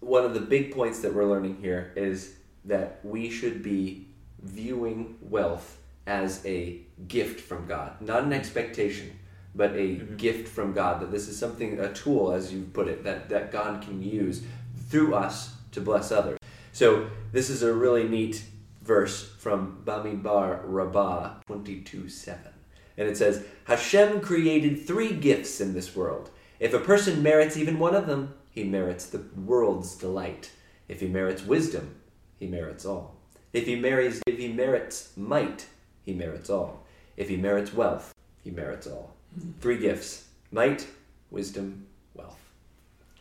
one 0.00 0.24
of 0.24 0.34
the 0.34 0.40
big 0.40 0.74
points 0.74 1.00
that 1.00 1.14
we're 1.14 1.24
learning 1.24 1.58
here 1.60 1.92
is 1.96 2.34
that 2.64 3.00
we 3.02 3.30
should 3.30 3.62
be 3.62 4.06
viewing 4.42 5.16
wealth 5.22 5.78
as 6.06 6.44
a 6.46 6.80
gift 7.06 7.40
from 7.40 7.66
God, 7.66 8.00
not 8.00 8.24
an 8.24 8.32
expectation, 8.32 9.10
but 9.54 9.72
a 9.72 9.96
Mhm. 9.96 10.16
gift 10.16 10.48
from 10.48 10.72
God. 10.72 11.00
That 11.00 11.10
this 11.10 11.28
is 11.28 11.38
something, 11.38 11.78
a 11.78 11.92
tool, 11.92 12.32
as 12.32 12.52
you 12.52 12.64
put 12.72 12.88
it, 12.88 13.04
that, 13.04 13.28
that 13.28 13.52
God 13.52 13.82
can 13.82 14.02
use 14.02 14.42
through 14.88 15.14
us 15.14 15.54
to 15.72 15.80
bless 15.80 16.10
others. 16.10 16.38
So 16.72 17.08
this 17.32 17.50
is 17.50 17.62
a 17.62 17.72
really 17.72 18.06
neat 18.08 18.44
verse 18.82 19.32
from 19.38 19.82
Bamidbar 19.84 20.60
Rabbah 20.64 21.40
22 21.46 22.08
7. 22.08 22.52
And 22.96 23.08
it 23.08 23.16
says, 23.16 23.44
Hashem 23.64 24.20
created 24.20 24.86
three 24.86 25.12
gifts 25.12 25.60
in 25.60 25.72
this 25.74 25.94
world. 25.94 26.30
If 26.58 26.74
a 26.74 26.80
person 26.80 27.22
merits 27.22 27.56
even 27.56 27.78
one 27.78 27.94
of 27.94 28.06
them, 28.06 28.34
he 28.50 28.64
merits 28.64 29.06
the 29.06 29.22
world's 29.36 29.94
delight. 29.94 30.50
If 30.88 31.00
he 31.00 31.06
merits 31.06 31.44
wisdom, 31.44 31.96
he 32.38 32.46
merits 32.46 32.84
all. 32.84 33.16
If 33.52 33.66
he 33.66 33.76
marries 33.76 34.20
if 34.26 34.38
he 34.38 34.52
merits 34.52 35.12
might, 35.16 35.66
he 36.04 36.12
merits 36.12 36.50
all. 36.50 36.86
If 37.18 37.28
he 37.28 37.36
merits 37.36 37.74
wealth, 37.74 38.14
he 38.44 38.52
merits 38.52 38.86
all. 38.86 39.12
Three 39.60 39.76
gifts. 39.76 40.28
Might, 40.52 40.86
wisdom, 41.32 41.86
wealth. 42.14 42.38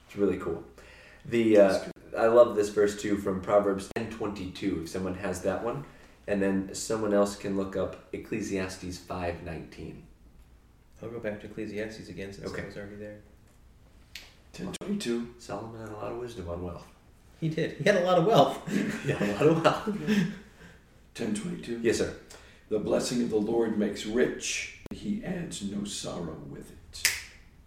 It's 0.05 0.15
really 0.15 0.37
cool. 0.37 0.63
The 1.25 1.57
uh, 1.57 1.79
I 2.15 2.27
love 2.27 2.55
this 2.55 2.69
verse 2.69 3.01
too 3.01 3.17
from 3.17 3.41
Proverbs 3.41 3.89
10:22 3.97 4.83
if 4.83 4.89
someone 4.89 5.15
has 5.15 5.41
that 5.41 5.63
one 5.63 5.83
and 6.27 6.41
then 6.41 6.73
someone 6.73 7.13
else 7.13 7.35
can 7.35 7.57
look 7.57 7.75
up 7.75 8.05
Ecclesiastes 8.13 8.99
5:19. 8.99 9.95
I'll 11.01 11.09
go 11.09 11.19
back 11.19 11.41
to 11.41 11.47
Ecclesiastes 11.47 12.07
again 12.09 12.31
since 12.31 12.47
Okay. 12.51 12.63
I 12.63 12.65
was 12.67 12.77
already 12.77 12.95
there. 12.97 13.17
Ten 14.53 14.71
twenty-two. 14.79 15.33
Solomon 15.39 15.81
had 15.81 15.89
a 15.89 15.93
lot 15.97 16.11
of 16.11 16.19
wisdom 16.19 16.47
on 16.49 16.61
wealth. 16.61 16.87
He 17.41 17.49
did. 17.49 17.77
He 17.77 17.83
had 17.83 17.95
a 17.97 18.05
lot 18.05 18.19
of 18.19 18.25
wealth. 18.25 18.59
Yeah, 19.07 19.23
a 19.23 19.33
lot 19.33 19.47
of 19.47 19.63
wealth. 19.63 19.97
Ten 21.15 21.33
twenty-two. 21.33 21.79
Yes, 21.81 21.97
sir. 21.97 22.13
The 22.69 22.79
blessing 22.79 23.21
of 23.21 23.29
the 23.29 23.37
Lord 23.37 23.77
makes 23.77 24.05
rich; 24.05 24.79
he 24.91 25.23
adds 25.23 25.61
no 25.63 25.83
sorrow 25.85 26.37
with 26.49 26.71
it. 26.71 27.03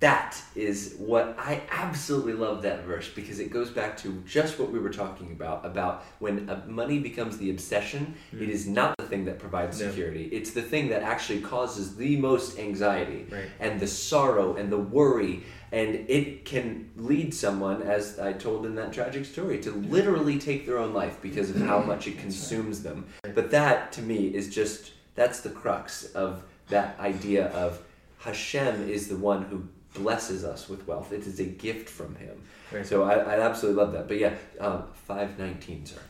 that 0.00 0.34
is 0.56 0.94
what 0.98 1.34
I 1.38 1.62
absolutely 1.70 2.32
love 2.32 2.62
that 2.62 2.84
verse 2.84 3.08
because 3.14 3.38
it 3.38 3.50
goes 3.50 3.68
back 3.70 3.98
to 3.98 4.22
just 4.26 4.58
what 4.58 4.70
we 4.72 4.78
were 4.78 4.88
talking 4.90 5.32
about 5.32 5.64
about 5.66 6.04
when 6.20 6.48
uh, 6.48 6.62
money 6.66 6.98
becomes 6.98 7.36
the 7.36 7.50
obsession 7.50 8.14
Mm. 8.34 8.40
it 8.42 8.48
is 8.48 8.66
not 8.66 8.94
the 8.96 9.04
thing 9.04 9.26
that 9.26 9.38
provides 9.38 9.78
No. 9.78 9.88
security 9.88 10.24
it's 10.32 10.52
the 10.52 10.62
thing 10.62 10.88
that 10.88 11.02
actually 11.02 11.40
causes 11.42 11.96
the 11.96 12.16
most 12.16 12.58
anxiety 12.58 13.26
Right. 13.30 13.50
and 13.60 13.78
the 13.78 13.86
sorrow 13.86 14.56
and 14.56 14.72
the 14.72 14.78
worry 14.78 15.42
and 15.72 15.94
it 16.08 16.44
can 16.44 16.90
lead 16.96 17.32
someone 17.32 17.82
as 17.82 18.18
I 18.18 18.32
told 18.32 18.66
in 18.66 18.74
that 18.76 18.92
tragic 18.92 19.24
story 19.24 19.60
to 19.60 19.70
literally 19.70 20.38
take 20.38 20.66
their 20.66 20.78
own 20.78 20.92
life 20.92 21.18
because 21.22 21.50
of 21.50 21.56
how 21.56 21.80
much 21.80 22.06
it 22.06 22.18
consumes 22.18 22.82
them 22.82 23.06
but 23.34 23.50
that 23.50 23.92
to 23.92 24.02
me 24.02 24.34
is 24.34 24.52
just 24.52 24.92
that's 25.14 25.40
the 25.40 25.50
crux 25.50 26.04
of 26.12 26.42
that 26.68 26.98
idea 26.98 27.48
of 27.48 27.82
Hashem 28.20 28.88
is 28.88 29.08
the 29.08 29.16
one 29.16 29.42
who 29.42 29.66
blesses 29.94 30.44
us 30.44 30.68
with 30.68 30.86
wealth. 30.86 31.12
It 31.12 31.26
is 31.26 31.40
a 31.40 31.44
gift 31.44 31.88
from 31.88 32.14
Him. 32.16 32.40
So 32.84 33.02
I, 33.02 33.14
I 33.14 33.40
absolutely 33.40 33.82
love 33.82 33.92
that. 33.92 34.08
But 34.08 34.18
yeah, 34.18 34.34
um, 34.60 34.84
five 34.94 35.38
nineteen, 35.38 35.84
sir. 35.84 36.00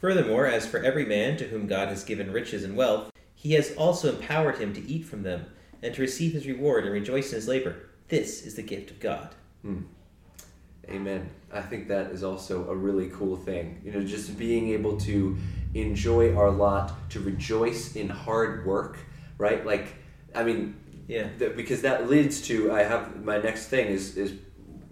Furthermore, 0.00 0.46
as 0.46 0.66
for 0.66 0.78
every 0.78 1.04
man 1.04 1.36
to 1.38 1.44
whom 1.48 1.66
God 1.66 1.88
has 1.88 2.04
given 2.04 2.30
riches 2.30 2.62
and 2.62 2.76
wealth, 2.76 3.10
he 3.34 3.52
has 3.54 3.74
also 3.74 4.10
empowered 4.10 4.58
him 4.58 4.72
to 4.74 4.86
eat 4.86 5.04
from 5.04 5.22
them, 5.22 5.46
and 5.82 5.94
to 5.94 6.02
receive 6.02 6.32
his 6.32 6.46
reward 6.46 6.84
and 6.84 6.92
rejoice 6.92 7.30
in 7.30 7.36
his 7.36 7.48
labor. 7.48 7.85
This 8.08 8.46
is 8.46 8.54
the 8.54 8.62
gift 8.62 8.90
of 8.90 9.00
God. 9.00 9.34
Hmm. 9.62 9.82
Amen. 10.88 11.28
I 11.52 11.60
think 11.62 11.88
that 11.88 12.12
is 12.12 12.22
also 12.22 12.68
a 12.70 12.74
really 12.74 13.08
cool 13.10 13.36
thing. 13.36 13.80
You 13.84 13.90
know, 13.92 14.04
just 14.04 14.38
being 14.38 14.68
able 14.68 14.96
to 15.00 15.36
enjoy 15.74 16.34
our 16.36 16.50
lot, 16.50 17.10
to 17.10 17.20
rejoice 17.20 17.96
in 17.96 18.08
hard 18.08 18.64
work, 18.64 18.98
right? 19.36 19.66
Like, 19.66 19.86
I 20.34 20.44
mean, 20.44 20.74
Yeah. 21.08 21.28
Th- 21.38 21.54
because 21.56 21.82
that 21.82 22.08
leads 22.10 22.40
to 22.48 22.72
I 22.72 22.82
have 22.82 23.24
my 23.24 23.38
next 23.38 23.68
thing 23.68 23.86
is 23.86 24.16
is 24.16 24.32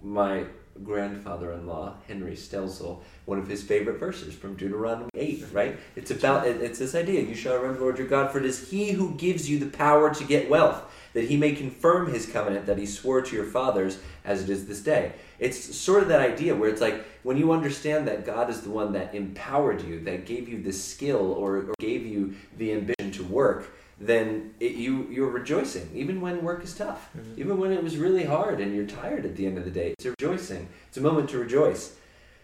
my 0.01 0.45
grandfather-in-law 0.83 1.95
Henry 2.07 2.35
Stelzel, 2.35 3.01
one 3.25 3.39
of 3.39 3.47
his 3.47 3.63
favorite 3.63 3.99
verses 3.99 4.33
from 4.33 4.55
Deuteronomy 4.55 5.09
8 5.15 5.45
right? 5.53 5.77
It's 5.95 6.11
about 6.11 6.47
it's 6.47 6.79
this 6.79 6.95
idea 6.95 7.21
you 7.21 7.35
shall 7.35 7.57
remember 7.57 7.81
Lord 7.81 7.97
your 7.97 8.07
God 8.07 8.31
for 8.31 8.39
it 8.39 8.45
is 8.45 8.69
he 8.69 8.91
who 8.91 9.15
gives 9.15 9.49
you 9.49 9.59
the 9.59 9.67
power 9.67 10.13
to 10.13 10.23
get 10.23 10.49
wealth 10.49 10.83
that 11.13 11.29
he 11.29 11.37
may 11.37 11.53
confirm 11.53 12.11
his 12.13 12.25
covenant 12.25 12.65
that 12.65 12.77
he 12.77 12.85
swore 12.85 13.21
to 13.21 13.35
your 13.35 13.45
fathers 13.45 13.99
as 14.25 14.43
it 14.43 14.49
is 14.49 14.67
this 14.67 14.81
day. 14.81 15.13
It's 15.39 15.75
sort 15.75 16.03
of 16.03 16.09
that 16.09 16.19
idea 16.19 16.53
where 16.53 16.69
it's 16.69 16.81
like 16.81 17.05
when 17.23 17.37
you 17.37 17.53
understand 17.53 18.07
that 18.07 18.25
God 18.25 18.49
is 18.49 18.61
the 18.61 18.69
one 18.69 18.91
that 18.93 19.15
empowered 19.15 19.81
you 19.81 20.01
that 20.01 20.25
gave 20.25 20.49
you 20.49 20.61
the 20.61 20.73
skill 20.73 21.31
or, 21.31 21.57
or 21.57 21.73
gave 21.79 22.05
you 22.05 22.35
the 22.57 22.73
ambition 22.73 23.11
to 23.13 23.23
work 23.23 23.71
then 23.99 24.53
it, 24.59 24.73
you 24.73 25.07
you're 25.09 25.29
rejoicing 25.29 25.89
even 25.93 26.19
when 26.21 26.43
work 26.43 26.63
is 26.63 26.73
tough 26.75 27.09
Mhm. 27.17 27.37
even 27.37 27.57
when 27.57 27.71
it 27.71 27.81
was 27.83 27.95
really 27.97 28.25
hard 28.25 28.59
and 28.59 28.75
you're 28.75 28.85
tired 28.85 29.25
at 29.25 29.35
the 29.37 29.45
end 29.45 29.57
of 29.57 29.63
the 29.65 29.71
day 29.71 29.93
it's 29.97 30.05
a 30.05 30.09
rejoicing 30.19 30.67
it's 30.87 30.97
a 30.97 31.01
moment 31.01 31.29
to 31.29 31.37
rejoice 31.37 31.95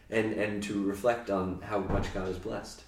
and 0.09 0.33
and 0.33 0.63
to 0.63 0.81
reflect 0.83 1.29
on 1.29 1.59
how 1.61 1.79
much 1.79 2.13
god 2.13 2.27
has 2.27 2.37
blessed 2.39 2.83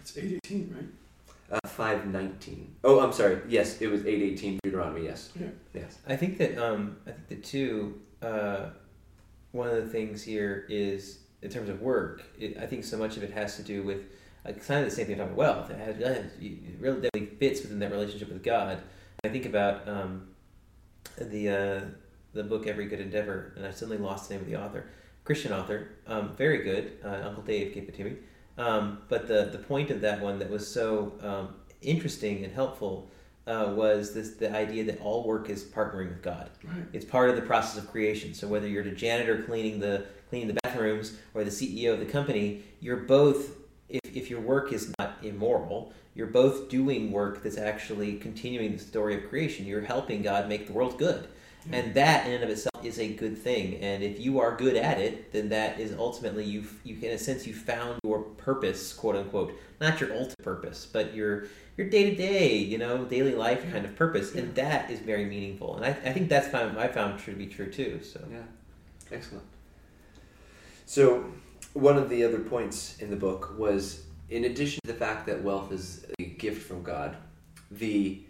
It's 0.00 0.16
818, 0.16 0.74
right? 0.74 1.58
uh, 1.64 1.68
519 1.68 2.74
oh 2.84 3.00
i'm 3.00 3.12
sorry 3.12 3.40
yes 3.48 3.80
it 3.82 3.88
was 3.88 4.00
818 4.06 4.58
deuteronomy 4.62 5.04
yes 5.04 5.30
Yeah. 5.38 5.48
yes 5.74 5.98
I 6.06 6.16
think 6.16 6.38
that 6.38 6.56
um, 6.58 6.96
I 7.06 7.10
think 7.12 7.28
that 7.28 7.44
too. 7.44 8.00
Uh, 8.22 8.70
one 9.52 9.68
of 9.68 9.74
the 9.76 9.88
things 9.90 10.22
here 10.22 10.64
is 10.68 11.18
in 11.42 11.50
terms 11.50 11.68
of 11.68 11.80
work. 11.82 12.22
It, 12.38 12.56
I 12.58 12.66
think 12.66 12.84
so 12.84 12.96
much 12.96 13.16
of 13.16 13.22
it 13.24 13.32
has 13.32 13.56
to 13.56 13.62
do 13.62 13.82
with 13.82 14.02
uh, 14.46 14.52
kind 14.52 14.80
of 14.84 14.90
the 14.90 14.90
same 14.90 15.06
thing 15.06 15.16
talking 15.18 15.32
about 15.32 15.36
wealth. 15.36 15.70
It, 15.70 15.78
has, 15.78 15.96
it 15.98 16.06
has- 16.06 16.32
it 16.40 16.80
really 16.80 17.00
definitely 17.00 17.36
fits 17.36 17.62
within 17.62 17.78
that 17.80 17.90
relationship 17.90 18.28
with 18.28 18.42
God. 18.42 18.82
I 19.24 19.28
think 19.28 19.46
about 19.46 19.86
um, 19.88 20.28
the 21.18 21.48
uh, 21.48 21.80
the 22.32 22.44
book 22.44 22.66
Every 22.66 22.86
Good 22.86 23.00
Endeavor, 23.00 23.52
and 23.56 23.66
I 23.66 23.70
suddenly 23.70 23.98
lost 23.98 24.28
the 24.28 24.34
name 24.34 24.42
of 24.42 24.48
the 24.50 24.56
author. 24.56 24.86
Christian 25.24 25.52
author, 25.52 25.90
um, 26.06 26.34
very 26.36 26.62
good. 26.62 26.92
Uh, 27.04 27.20
Uncle 27.24 27.42
Dave 27.42 27.74
gave 27.74 27.88
it 27.88 27.94
to 27.96 28.04
me. 28.04 28.16
Um, 28.58 29.02
but 29.08 29.28
the 29.28 29.48
the 29.52 29.58
point 29.58 29.90
of 29.90 30.00
that 30.00 30.20
one 30.20 30.38
that 30.38 30.50
was 30.50 30.66
so 30.66 31.12
um, 31.22 31.54
interesting 31.82 32.44
and 32.44 32.52
helpful 32.52 33.10
uh, 33.46 33.72
was 33.74 34.14
this 34.14 34.30
the 34.34 34.54
idea 34.54 34.84
that 34.84 35.00
all 35.00 35.24
work 35.24 35.50
is 35.50 35.64
partnering 35.64 36.08
with 36.08 36.22
God. 36.22 36.50
Right. 36.64 36.84
It's 36.92 37.04
part 37.04 37.30
of 37.30 37.36
the 37.36 37.42
process 37.42 37.82
of 37.82 37.90
creation. 37.90 38.34
So 38.34 38.48
whether 38.48 38.66
you're 38.66 38.84
the 38.84 38.90
janitor 38.90 39.42
cleaning 39.42 39.80
the 39.80 40.06
cleaning 40.28 40.48
the 40.48 40.58
bathrooms 40.62 41.16
or 41.34 41.44
the 41.44 41.50
CEO 41.50 41.92
of 41.92 42.00
the 42.00 42.06
company, 42.06 42.62
you're 42.80 42.98
both. 42.98 43.56
If, 44.10 44.16
if 44.16 44.30
your 44.30 44.40
work 44.40 44.72
is 44.72 44.92
not 44.98 45.16
immoral, 45.22 45.92
you're 46.14 46.26
both 46.26 46.68
doing 46.68 47.12
work 47.12 47.42
that's 47.42 47.58
actually 47.58 48.14
continuing 48.14 48.72
the 48.72 48.78
story 48.78 49.16
of 49.16 49.28
creation. 49.28 49.66
You're 49.66 49.82
helping 49.82 50.22
God 50.22 50.48
make 50.48 50.66
the 50.66 50.72
world 50.72 50.98
good. 50.98 51.28
And 51.72 51.92
that 51.92 52.26
in 52.26 52.32
and 52.32 52.44
of 52.44 52.48
itself 52.48 52.82
is 52.82 52.98
a 52.98 53.12
good 53.12 53.36
thing. 53.36 53.76
And 53.82 54.02
if 54.02 54.18
you 54.18 54.40
are 54.40 54.56
good 54.56 54.76
at 54.76 54.98
it, 54.98 55.30
then 55.30 55.50
that 55.50 55.78
is 55.78 55.94
ultimately 55.96 56.42
you 56.42 56.64
you 56.84 56.96
in 56.96 57.10
a 57.12 57.18
sense 57.18 57.46
you 57.46 57.52
found 57.52 57.98
your 58.02 58.20
purpose, 58.22 58.94
quote 58.94 59.14
unquote. 59.14 59.52
Not 59.78 60.00
your 60.00 60.10
ultimate 60.14 60.42
purpose, 60.42 60.86
but 60.90 61.12
your 61.14 61.48
your 61.76 61.90
day 61.90 62.08
to 62.08 62.16
day, 62.16 62.56
you 62.56 62.78
know, 62.78 63.04
daily 63.04 63.34
life 63.34 63.70
kind 63.70 63.84
of 63.84 63.94
purpose. 63.94 64.34
And 64.34 64.54
that 64.54 64.90
is 64.90 65.00
very 65.00 65.26
meaningful. 65.26 65.76
And 65.76 65.84
I, 65.84 65.90
I 65.90 66.14
think 66.14 66.30
that's 66.30 66.48
found 66.48 66.78
I 66.78 66.88
found 66.88 67.20
to 67.26 67.32
be 67.32 67.46
true 67.46 67.70
too. 67.70 68.00
So 68.02 68.24
yeah 68.32 68.38
excellent 69.12 69.44
so 70.86 71.32
one 71.72 71.96
of 71.96 72.08
the 72.08 72.24
other 72.24 72.40
points 72.40 72.98
in 72.98 73.10
the 73.10 73.16
book 73.16 73.54
was 73.58 74.04
in 74.28 74.44
addition 74.44 74.80
to 74.84 74.92
the 74.92 74.98
fact 74.98 75.26
that 75.26 75.42
wealth 75.42 75.72
is 75.72 76.06
a 76.18 76.24
gift 76.24 76.66
from 76.66 76.82
god 76.82 77.16
the 77.70 78.22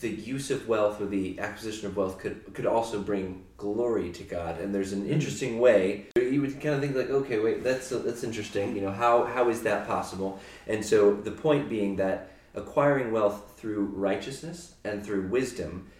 the 0.00 0.08
use 0.08 0.50
of 0.50 0.68
wealth 0.68 1.00
or 1.00 1.06
the 1.06 1.38
acquisition 1.38 1.86
of 1.86 1.96
wealth 1.96 2.18
could 2.18 2.54
could 2.54 2.66
also 2.66 3.00
bring 3.00 3.44
glory 3.56 4.10
to 4.10 4.22
God. 4.22 4.58
And 4.58 4.74
there's 4.74 4.92
an 4.92 5.08
interesting 5.08 5.58
way 5.58 6.06
you 6.16 6.40
would 6.40 6.60
kind 6.60 6.74
of 6.74 6.80
think 6.80 6.96
like, 6.96 7.10
okay, 7.10 7.38
wait, 7.38 7.62
that's 7.62 7.90
that's 7.90 8.24
interesting. 8.24 8.74
You 8.74 8.82
know, 8.82 8.90
how 8.90 9.24
how 9.24 9.48
is 9.48 9.62
that 9.62 9.86
possible? 9.86 10.40
And 10.66 10.84
so 10.84 11.14
the 11.14 11.30
point 11.30 11.68
being 11.68 11.96
that 11.96 12.30
acquiring 12.54 13.12
wealth 13.12 13.54
through 13.56 13.84
righteousness 13.94 14.74
and 14.84 15.04
through 15.04 15.28
wisdom 15.28 15.90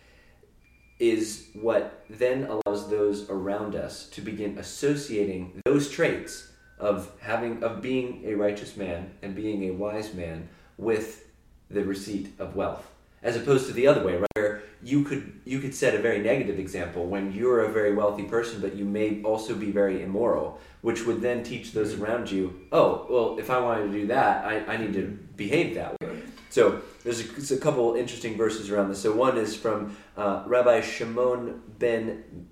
is 1.02 1.48
what 1.54 2.04
then 2.08 2.44
allows 2.44 2.88
those 2.88 3.28
around 3.28 3.74
us 3.74 4.06
to 4.10 4.20
begin 4.20 4.56
associating 4.56 5.60
those 5.64 5.90
traits 5.90 6.52
of 6.78 7.10
having 7.20 7.60
of 7.64 7.82
being 7.82 8.22
a 8.24 8.34
righteous 8.34 8.76
man 8.76 9.10
and 9.20 9.34
being 9.34 9.64
a 9.64 9.72
wise 9.72 10.14
man 10.14 10.48
with 10.78 11.26
the 11.68 11.82
receipt 11.82 12.32
of 12.38 12.54
wealth 12.54 12.86
as 13.24 13.34
opposed 13.34 13.66
to 13.66 13.72
the 13.72 13.84
other 13.84 14.04
way 14.04 14.16
right? 14.16 14.28
Where 14.34 14.62
you 14.80 15.02
could 15.02 15.40
you 15.44 15.58
could 15.58 15.74
set 15.74 15.96
a 15.96 15.98
very 15.98 16.20
negative 16.20 16.60
example 16.60 17.06
when 17.06 17.32
you're 17.32 17.64
a 17.64 17.72
very 17.72 17.92
wealthy 17.94 18.22
person 18.22 18.60
but 18.60 18.76
you 18.76 18.84
may 18.84 19.20
also 19.24 19.56
be 19.56 19.72
very 19.72 20.04
immoral 20.04 20.60
which 20.82 21.04
would 21.04 21.20
then 21.20 21.42
teach 21.42 21.72
those 21.72 21.94
mm-hmm. 21.94 22.04
around 22.04 22.30
you 22.30 22.60
oh 22.70 23.06
well 23.10 23.38
if 23.40 23.50
i 23.50 23.58
wanted 23.58 23.86
to 23.90 23.92
do 23.92 24.06
that 24.06 24.44
i, 24.44 24.64
I 24.72 24.76
need 24.76 24.92
to 24.94 25.18
behave 25.36 25.74
that 25.74 26.00
way 26.00 26.22
so 26.52 26.80
there's 27.02 27.50
a, 27.50 27.54
a 27.54 27.58
couple 27.58 27.94
interesting 27.94 28.36
verses 28.36 28.70
around 28.70 28.88
this 28.88 29.02
so 29.02 29.12
one 29.12 29.36
is 29.36 29.56
from 29.56 29.96
uh, 30.16 30.44
rabbi 30.46 30.80
shimon 30.80 31.60
ben 31.78 32.46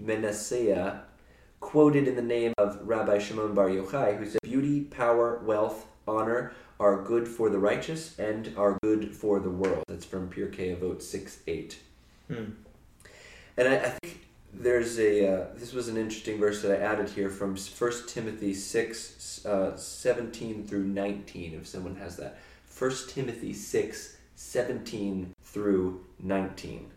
menasseh 0.00 1.00
quoted 1.60 2.06
in 2.06 2.16
the 2.16 2.22
name 2.22 2.52
of 2.58 2.78
rabbi 2.82 3.18
shimon 3.18 3.54
bar 3.54 3.68
yochai 3.68 4.18
who 4.18 4.26
said 4.26 4.40
beauty 4.42 4.80
power 4.80 5.40
wealth 5.44 5.86
honor 6.06 6.52
are 6.80 7.02
good 7.02 7.28
for 7.28 7.50
the 7.50 7.58
righteous 7.58 8.18
and 8.18 8.52
are 8.56 8.78
good 8.82 9.14
for 9.14 9.40
the 9.40 9.50
world. 9.50 9.84
That's 9.88 10.04
from 10.04 10.28
Pirkei 10.28 10.76
Avot 10.76 11.02
6 11.02 11.38
8. 11.46 11.78
Hmm. 12.28 12.44
And 13.56 13.68
I, 13.68 13.76
I 13.76 13.90
think 14.02 14.26
there's 14.52 14.98
a, 14.98 15.26
uh, 15.26 15.46
this 15.54 15.72
was 15.72 15.88
an 15.88 15.96
interesting 15.96 16.38
verse 16.38 16.62
that 16.62 16.72
I 16.72 16.82
added 16.82 17.08
here 17.10 17.30
from 17.30 17.56
1 17.56 17.92
Timothy 18.08 18.54
6 18.54 19.46
uh, 19.46 19.76
17 19.76 20.66
through 20.66 20.84
19, 20.84 21.54
if 21.54 21.66
someone 21.66 21.96
has 21.96 22.16
that. 22.16 22.38
1 22.76 22.90
Timothy 23.06 23.52
6 23.52 24.16
17 24.34 25.32
through 25.42 26.04
19. 26.18 26.90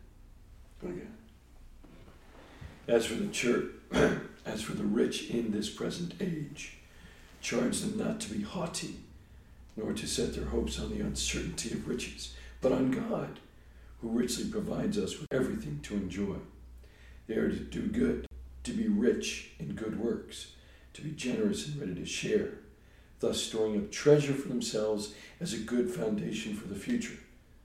Okay. 0.84 1.02
As 2.88 3.06
for 3.06 3.14
the 3.14 3.28
church, 3.28 3.66
as 4.46 4.64
for 4.64 4.74
the 4.74 4.84
rich 4.84 5.30
in 5.30 5.52
this 5.52 5.70
present 5.70 6.16
age, 6.20 6.78
charge 7.42 7.82
them 7.82 7.96
not 7.96 8.20
to 8.22 8.34
be 8.34 8.42
haughty, 8.42 8.96
nor 9.76 9.94
to 9.94 10.08
set 10.08 10.34
their 10.34 10.46
hopes 10.46 10.80
on 10.80 10.90
the 10.90 11.00
uncertainty 11.00 11.72
of 11.74 11.88
riches, 11.88 12.34
but 12.60 12.72
on 12.72 12.90
God, 12.90 13.40
who 14.02 14.10
richly 14.10 14.46
provides 14.46 14.98
us 14.98 15.20
with 15.20 15.32
everything 15.32 15.80
to 15.84 15.94
enjoy. 15.94 16.38
They 17.28 17.36
are 17.36 17.50
to 17.50 17.60
do 17.60 17.82
good, 17.82 18.26
to 18.64 18.72
be 18.72 18.88
rich 18.88 19.52
in 19.60 19.76
good 19.76 20.00
works, 20.00 20.54
to 20.94 21.04
be 21.04 21.12
generous 21.12 21.68
and 21.68 21.80
ready 21.80 21.94
to 21.94 22.06
share, 22.06 22.54
thus 23.20 23.42
storing 23.42 23.78
up 23.78 23.92
treasure 23.92 24.34
for 24.34 24.48
themselves 24.48 25.14
as 25.40 25.54
a 25.54 25.58
good 25.58 25.90
foundation 25.90 26.56
for 26.56 26.68
the 26.68 26.76
future, 26.80 27.18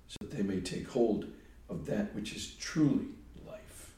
so 0.08 0.16
that 0.20 0.30
they 0.36 0.42
may 0.42 0.60
take 0.60 0.88
hold 0.88 1.26
of 1.68 1.86
that 1.86 2.14
which 2.14 2.34
is 2.34 2.54
truly 2.54 3.06
life. 3.46 3.92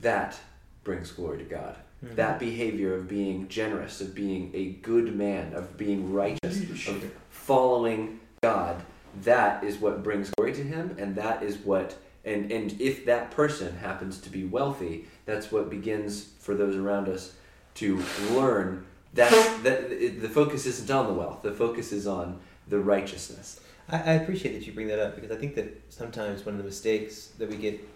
That 0.00 0.38
brings 0.82 1.12
glory 1.12 1.38
to 1.38 1.44
God. 1.44 1.76
Mhm. 2.04 2.16
That 2.16 2.38
behavior 2.38 2.94
of 2.94 3.08
being 3.08 3.48
generous, 3.48 4.00
of 4.00 4.14
being 4.14 4.50
a 4.54 4.72
good 4.82 5.16
man, 5.16 5.54
of 5.54 5.76
being 5.76 6.12
righteous, 6.12 6.58
Ready 6.58 6.72
of 6.88 7.12
following 7.30 8.20
God, 8.42 8.82
that 9.22 9.64
is 9.64 9.78
what 9.78 10.02
brings 10.02 10.30
glory 10.30 10.52
to 10.54 10.62
Him, 10.62 10.96
and 10.98 11.14
that 11.16 11.42
is 11.42 11.56
what 11.58 11.96
And, 12.26 12.50
and 12.50 12.80
if 12.80 13.04
that 13.04 13.30
person 13.30 13.76
happens 13.76 14.18
to 14.22 14.30
be 14.30 14.44
wealthy, 14.46 15.04
that's 15.26 15.52
what 15.52 15.68
begins 15.68 16.30
for 16.38 16.54
those 16.54 16.74
around 16.74 17.06
us 17.06 17.34
to 17.74 18.02
learn 18.32 18.86
that, 19.14 19.62
that 19.62 19.88
the 20.20 20.28
focus 20.28 20.66
isn't 20.66 20.90
on 20.90 21.06
the 21.06 21.12
wealth, 21.12 21.42
the 21.42 21.52
focus 21.52 21.92
is 21.92 22.06
on 22.06 22.40
the 22.68 22.78
righteousness. 22.78 23.60
I, 23.88 23.96
I 23.96 24.12
appreciate 24.14 24.52
that 24.58 24.66
you 24.66 24.72
bring 24.72 24.88
that 24.88 24.98
up 24.98 25.14
because 25.14 25.30
I 25.30 25.36
think 25.36 25.54
that 25.56 25.82
sometimes 25.90 26.44
one 26.44 26.54
of 26.54 26.58
the 26.58 26.64
mistakes 26.64 27.26
that 27.38 27.48
we 27.48 27.56
get 27.56 27.86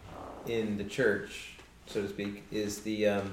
in 0.47 0.77
the 0.79 0.85
church, 0.85 1.55
so 1.87 2.03
to 2.03 2.09
speak, 2.09 2.45
is 2.51 2.81
the 2.81 3.09
um, 3.09 3.33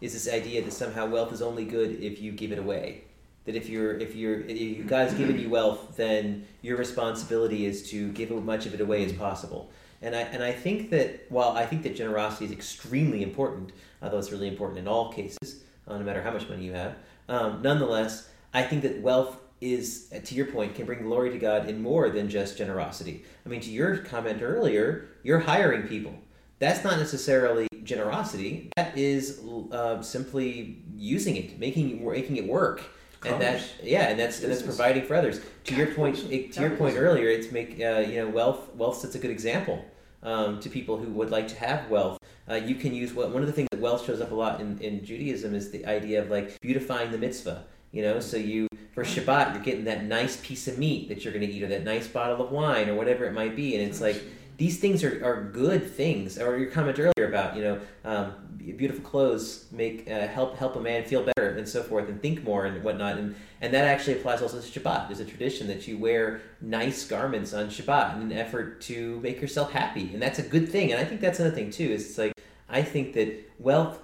is 0.00 0.12
this 0.12 0.32
idea 0.32 0.62
that 0.62 0.72
somehow 0.72 1.06
wealth 1.06 1.32
is 1.32 1.42
only 1.42 1.64
good 1.64 2.02
if 2.02 2.20
you 2.20 2.32
give 2.32 2.52
it 2.52 2.58
away. 2.58 3.02
That 3.44 3.56
if 3.56 3.68
you're 3.68 3.96
if 3.98 4.14
you're 4.14 4.40
if 4.42 4.86
God's 4.86 5.14
given 5.14 5.38
you 5.38 5.48
wealth, 5.48 5.96
then 5.96 6.46
your 6.62 6.76
responsibility 6.76 7.66
is 7.66 7.90
to 7.90 8.12
give 8.12 8.30
as 8.30 8.42
much 8.42 8.66
of 8.66 8.74
it 8.74 8.80
away 8.80 9.04
as 9.04 9.12
possible. 9.12 9.70
And 10.02 10.14
I 10.14 10.20
and 10.20 10.42
I 10.42 10.52
think 10.52 10.90
that 10.90 11.26
while 11.30 11.52
I 11.52 11.64
think 11.66 11.82
that 11.84 11.96
generosity 11.96 12.44
is 12.44 12.52
extremely 12.52 13.22
important, 13.22 13.72
although 14.02 14.18
it's 14.18 14.30
really 14.30 14.48
important 14.48 14.78
in 14.78 14.86
all 14.86 15.12
cases, 15.12 15.62
uh, 15.86 15.96
no 15.96 16.04
matter 16.04 16.22
how 16.22 16.30
much 16.30 16.48
money 16.48 16.64
you 16.64 16.72
have, 16.72 16.96
um, 17.28 17.62
nonetheless, 17.62 18.28
I 18.54 18.62
think 18.62 18.82
that 18.82 19.00
wealth 19.00 19.38
is, 19.60 20.08
to 20.24 20.34
your 20.34 20.46
point, 20.46 20.74
can 20.74 20.86
bring 20.86 21.02
glory 21.02 21.30
to 21.30 21.38
God 21.38 21.68
in 21.68 21.82
more 21.82 22.10
than 22.10 22.28
just 22.28 22.56
generosity. 22.56 23.24
I 23.44 23.48
mean, 23.48 23.60
to 23.60 23.70
your 23.70 23.98
comment 23.98 24.42
earlier, 24.42 25.08
you're 25.22 25.40
hiring 25.40 25.88
people. 25.88 26.14
That's 26.58 26.82
not 26.84 26.98
necessarily 26.98 27.68
generosity. 27.84 28.70
That 28.76 28.96
is 28.96 29.40
uh, 29.72 30.02
simply 30.02 30.82
using 30.96 31.36
it, 31.36 31.58
making 31.58 32.04
making 32.04 32.36
it 32.36 32.46
work, 32.46 32.82
and 33.24 33.40
that 33.40 33.62
yeah, 33.82 34.08
and 34.08 34.18
that's 34.18 34.42
and 34.42 34.50
that's 34.50 34.62
providing 34.62 35.04
for 35.04 35.14
others. 35.14 35.40
To 35.64 35.74
your 35.74 35.88
point, 35.88 36.18
it, 36.30 36.52
to 36.52 36.60
your 36.60 36.70
point 36.70 36.96
earlier, 36.96 37.28
it's 37.28 37.52
make 37.52 37.80
uh, 37.80 38.04
you 38.08 38.16
know 38.16 38.28
wealth. 38.28 38.74
Wealth 38.74 38.98
sets 38.98 39.14
a 39.14 39.18
good 39.18 39.30
example 39.30 39.84
um, 40.22 40.60
to 40.60 40.68
people 40.68 40.96
who 40.98 41.10
would 41.12 41.30
like 41.30 41.48
to 41.48 41.56
have 41.56 41.88
wealth. 41.88 42.18
Uh, 42.50 42.54
you 42.54 42.74
can 42.74 42.94
use 42.94 43.12
what 43.12 43.30
one 43.30 43.42
of 43.42 43.46
the 43.46 43.52
things 43.52 43.68
that 43.70 43.80
wealth 43.80 44.06
shows 44.06 44.20
up 44.20 44.30
a 44.30 44.34
lot 44.34 44.60
in, 44.60 44.78
in 44.78 45.04
Judaism 45.04 45.54
is 45.54 45.70
the 45.70 45.84
idea 45.86 46.22
of 46.22 46.30
like 46.30 46.58
beautifying 46.60 47.10
the 47.10 47.18
mitzvah. 47.18 47.64
You 47.92 48.02
know, 48.02 48.20
so 48.20 48.36
you 48.36 48.68
for 48.92 49.04
Shabbat 49.04 49.54
you're 49.54 49.62
getting 49.62 49.84
that 49.84 50.04
nice 50.04 50.38
piece 50.38 50.68
of 50.68 50.78
meat 50.78 51.08
that 51.08 51.24
you're 51.24 51.32
going 51.32 51.46
to 51.46 51.52
eat, 51.52 51.62
or 51.62 51.68
that 51.68 51.84
nice 51.84 52.06
bottle 52.06 52.44
of 52.44 52.50
wine, 52.50 52.88
or 52.88 52.94
whatever 52.94 53.24
it 53.24 53.32
might 53.32 53.54
be, 53.54 53.76
and 53.76 53.86
it's 53.86 54.00
like 54.00 54.22
these 54.56 54.78
things 54.78 55.04
are, 55.04 55.24
are 55.24 55.44
good 55.44 55.90
things. 55.90 56.38
Or 56.38 56.58
your 56.58 56.70
comment 56.70 56.98
earlier 56.98 57.28
about 57.28 57.56
you 57.56 57.62
know 57.62 57.80
um, 58.04 58.34
beautiful 58.76 59.02
clothes 59.02 59.66
make 59.70 60.10
uh, 60.10 60.26
help 60.28 60.56
help 60.56 60.76
a 60.76 60.80
man 60.80 61.04
feel 61.04 61.22
better 61.22 61.50
and 61.56 61.68
so 61.68 61.82
forth, 61.82 62.08
and 62.08 62.20
think 62.20 62.44
more 62.44 62.66
and 62.66 62.82
whatnot, 62.82 63.18
and 63.18 63.34
and 63.60 63.72
that 63.74 63.84
actually 63.84 64.14
applies 64.14 64.42
also 64.42 64.60
to 64.60 64.80
Shabbat. 64.80 65.08
There's 65.08 65.20
a 65.20 65.24
tradition 65.24 65.66
that 65.68 65.88
you 65.88 65.98
wear 65.98 66.40
nice 66.60 67.06
garments 67.06 67.54
on 67.54 67.68
Shabbat 67.68 68.16
in 68.16 68.22
an 68.22 68.32
effort 68.32 68.80
to 68.82 69.20
make 69.20 69.40
yourself 69.40 69.72
happy, 69.72 70.12
and 70.12 70.22
that's 70.22 70.38
a 70.38 70.42
good 70.42 70.68
thing. 70.68 70.92
And 70.92 71.00
I 71.00 71.04
think 71.04 71.20
that's 71.20 71.40
another 71.40 71.54
thing 71.54 71.70
too. 71.70 71.90
Is 71.90 72.06
it's 72.10 72.18
like 72.18 72.32
I 72.68 72.82
think 72.82 73.14
that 73.14 73.50
wealth, 73.58 74.00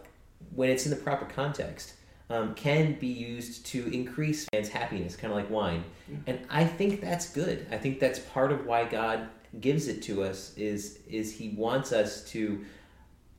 when 0.55 0.71
it's 0.71 0.85
in 0.85 0.91
the 0.91 0.97
proper 0.97 1.27
context 1.27 1.95
um, 2.31 2.55
can 2.55 2.95
be 2.95 3.07
used 3.07 3.67
to 3.67 3.87
increase 3.93 4.47
man's 4.53 4.69
happiness, 4.69 5.17
kind 5.17 5.33
of 5.33 5.37
like 5.37 5.51
wine. 5.51 5.85
Yeah. 6.09 6.17
And 6.27 6.41
I 6.51 6.65
think 6.65 7.01
that's 7.01 7.31
good. 7.31 7.67
I 7.71 7.77
think 7.77 8.01
that's 8.01 8.19
part 8.19 8.53
of 8.53 8.67
why 8.67 8.85
God 8.85 9.29
gives 9.61 9.89
it 9.89 10.03
to 10.03 10.25
us 10.25 10.53
is 10.57 10.99
is 11.09 11.33
He 11.37 11.51
wants 11.51 11.93
us 11.93 12.25
to 12.31 12.65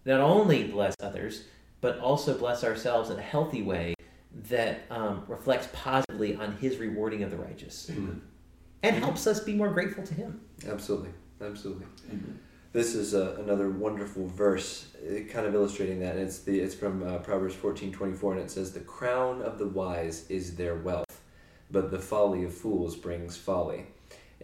not 0.05 0.21
only 0.21 0.63
bless 0.63 0.95
others 1.01 1.43
but 1.81 1.99
also 1.99 2.37
bless 2.37 2.63
ourselves 2.63 3.09
in 3.09 3.19
a 3.19 3.21
healthy 3.21 3.61
way 3.61 3.93
that 4.49 4.81
um, 4.89 5.23
reflects 5.27 5.67
positively 5.73 6.35
on 6.35 6.57
His 6.57 6.77
rewarding 6.77 7.23
of 7.23 7.31
the 7.31 7.37
righteous, 7.37 7.89
Amen. 7.91 8.21
and 8.83 8.95
helps 8.95 9.27
us 9.27 9.39
be 9.39 9.53
more 9.53 9.69
grateful 9.69 10.03
to 10.03 10.13
Him. 10.13 10.41
Absolutely, 10.67 11.11
absolutely. 11.41 11.85
Amen. 12.09 12.39
This 12.73 12.93
is 12.93 13.15
uh, 13.15 13.37
another 13.39 13.69
wonderful 13.69 14.27
verse, 14.27 14.87
uh, 14.97 15.21
kind 15.31 15.45
of 15.47 15.55
illustrating 15.55 15.99
that. 16.01 16.15
And 16.15 16.23
it's 16.23 16.39
the 16.39 16.59
it's 16.59 16.75
from 16.75 17.03
uh, 17.03 17.19
Proverbs 17.19 17.55
fourteen 17.55 17.93
twenty 17.93 18.13
four, 18.13 18.33
and 18.33 18.41
it 18.41 18.51
says, 18.51 18.73
"The 18.73 18.81
crown 18.81 19.41
of 19.41 19.59
the 19.59 19.67
wise 19.67 20.29
is 20.29 20.55
their 20.55 20.75
wealth, 20.75 21.21
but 21.71 21.91
the 21.91 21.99
folly 21.99 22.43
of 22.43 22.53
fools 22.53 22.95
brings 22.95 23.37
folly." 23.37 23.85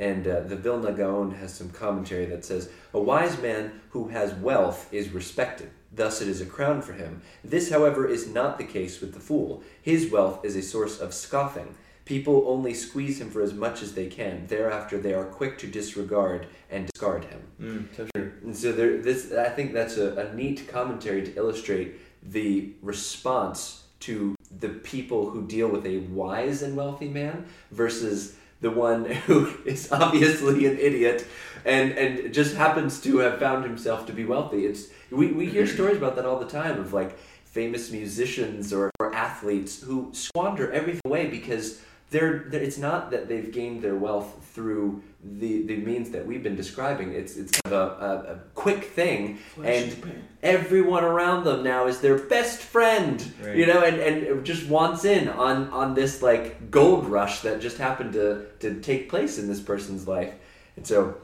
And 0.01 0.27
uh, 0.27 0.39
the 0.41 0.55
Vilna 0.55 0.91
Gaon 0.91 1.35
has 1.35 1.53
some 1.53 1.69
commentary 1.69 2.25
that 2.25 2.43
says, 2.43 2.69
"A 2.91 2.99
wise 2.99 3.39
man 3.39 3.81
who 3.91 4.07
has 4.07 4.33
wealth 4.33 4.91
is 4.91 5.09
respected." 5.09 5.69
Thus, 5.93 6.21
it 6.21 6.27
is 6.27 6.41
a 6.41 6.45
crown 6.45 6.81
for 6.81 6.93
him. 6.93 7.21
This, 7.43 7.69
however, 7.69 8.07
is 8.07 8.27
not 8.27 8.57
the 8.57 8.63
case 8.63 8.99
with 8.99 9.13
the 9.13 9.19
fool. 9.19 9.61
His 9.81 10.11
wealth 10.11 10.43
is 10.43 10.55
a 10.55 10.63
source 10.63 10.99
of 10.99 11.13
scoffing. 11.13 11.75
People 12.05 12.45
only 12.47 12.73
squeeze 12.73 13.21
him 13.21 13.29
for 13.29 13.43
as 13.43 13.53
much 13.53 13.83
as 13.83 13.93
they 13.93 14.07
can. 14.07 14.47
Thereafter, 14.47 14.97
they 14.97 15.13
are 15.13 15.25
quick 15.25 15.59
to 15.59 15.67
disregard 15.67 16.47
and 16.71 16.87
discard 16.87 17.25
him. 17.25 17.41
Mm, 17.61 17.95
so 17.95 18.07
true. 18.15 18.31
And 18.43 18.57
so 18.57 18.71
there, 18.71 18.97
this 18.97 19.31
I 19.31 19.49
think 19.49 19.71
that's 19.71 19.97
a, 19.97 20.15
a 20.15 20.33
neat 20.33 20.67
commentary 20.67 21.21
to 21.27 21.35
illustrate 21.35 21.99
the 22.23 22.73
response 22.81 23.83
to 24.01 24.35
the 24.59 24.69
people 24.69 25.29
who 25.29 25.45
deal 25.45 25.67
with 25.67 25.85
a 25.85 25.99
wise 25.99 26.63
and 26.63 26.75
wealthy 26.75 27.07
man 27.07 27.45
versus 27.71 28.35
the 28.62 28.72
one 28.72 29.05
who 29.05 29.53
is 29.66 29.91
obviously 29.91 30.66
an 30.66 30.78
idiot 30.80 31.28
and 31.66 31.91
and 31.91 32.34
just 32.34 32.55
happens 32.55 33.01
to 33.01 33.18
have 33.20 33.39
found 33.39 33.64
himself 33.64 34.05
to 34.07 34.14
be 34.14 34.26
wealthy. 34.26 34.66
It's 34.66 34.88
we, 35.09 35.28
we 35.28 35.47
hear 35.47 35.68
stories 35.78 35.97
about 35.97 36.16
that 36.16 36.26
all 36.26 36.39
the 36.39 36.47
time 36.49 36.80
of 36.80 36.93
like 36.93 37.18
famous 37.45 37.91
musicians 37.91 38.72
or, 38.72 38.89
or 38.99 39.14
athletes 39.14 39.82
who 39.82 40.09
squander 40.14 40.72
everything 40.72 41.01
away 41.05 41.28
because 41.28 41.82
they're, 42.12 42.45
they're, 42.49 42.62
it's 42.62 42.78
not 42.78 43.09
that 43.12 43.28
they've 43.28 43.51
gained 43.51 43.82
their 43.82 43.95
wealth 43.95 44.45
through 44.53 45.01
the, 45.24 45.66
the 45.66 45.78
means 45.78 46.12
that 46.12 46.26
we've 46.26 46.43
been 46.43 46.57
describing. 46.57 47.14
It's 47.14 47.38
it's 47.38 47.51
kind 47.62 47.74
of 47.74 48.01
a, 48.01 48.05
a, 48.05 48.34
a 48.34 48.39
quick 48.53 48.84
thing, 48.84 49.38
Flash 49.55 49.68
and 49.68 50.24
everyone 50.43 51.03
around 51.03 51.45
them 51.45 51.64
now 51.64 51.88
is 51.88 52.01
their 52.01 52.18
best 52.18 52.59
friend, 52.62 53.34
right. 53.41 53.55
you 53.55 53.66
know, 53.66 53.84
and, 53.84 53.97
and 53.99 54.45
just 54.45 54.68
wants 54.68 55.05
in 55.05 55.30
on 55.30 55.70
on 55.70 55.93
this 55.93 56.22
like 56.22 56.70
gold 56.70 57.07
rush 57.07 57.41
that 57.41 57.62
just 57.62 57.78
happened 57.78 58.14
to 58.14 58.45
to 58.59 58.82
take 58.82 59.09
place 59.09 59.39
in 59.39 59.47
this 59.47 59.62
person's 59.62 60.07
life, 60.07 60.34
and 60.76 60.86
so. 60.86 61.16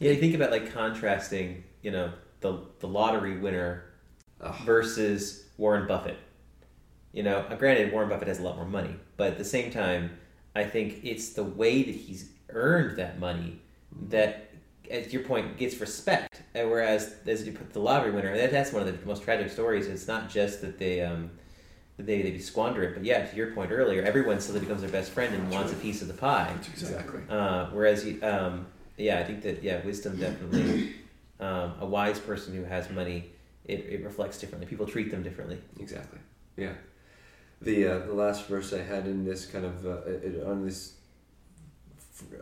Yeah, 0.00 0.12
you 0.12 0.20
think 0.20 0.36
about 0.36 0.52
like 0.52 0.72
contrasting, 0.72 1.64
you 1.82 1.90
know, 1.90 2.12
the 2.40 2.60
the 2.78 2.86
lottery 2.86 3.36
winner 3.36 3.84
versus 4.64 5.44
Warren 5.56 5.88
Buffett 5.88 6.16
you 7.12 7.22
know, 7.22 7.38
uh, 7.48 7.56
granted, 7.56 7.92
Warren 7.92 8.08
Buffett 8.08 8.28
has 8.28 8.38
a 8.38 8.42
lot 8.42 8.56
more 8.56 8.66
money, 8.66 8.94
but 9.16 9.28
at 9.28 9.38
the 9.38 9.44
same 9.44 9.70
time, 9.70 10.18
I 10.54 10.64
think 10.64 11.00
it's 11.02 11.30
the 11.30 11.44
way 11.44 11.82
that 11.82 11.94
he's 11.94 12.30
earned 12.50 12.98
that 12.98 13.18
money 13.18 13.60
that, 14.08 14.50
at 14.90 15.12
your 15.12 15.22
point, 15.22 15.56
gets 15.56 15.80
respect. 15.80 16.42
Whereas, 16.52 17.14
as 17.26 17.46
you 17.46 17.52
put 17.52 17.72
the 17.72 17.80
lottery 17.80 18.10
winner, 18.10 18.36
that, 18.36 18.50
that's 18.50 18.72
one 18.72 18.86
of 18.86 19.00
the 19.00 19.06
most 19.06 19.22
tragic 19.22 19.50
stories. 19.50 19.86
It's 19.86 20.08
not 20.08 20.28
just 20.28 20.60
that 20.60 20.78
they 20.78 21.00
um, 21.00 21.30
they 21.98 22.22
they 22.22 22.38
squander 22.38 22.82
it, 22.82 22.94
but 22.94 23.04
yeah, 23.04 23.24
to 23.24 23.36
your 23.36 23.52
point 23.52 23.70
earlier, 23.70 24.02
everyone 24.02 24.40
suddenly 24.40 24.60
becomes 24.60 24.82
their 24.82 24.90
best 24.90 25.10
friend 25.10 25.34
and 25.34 25.44
that's 25.44 25.54
wants 25.54 25.72
right. 25.72 25.78
a 25.78 25.82
piece 25.82 26.02
of 26.02 26.08
the 26.08 26.14
pie. 26.14 26.52
That's 26.54 26.68
exactly. 26.68 27.20
Uh, 27.28 27.66
whereas, 27.66 28.04
you, 28.04 28.22
um, 28.22 28.66
yeah, 28.96 29.18
I 29.18 29.24
think 29.24 29.42
that 29.42 29.62
yeah, 29.62 29.84
wisdom 29.84 30.18
definitely. 30.18 30.94
um, 31.40 31.74
a 31.80 31.86
wise 31.86 32.18
person 32.18 32.54
who 32.54 32.64
has 32.64 32.90
money, 32.90 33.30
it, 33.64 33.86
it 33.88 34.04
reflects 34.04 34.38
differently. 34.38 34.66
People 34.66 34.86
treat 34.86 35.10
them 35.10 35.22
differently. 35.22 35.58
Exactly. 35.78 36.18
Yeah 36.56 36.72
the 37.60 37.86
uh, 37.86 37.98
the 38.06 38.14
last 38.14 38.46
verse 38.46 38.72
I 38.72 38.82
had 38.82 39.06
in 39.06 39.24
this 39.24 39.46
kind 39.46 39.64
of 39.64 39.86
uh, 39.86 40.50
on 40.50 40.64
this 40.64 40.94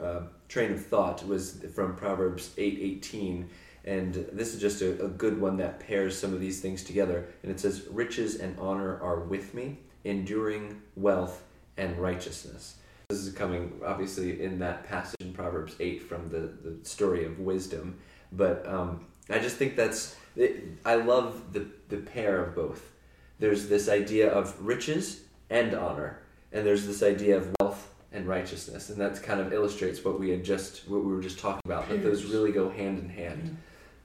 uh, 0.00 0.22
train 0.48 0.72
of 0.72 0.84
thought 0.84 1.26
was 1.26 1.64
from 1.74 1.96
Proverbs 1.96 2.52
eight 2.58 2.78
eighteen, 2.80 3.48
and 3.84 4.14
this 4.32 4.54
is 4.54 4.60
just 4.60 4.82
a, 4.82 5.04
a 5.04 5.08
good 5.08 5.40
one 5.40 5.56
that 5.58 5.80
pairs 5.80 6.18
some 6.18 6.34
of 6.34 6.40
these 6.40 6.60
things 6.60 6.84
together. 6.84 7.26
And 7.42 7.50
it 7.50 7.60
says, 7.60 7.86
"Riches 7.90 8.36
and 8.36 8.58
honor 8.58 9.00
are 9.00 9.20
with 9.20 9.54
me, 9.54 9.78
enduring 10.04 10.82
wealth 10.96 11.42
and 11.76 11.96
righteousness." 11.98 12.76
This 13.08 13.20
is 13.20 13.32
coming 13.32 13.80
obviously 13.84 14.42
in 14.42 14.58
that 14.58 14.84
passage 14.84 15.16
in 15.20 15.32
Proverbs 15.32 15.76
eight 15.80 16.02
from 16.02 16.28
the 16.28 16.52
the 16.68 16.84
story 16.84 17.24
of 17.24 17.38
wisdom, 17.38 17.98
but 18.32 18.66
um, 18.66 19.06
I 19.30 19.38
just 19.38 19.56
think 19.56 19.76
that's 19.76 20.16
it, 20.36 20.64
I 20.84 20.96
love 20.96 21.52
the 21.52 21.66
the 21.88 21.98
pair 21.98 22.44
of 22.44 22.54
both 22.54 22.92
there's 23.38 23.68
this 23.68 23.88
idea 23.88 24.30
of 24.30 24.54
riches 24.60 25.22
and 25.50 25.74
honor, 25.74 26.20
and 26.52 26.66
there's 26.66 26.86
this 26.86 27.02
idea 27.02 27.36
of 27.36 27.54
wealth 27.60 27.92
and 28.12 28.26
righteousness, 28.26 28.88
and 28.90 29.00
that 29.00 29.22
kind 29.22 29.40
of 29.40 29.52
illustrates 29.52 30.04
what 30.04 30.18
we 30.18 30.30
had 30.30 30.44
just 30.44 30.88
what 30.88 31.04
we 31.04 31.14
were 31.14 31.20
just 31.20 31.38
talking 31.38 31.62
about. 31.64 31.88
That 31.88 32.02
those 32.02 32.24
really 32.24 32.52
go 32.52 32.70
hand 32.70 32.98
in 32.98 33.08
hand. 33.08 33.56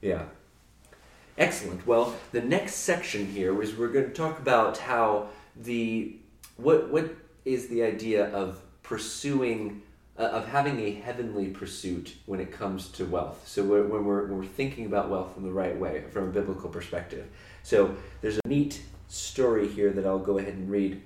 Yeah. 0.01 0.23
Excellent. 1.37 1.87
Well, 1.87 2.15
the 2.31 2.41
next 2.41 2.75
section 2.75 3.25
here 3.25 3.59
is 3.61 3.75
we're 3.75 3.87
going 3.87 4.05
to 4.05 4.13
talk 4.13 4.39
about 4.39 4.77
how 4.77 5.29
the 5.55 6.17
what 6.57 6.91
what 6.91 7.15
is 7.45 7.67
the 7.67 7.83
idea 7.83 8.25
of 8.31 8.61
pursuing 8.83 9.81
uh, 10.17 10.23
of 10.23 10.47
having 10.47 10.79
a 10.81 10.91
heavenly 10.91 11.47
pursuit 11.47 12.15
when 12.25 12.39
it 12.39 12.51
comes 12.51 12.89
to 12.89 13.05
wealth. 13.05 13.47
So 13.47 13.63
when 13.63 13.89
we're 13.89 14.23
when 14.27 14.37
we're 14.37 14.45
thinking 14.45 14.85
about 14.85 15.09
wealth 15.09 15.37
in 15.37 15.43
the 15.43 15.51
right 15.51 15.77
way 15.77 16.03
from 16.11 16.25
a 16.25 16.31
biblical 16.31 16.69
perspective. 16.69 17.27
So 17.63 17.95
there's 18.21 18.37
a 18.43 18.47
neat 18.47 18.81
story 19.11 19.67
here 19.67 19.91
that 19.91 20.05
I'll 20.05 20.19
go 20.19 20.37
ahead 20.37 20.53
and 20.53 20.71
read. 20.71 21.01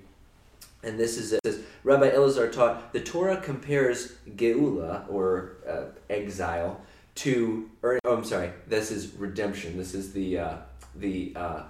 And 0.83 0.99
this 0.99 1.17
is 1.17 1.33
it 1.33 1.39
says 1.43 1.61
Rabbi 1.83 2.11
Elazar 2.11 2.51
taught 2.51 2.93
the 2.93 3.01
Torah 3.01 3.41
compares 3.41 4.13
geula 4.35 5.09
or 5.09 5.57
uh, 5.67 5.85
exile 6.09 6.81
to 7.15 7.69
earn. 7.81 7.99
Oh, 8.05 8.15
I'm 8.15 8.23
sorry. 8.23 8.51
This 8.67 8.91
is 8.91 9.15
redemption. 9.15 9.77
This 9.77 9.95
is 9.95 10.13
the 10.13 10.37
uh, 10.37 10.57
the 10.95 11.33
uh, 11.35 11.63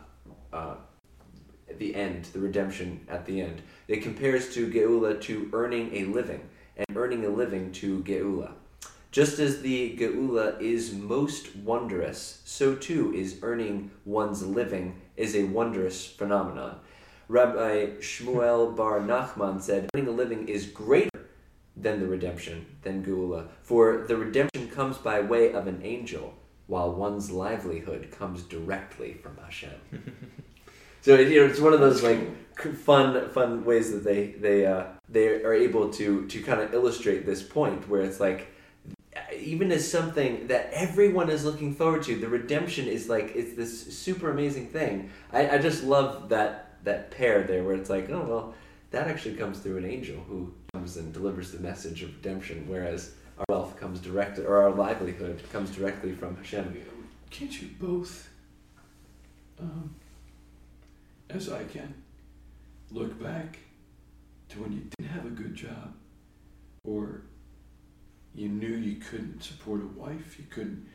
uh, 0.51 0.75
the 1.77 1.95
end, 1.95 2.25
the 2.25 2.39
redemption 2.39 2.99
at 3.07 3.25
the 3.25 3.41
end. 3.41 3.61
It 3.87 4.03
compares 4.03 4.53
to 4.55 4.69
geula 4.69 5.21
to 5.21 5.49
earning 5.53 5.95
a 5.95 6.05
living, 6.05 6.41
and 6.75 6.97
earning 6.97 7.25
a 7.25 7.29
living 7.29 7.71
to 7.73 8.03
geula. 8.03 8.51
Just 9.11 9.39
as 9.39 9.61
the 9.61 9.95
geula 9.97 10.59
is 10.59 10.93
most 10.93 11.55
wondrous, 11.55 12.41
so 12.43 12.75
too 12.75 13.13
is 13.15 13.39
earning 13.41 13.91
one's 14.03 14.45
living 14.45 14.99
is 15.17 15.35
a 15.35 15.43
wondrous 15.43 16.05
phenomenon. 16.05 16.79
Rabbi 17.27 17.97
Shmuel 17.99 18.75
Bar 18.75 18.99
Nachman 18.99 19.61
said, 19.61 19.89
earning 19.95 20.07
a 20.07 20.11
living 20.11 20.47
is 20.47 20.67
greater 20.67 21.09
than 21.75 21.99
the 21.99 22.07
redemption, 22.07 22.65
than 22.83 23.03
geula, 23.03 23.47
for 23.61 24.05
the 24.07 24.15
redemption 24.15 24.69
comes 24.69 24.97
by 24.97 25.21
way 25.21 25.51
of 25.51 25.67
an 25.67 25.81
angel, 25.83 26.33
while 26.67 26.91
one's 26.91 27.31
livelihood 27.31 28.11
comes 28.11 28.43
directly 28.43 29.13
from 29.13 29.37
Hashem. 29.37 29.71
so 31.01 31.15
you 31.15 31.41
know, 31.41 31.47
it's 31.47 31.59
one 31.59 31.73
of 31.73 31.79
those 31.79 32.03
like 32.03 32.19
fun, 32.77 33.29
fun 33.29 33.65
ways 33.65 33.91
that 33.91 34.03
they 34.03 34.27
they 34.27 34.65
uh, 34.65 34.85
they 35.09 35.43
are 35.43 35.53
able 35.53 35.91
to 35.93 36.25
to 36.27 36.41
kind 36.41 36.61
of 36.61 36.73
illustrate 36.73 37.25
this 37.25 37.43
point 37.43 37.89
where 37.89 38.01
it's 38.01 38.19
like 38.19 38.47
even 39.33 39.71
as 39.71 39.89
something 39.89 40.47
that 40.47 40.69
everyone 40.71 41.29
is 41.29 41.45
looking 41.45 41.73
forward 41.73 42.03
to 42.03 42.15
the 42.15 42.27
redemption 42.27 42.87
is 42.87 43.09
like 43.09 43.35
it's 43.35 43.55
this 43.55 43.95
super 43.97 44.29
amazing 44.29 44.67
thing. 44.67 45.09
I, 45.31 45.49
I 45.49 45.57
just 45.57 45.83
love 45.83 46.29
that 46.29 46.77
that 46.83 47.11
pair 47.11 47.43
there 47.43 47.63
where 47.63 47.75
it's 47.75 47.89
like 47.89 48.09
oh 48.09 48.25
well 48.27 48.53
that 48.91 49.07
actually 49.07 49.35
comes 49.35 49.59
through 49.59 49.77
an 49.77 49.85
angel 49.85 50.17
who 50.27 50.53
comes 50.73 50.97
and 50.97 51.11
delivers 51.11 51.51
the 51.51 51.59
message 51.59 52.03
of 52.03 52.15
redemption 52.15 52.65
whereas 52.67 53.11
our 53.37 53.45
wealth 53.49 53.77
comes 53.79 53.99
directly 53.99 54.45
or 54.45 54.57
our 54.57 54.71
livelihood 54.71 55.41
comes 55.51 55.71
directly 55.71 56.13
from 56.13 56.35
hashem. 56.37 56.75
Can't 57.31 57.61
you 57.61 57.69
both, 57.79 58.29
um, 59.59 59.93
as 61.29 61.51
I 61.51 61.63
can, 61.65 61.93
look 62.91 63.21
back 63.21 63.57
to 64.49 64.61
when 64.61 64.71
you 64.71 64.81
didn't 64.97 65.11
have 65.11 65.25
a 65.25 65.29
good 65.29 65.53
job, 65.53 65.93
or 66.85 67.23
you 68.35 68.49
knew 68.49 68.75
you 68.75 68.97
couldn't 68.97 69.41
support 69.43 69.81
a 69.81 69.99
wife, 69.99 70.37
you 70.37 70.45
couldn't, 70.49 70.87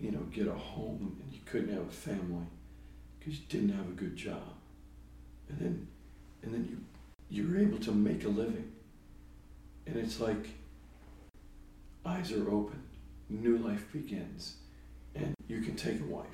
you 0.00 0.10
know, 0.10 0.22
get 0.32 0.48
a 0.48 0.54
home, 0.54 1.16
and 1.22 1.32
you 1.32 1.40
couldn't 1.44 1.72
have 1.72 1.86
a 1.86 1.90
family 1.90 2.46
because 3.18 3.38
you 3.38 3.44
didn't 3.48 3.70
have 3.70 3.86
a 3.86 3.92
good 3.92 4.16
job, 4.16 4.54
and 5.48 5.58
then, 5.58 5.86
and 6.42 6.54
then 6.54 6.66
you 6.70 6.78
you 7.28 7.48
were 7.48 7.58
able 7.58 7.78
to 7.78 7.92
make 7.92 8.24
a 8.24 8.28
living, 8.28 8.72
and 9.86 9.96
it's 9.96 10.18
like 10.18 10.48
eyes 12.04 12.32
are 12.32 12.50
open, 12.50 12.82
new 13.28 13.58
life 13.58 13.86
begins 13.92 14.56
and 15.14 15.34
you 15.48 15.60
can 15.60 15.76
take 15.76 16.00
a 16.00 16.04
wife, 16.04 16.26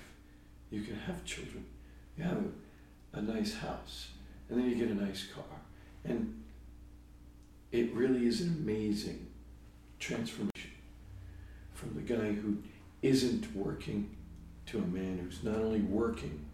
you 0.70 0.82
can 0.82 0.96
have 0.96 1.24
children, 1.24 1.64
you 2.16 2.24
have 2.24 2.38
a, 2.38 3.18
a 3.18 3.22
nice 3.22 3.54
house, 3.54 4.08
and 4.48 4.58
then 4.58 4.68
you 4.68 4.76
get 4.76 4.88
a 4.88 4.94
nice 4.94 5.26
car. 5.34 5.44
And 6.04 6.42
it 7.72 7.92
really 7.94 8.26
is 8.26 8.40
amazing 8.42 9.26
transformation 9.98 10.70
from 11.74 11.94
the 11.94 12.00
guy 12.00 12.32
who 12.32 12.58
isn't 13.02 13.54
working 13.54 14.10
to 14.66 14.78
a 14.78 14.86
man 14.86 15.18
who's 15.18 15.42
not 15.44 15.56
only 15.56 15.80
working, 15.80 16.44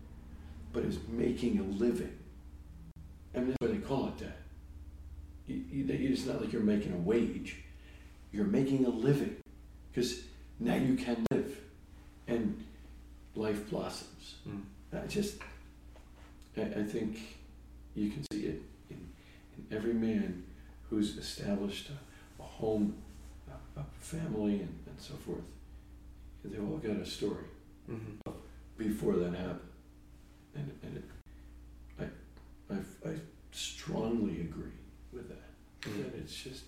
but 0.72 0.84
is 0.84 0.98
making 1.08 1.58
a 1.58 1.62
living. 1.62 2.16
I 3.34 3.38
mean, 3.38 3.48
that's 3.48 3.56
why 3.60 3.68
they 3.68 3.82
call 3.82 4.08
it 4.08 4.18
that. 4.18 4.38
You, 5.46 5.64
you, 5.70 5.86
it's 5.88 6.26
not 6.26 6.40
like 6.40 6.52
you're 6.52 6.62
making 6.62 6.92
a 6.92 6.98
wage, 6.98 7.56
you're 8.32 8.44
making 8.44 8.84
a 8.84 8.90
living 8.90 9.36
because 9.90 10.22
now 10.58 10.74
you 10.74 10.94
can 10.94 11.26
live 11.30 11.58
and 12.28 12.64
life 13.34 13.68
blossoms. 13.70 14.36
Mm. 14.48 14.62
I 14.92 15.06
just, 15.06 15.36
I, 16.56 16.62
I 16.62 16.82
think 16.84 17.18
you 17.94 18.10
can 18.10 18.24
see 18.32 18.46
it 18.46 18.62
in, 18.90 19.08
in 19.56 19.76
every 19.76 19.94
man 19.94 20.44
who's 20.88 21.16
established 21.16 21.90
a, 21.90 22.42
a 22.42 22.46
home, 22.46 22.94
family, 24.00 24.60
and, 24.60 24.78
and 24.86 24.98
so 24.98 25.14
forth. 25.14 25.42
They've 26.44 26.60
all 26.60 26.78
got 26.78 26.96
a 26.96 27.06
story 27.06 27.44
mm-hmm. 27.90 28.30
before 28.76 29.14
that 29.14 29.34
happened. 29.34 29.60
And, 30.54 30.70
and 30.82 30.96
it, 30.96 31.04
I, 32.70 32.74
I, 32.74 33.10
I 33.10 33.14
strongly 33.52 34.40
agree 34.40 34.72
with 35.12 35.28
that. 35.28 35.88
Mhm. 35.88 36.04
That 36.04 36.18
it's 36.18 36.34
just 36.34 36.64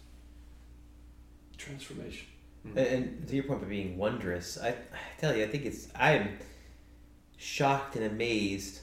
transformation. 1.59 2.29
And, 2.65 2.79
and 2.79 3.29
to 3.29 3.35
your 3.35 3.45
point 3.45 3.63
of 3.63 3.69
being 3.69 3.99
wondrous, 3.99 4.59
I, 4.61 4.69
I 4.69 4.75
tell 5.19 5.37
you, 5.37 5.45
I 5.45 5.49
think 5.49 5.67
it's 5.67 5.89
I'm 5.95 6.39
shocked 7.37 7.97
and 7.97 8.05
amazed 8.07 8.81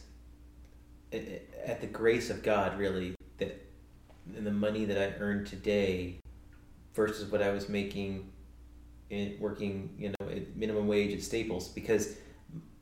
at, 1.11 1.24
at 1.65 1.82
the 1.82 1.88
grace 1.88 2.30
of 2.30 2.43
God, 2.43 2.78
really, 2.78 3.15
that 3.39 3.65
and 4.36 4.45
the 4.45 4.51
money 4.51 4.86
that 4.86 4.97
I 4.97 5.19
earned 5.19 5.47
today 5.47 6.20
versus 6.93 7.31
what 7.31 7.41
I 7.41 7.51
was 7.51 7.69
making 7.69 8.31
in 9.09 9.37
working, 9.39 9.95
you 9.97 10.09
know, 10.09 10.29
at 10.29 10.55
minimum 10.55 10.87
wage 10.87 11.13
at 11.13 11.21
Staples, 11.21 11.67
because 11.69 12.15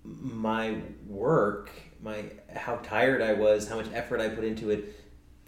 my 0.03 0.77
work, 1.07 1.71
my 2.01 2.23
how 2.55 2.77
tired 2.77 3.21
I 3.21 3.33
was, 3.33 3.67
how 3.67 3.75
much 3.75 3.87
effort 3.93 4.21
I 4.21 4.29
put 4.29 4.43
into 4.43 4.69
it, 4.69 4.95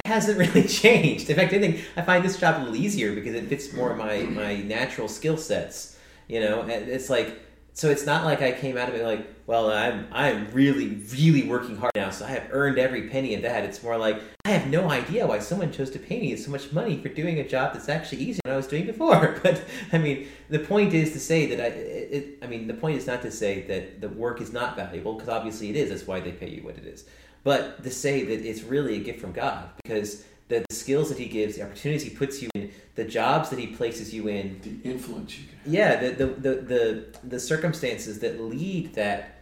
hasn't 0.05 0.37
really 0.55 0.67
changed. 0.67 1.29
In 1.29 1.35
fact, 1.35 1.53
I 1.53 1.59
think 1.59 1.83
I 1.95 2.01
find 2.01 2.23
this 2.23 2.39
job 2.39 2.57
a 2.57 2.59
little 2.61 2.75
easier 2.75 3.13
because 3.13 3.35
it 3.35 3.47
fits 3.47 3.73
more 3.73 3.95
my 3.95 4.23
my 4.23 4.57
natural 4.57 5.07
skill 5.07 5.37
sets. 5.37 5.97
You 6.27 6.39
know, 6.39 6.65
it's 6.67 7.09
like 7.09 7.39
so 7.73 7.89
it's 7.89 8.05
not 8.05 8.25
like 8.25 8.41
I 8.41 8.51
came 8.51 8.77
out 8.77 8.89
of 8.89 8.95
it 8.95 9.05
like, 9.05 9.27
well, 9.47 9.71
I'm 9.71 10.07
I'm 10.11 10.51
really 10.51 11.01
really 11.13 11.47
working 11.47 11.77
hard 11.77 11.91
now, 11.95 12.09
so 12.09 12.25
I 12.25 12.29
have 12.29 12.47
earned 12.51 12.77
every 12.77 13.09
penny 13.09 13.33
of 13.35 13.41
that. 13.43 13.63
It's 13.63 13.81
more 13.81 13.97
like 13.97 14.21
I 14.45 14.51
have 14.51 14.69
no 14.69 14.89
idea 14.89 15.25
why 15.25 15.39
someone 15.39 15.71
chose 15.71 15.89
to 15.91 15.99
pay 15.99 16.19
me 16.19 16.35
so 16.35 16.51
much 16.51 16.71
money 16.71 16.97
for 17.01 17.09
doing 17.09 17.39
a 17.39 17.47
job 17.47 17.73
that's 17.73 17.89
actually 17.89 18.23
easier 18.23 18.41
than 18.43 18.53
I 18.53 18.57
was 18.57 18.67
doing 18.67 18.85
before. 18.85 19.39
But 19.43 19.63
I 19.91 19.97
mean, 19.97 20.27
the 20.49 20.59
point 20.59 20.93
is 20.93 21.13
to 21.13 21.19
say 21.19 21.47
that 21.47 21.59
I 21.59 21.67
it, 21.67 22.37
I 22.41 22.47
mean, 22.47 22.67
the 22.67 22.73
point 22.73 22.97
is 22.97 23.07
not 23.07 23.21
to 23.23 23.31
say 23.31 23.61
that 23.63 24.01
the 24.01 24.09
work 24.09 24.41
is 24.41 24.51
not 24.51 24.75
valuable 24.75 25.13
because 25.13 25.29
obviously 25.29 25.69
it 25.69 25.75
is. 25.75 25.89
That's 25.89 26.07
why 26.07 26.19
they 26.19 26.31
pay 26.31 26.49
you 26.49 26.63
what 26.63 26.77
it 26.77 26.85
is 26.85 27.05
but 27.43 27.83
to 27.83 27.89
say 27.89 28.23
that 28.23 28.47
it's 28.47 28.63
really 28.63 28.97
a 28.97 29.03
gift 29.03 29.19
from 29.19 29.31
God 29.31 29.69
because 29.83 30.23
the, 30.51 30.65
the 30.69 30.75
skills 30.75 31.09
that 31.09 31.17
He 31.17 31.25
gives, 31.25 31.55
the 31.55 31.63
opportunities 31.63 32.03
He 32.03 32.09
puts 32.11 32.41
you 32.41 32.49
in, 32.55 32.71
the 32.95 33.03
jobs 33.05 33.49
that 33.49 33.59
He 33.59 33.67
places 33.67 34.13
you 34.13 34.27
in, 34.27 34.59
The 34.61 34.89
influence 34.89 35.37
you 35.39 35.45
can 35.47 35.57
have. 35.59 35.73
yeah, 35.73 35.95
the 35.99 36.09
the, 36.11 36.25
the, 36.27 36.55
the, 36.61 37.05
the 37.35 37.39
circumstances 37.39 38.19
that 38.19 38.39
lead 38.41 38.93
that 38.95 39.35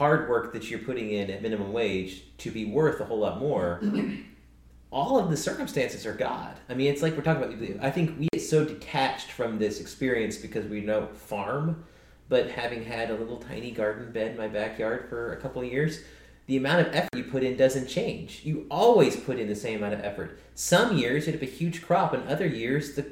hard 0.00 0.28
work 0.28 0.52
that 0.52 0.70
you're 0.70 0.80
putting 0.80 1.10
in 1.10 1.30
at 1.30 1.40
minimum 1.42 1.72
wage 1.72 2.24
to 2.38 2.50
be 2.50 2.64
worth 2.64 3.00
a 3.00 3.04
whole 3.04 3.18
lot 3.20 3.38
more. 3.38 3.80
all 4.90 5.18
of 5.18 5.30
the 5.30 5.36
circumstances 5.36 6.04
are 6.06 6.14
God. 6.14 6.54
I 6.68 6.74
mean, 6.74 6.92
it's 6.92 7.02
like 7.02 7.16
we're 7.16 7.22
talking 7.22 7.42
about. 7.44 7.84
I 7.84 7.90
think 7.90 8.18
we 8.18 8.28
get 8.32 8.42
so 8.42 8.64
detached 8.64 9.30
from 9.30 9.58
this 9.58 9.80
experience 9.80 10.36
because 10.36 10.66
we 10.66 10.80
know 10.80 11.06
farm, 11.14 11.84
but 12.28 12.50
having 12.50 12.84
had 12.84 13.10
a 13.10 13.14
little 13.14 13.38
tiny 13.38 13.70
garden 13.70 14.12
bed 14.12 14.32
in 14.32 14.36
my 14.36 14.48
backyard 14.48 15.06
for 15.08 15.32
a 15.32 15.36
couple 15.40 15.62
of 15.62 15.68
years, 15.68 16.00
the 16.46 16.56
amount 16.56 16.86
of 16.86 16.94
effort 16.94 17.10
you 17.16 17.24
put 17.24 17.42
in 17.42 17.56
doesn't 17.56 17.86
change. 17.88 18.42
You 18.44 18.66
always 18.70 19.16
put 19.16 19.38
in 19.38 19.48
the 19.48 19.54
same 19.54 19.78
amount 19.78 19.94
of 19.94 20.00
effort. 20.04 20.38
Some 20.54 20.96
years 20.96 21.26
you 21.26 21.32
have 21.32 21.42
a 21.42 21.46
huge 21.46 21.82
crop, 21.82 22.12
and 22.12 22.26
other 22.28 22.46
years 22.46 22.94
the 22.94 23.02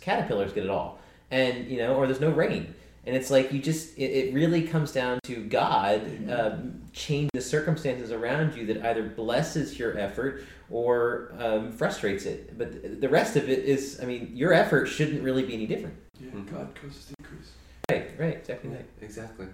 caterpillars 0.00 0.52
get 0.52 0.64
it 0.64 0.70
all, 0.70 0.98
and 1.30 1.66
you 1.68 1.78
know, 1.78 1.94
or 1.94 2.06
there's 2.06 2.20
no 2.20 2.30
rain. 2.30 2.74
And 3.06 3.16
it's 3.16 3.30
like 3.30 3.50
you 3.50 3.60
just, 3.60 3.96
it, 3.96 4.10
it 4.10 4.34
really 4.34 4.60
comes 4.62 4.92
down 4.92 5.20
to 5.24 5.36
God 5.44 6.02
um, 6.30 6.82
change 6.92 7.30
the 7.32 7.40
circumstances 7.40 8.12
around 8.12 8.54
you 8.54 8.66
that 8.66 8.84
either 8.86 9.02
blesses 9.08 9.78
your 9.78 9.96
effort 9.98 10.44
or 10.70 11.32
um, 11.38 11.72
frustrates 11.72 12.26
it. 12.26 12.58
But 12.58 13.00
the 13.00 13.08
rest 13.08 13.36
of 13.36 13.48
it 13.48 13.60
is, 13.60 13.98
I 14.02 14.04
mean, 14.04 14.32
your 14.34 14.52
effort 14.52 14.84
shouldn't 14.86 15.22
really 15.22 15.44
be 15.44 15.54
any 15.54 15.66
different. 15.66 15.96
Yeah, 16.20 16.30
Mhm. 16.32 16.52
God 16.52 16.74
causes 16.74 17.06
the 17.06 17.14
increase. 17.20 17.50
Right, 17.90 18.10
right, 18.18 18.36
exactly 18.36 18.70
right. 18.70 18.86
Exactly. 19.00 19.46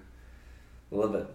Love 0.91 1.15
it. 1.15 1.27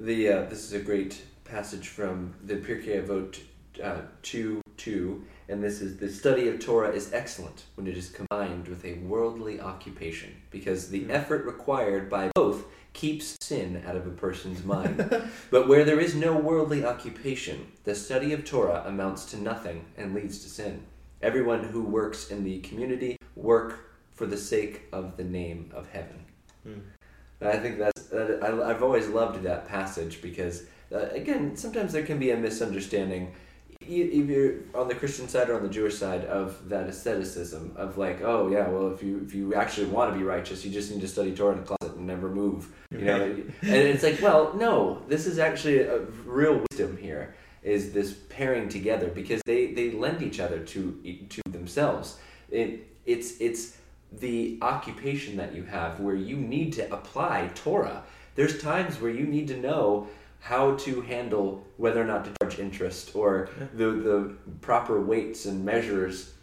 The 0.00 0.28
uh, 0.28 0.42
this 0.46 0.64
is 0.64 0.72
a 0.72 0.80
great 0.80 1.22
passage 1.52 1.88
from 1.88 2.32
the 2.44 2.54
Pirkei 2.56 3.04
Avot 3.06 3.38
uh, 3.82 4.00
two 4.22 4.62
two, 4.78 5.22
and 5.48 5.62
this 5.62 5.82
is 5.82 5.98
the 5.98 6.08
study 6.08 6.48
of 6.48 6.58
Torah 6.58 6.90
is 6.90 7.12
excellent 7.12 7.64
when 7.74 7.86
it 7.86 7.96
is 7.96 8.08
combined 8.08 8.66
with 8.68 8.84
a 8.86 8.94
worldly 8.94 9.60
occupation, 9.60 10.30
because 10.50 10.88
the 10.88 11.04
Hmm. 11.04 11.10
effort 11.10 11.44
required 11.44 12.08
by 12.08 12.30
both 12.34 12.64
keeps 12.94 13.36
sin 13.40 13.82
out 13.86 13.96
of 13.96 14.06
a 14.06 14.10
person's 14.10 14.64
mind. 14.64 14.96
but 15.50 15.68
where 15.68 15.84
there 15.84 16.00
is 16.00 16.14
no 16.14 16.34
worldly 16.36 16.84
occupation, 16.86 17.66
the 17.84 17.94
study 17.94 18.32
of 18.32 18.44
Torah 18.44 18.82
amounts 18.86 19.26
to 19.26 19.36
nothing 19.36 19.84
and 19.98 20.14
leads 20.14 20.42
to 20.42 20.48
sin. 20.48 20.82
Everyone 21.20 21.64
who 21.64 21.82
works 21.82 22.30
in 22.30 22.44
the 22.44 22.60
community 22.60 23.16
work 23.36 23.90
for 24.12 24.26
the 24.26 24.36
sake 24.38 24.82
of 24.92 25.16
the 25.18 25.24
name 25.24 25.70
of 25.74 25.88
heaven. 25.90 26.24
And 26.64 27.48
I 27.50 27.58
think 27.58 27.78
that's 27.78 28.02
that, 28.04 28.42
I, 28.42 28.70
I've 28.70 28.82
always 28.82 29.08
loved 29.08 29.42
that 29.42 29.66
passage 29.68 30.20
because 30.22 30.64
uh, 30.94 31.08
again 31.12 31.56
sometimes 31.56 31.92
there 31.92 32.04
can 32.04 32.18
be 32.18 32.30
a 32.30 32.36
misunderstanding 32.36 33.32
if 33.80 34.28
you're 34.28 34.54
on 34.76 34.86
the 34.86 34.94
Christian 34.94 35.26
side 35.26 35.50
or 35.50 35.56
on 35.56 35.64
the 35.64 35.68
Jewish 35.68 35.96
side 35.96 36.24
of 36.26 36.68
that 36.68 36.86
asceticism 36.88 37.72
of 37.76 37.98
like 37.98 38.20
oh 38.22 38.48
yeah 38.48 38.68
well 38.68 38.92
if 38.92 39.02
you 39.02 39.20
if 39.26 39.34
you 39.34 39.54
actually 39.54 39.86
want 39.86 40.12
to 40.12 40.18
be 40.18 40.24
righteous 40.24 40.64
you 40.64 40.70
just 40.70 40.90
need 40.90 41.00
to 41.00 41.08
study 41.08 41.34
Torah 41.34 41.54
in 41.54 41.58
the 41.58 41.64
closet 41.64 41.96
and 41.96 42.02
and 42.02 42.06
never 42.06 42.28
move. 42.28 42.68
You 42.90 43.04
know, 43.04 43.22
and 43.22 43.46
it's 43.62 44.02
like, 44.02 44.20
well, 44.20 44.52
no, 44.54 45.02
this 45.08 45.26
is 45.26 45.38
actually 45.38 45.80
a 45.80 46.00
real 46.26 46.62
wisdom 46.70 46.96
here. 46.96 47.34
Is 47.62 47.92
this 47.92 48.12
pairing 48.28 48.68
together 48.68 49.08
because 49.08 49.40
they, 49.46 49.72
they 49.72 49.92
lend 49.92 50.20
each 50.22 50.40
other 50.40 50.58
to 50.58 51.24
to 51.28 51.42
themselves. 51.48 52.18
It 52.50 52.88
it's 53.06 53.40
it's 53.40 53.76
the 54.10 54.58
occupation 54.60 55.36
that 55.36 55.54
you 55.54 55.62
have 55.62 56.00
where 56.00 56.16
you 56.16 56.36
need 56.36 56.72
to 56.74 56.92
apply 56.92 57.50
Torah. 57.54 58.02
There's 58.34 58.60
times 58.60 59.00
where 59.00 59.12
you 59.12 59.26
need 59.26 59.48
to 59.48 59.56
know 59.56 60.08
how 60.42 60.74
to 60.74 61.00
handle 61.02 61.64
whether 61.76 62.02
or 62.02 62.04
not 62.04 62.24
to 62.24 62.32
charge 62.42 62.58
interest 62.58 63.14
or 63.14 63.48
the 63.74 63.90
the 63.90 64.34
proper 64.60 65.00
weights 65.00 65.46
and 65.46 65.64
measures 65.64 66.34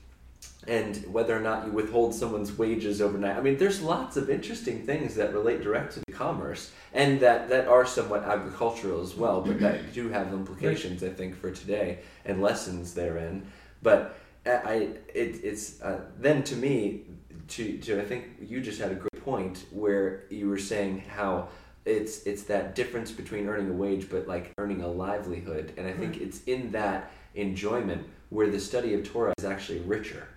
and 0.67 0.97
whether 1.11 1.35
or 1.35 1.41
not 1.41 1.65
you 1.65 1.71
withhold 1.71 2.13
someone's 2.15 2.57
wages 2.57 3.01
overnight. 3.01 3.35
I 3.35 3.41
mean, 3.41 3.57
there's 3.57 3.81
lots 3.81 4.15
of 4.17 4.29
interesting 4.29 4.85
things 4.85 5.15
that 5.15 5.33
relate 5.33 5.61
directly 5.61 6.03
to 6.07 6.13
commerce 6.13 6.71
and 6.93 7.19
that, 7.19 7.49
that 7.49 7.67
are 7.67 7.85
somewhat 7.85 8.23
agricultural 8.23 9.01
as 9.01 9.15
well, 9.15 9.41
but 9.41 9.59
that 9.59 9.93
do 9.93 10.09
have 10.09 10.31
implications, 10.31 11.03
I 11.03 11.09
think, 11.09 11.35
for 11.35 11.51
today 11.51 11.99
and 12.25 12.41
lessons 12.41 12.93
therein. 12.93 13.47
But 13.81 14.17
I, 14.45 14.89
it, 15.13 15.43
it's 15.43 15.81
uh, 15.81 16.01
then 16.19 16.43
to 16.43 16.55
me, 16.55 17.03
to, 17.49 17.77
to 17.79 18.01
I 18.01 18.05
think 18.05 18.25
you 18.41 18.61
just 18.61 18.79
had 18.79 18.91
a 18.91 18.95
great 18.95 19.23
point 19.23 19.65
where 19.71 20.25
you 20.29 20.49
were 20.49 20.59
saying 20.59 21.03
how 21.07 21.49
it's 21.89 22.23
it's 22.25 22.43
that 22.43 22.75
difference 22.75 23.11
between 23.11 23.47
earning 23.47 23.69
a 23.69 23.73
wage 23.73 24.09
but 24.09 24.27
like 24.27 24.51
earning 24.57 24.81
a 24.81 24.87
livelihood, 24.87 25.73
and 25.77 25.87
I 25.87 25.93
think 25.93 26.17
it's 26.21 26.43
in 26.43 26.71
that 26.71 27.11
enjoyment 27.35 28.07
where 28.29 28.49
the 28.49 28.59
study 28.59 28.93
of 28.93 29.03
Torah 29.11 29.33
is 29.37 29.45
actually 29.45 29.79
richer 29.79 30.27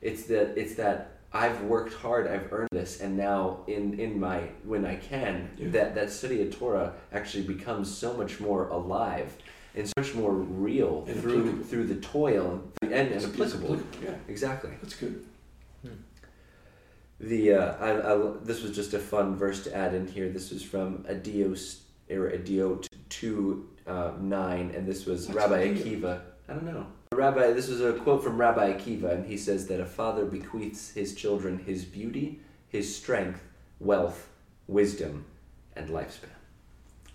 it's 0.00 0.24
that 0.24 0.56
it's 0.56 0.74
that 0.76 0.98
I've 1.32 1.60
worked 1.62 1.92
hard, 1.92 2.26
I've 2.26 2.50
earned 2.52 2.68
this, 2.72 3.00
and 3.00 3.16
now 3.16 3.60
in 3.66 3.98
in 4.00 4.18
my 4.18 4.40
when 4.64 4.86
I 4.86 4.96
can, 4.96 5.50
Yeah. 5.58 5.68
that 5.70 5.94
that 5.96 6.10
study 6.10 6.40
of 6.42 6.56
Torah 6.56 6.92
actually 7.12 7.44
becomes 7.44 7.86
so 7.94 8.14
much 8.14 8.40
more 8.40 8.68
alive 8.68 9.30
and 9.74 9.86
so 9.86 9.92
much 9.98 10.14
more 10.14 10.32
real 10.32 11.04
And 11.08 11.20
through 11.20 11.40
applicable. 11.40 11.64
through 11.64 11.86
the 11.88 11.96
toil 11.96 12.62
and, 12.82 12.92
and, 12.92 13.12
and 13.12 13.24
applicable. 13.24 13.74
applicable, 13.74 14.04
Yeah, 14.04 14.14
Exactly. 14.28 14.70
that's 14.82 14.94
good. 14.94 15.24
The 17.20 17.54
uh, 17.54 17.74
I, 17.80 18.12
I, 18.12 18.32
this 18.42 18.62
was 18.62 18.74
just 18.74 18.94
a 18.94 18.98
fun 18.98 19.36
verse 19.36 19.64
to 19.64 19.74
add 19.74 19.94
in 19.94 20.06
here. 20.06 20.28
This 20.28 20.50
was 20.50 20.62
from 20.62 21.04
Adios 21.10 21.82
or 22.10 22.32
Adio 22.32 22.80
two 23.08 23.68
uh, 23.86 24.12
nine, 24.20 24.72
and 24.74 24.86
this 24.86 25.04
was 25.04 25.26
What's 25.26 25.36
Rabbi 25.36 25.68
Akiva. 25.68 26.20
I 26.48 26.52
don't 26.52 26.64
know. 26.64 26.86
Rabbi, 27.12 27.52
this 27.52 27.68
was 27.68 27.80
a 27.80 27.94
quote 27.94 28.22
from 28.22 28.38
Rabbi 28.38 28.72
Akiva, 28.72 29.12
and 29.12 29.26
he 29.26 29.36
says 29.36 29.66
that 29.66 29.80
a 29.80 29.86
father 29.86 30.24
bequeaths 30.24 30.92
his 30.92 31.14
children 31.14 31.58
his 31.58 31.84
beauty, 31.84 32.40
his 32.68 32.94
strength, 32.94 33.42
wealth, 33.80 34.28
wisdom, 34.68 35.24
and 35.74 35.88
lifespan. 35.88 36.30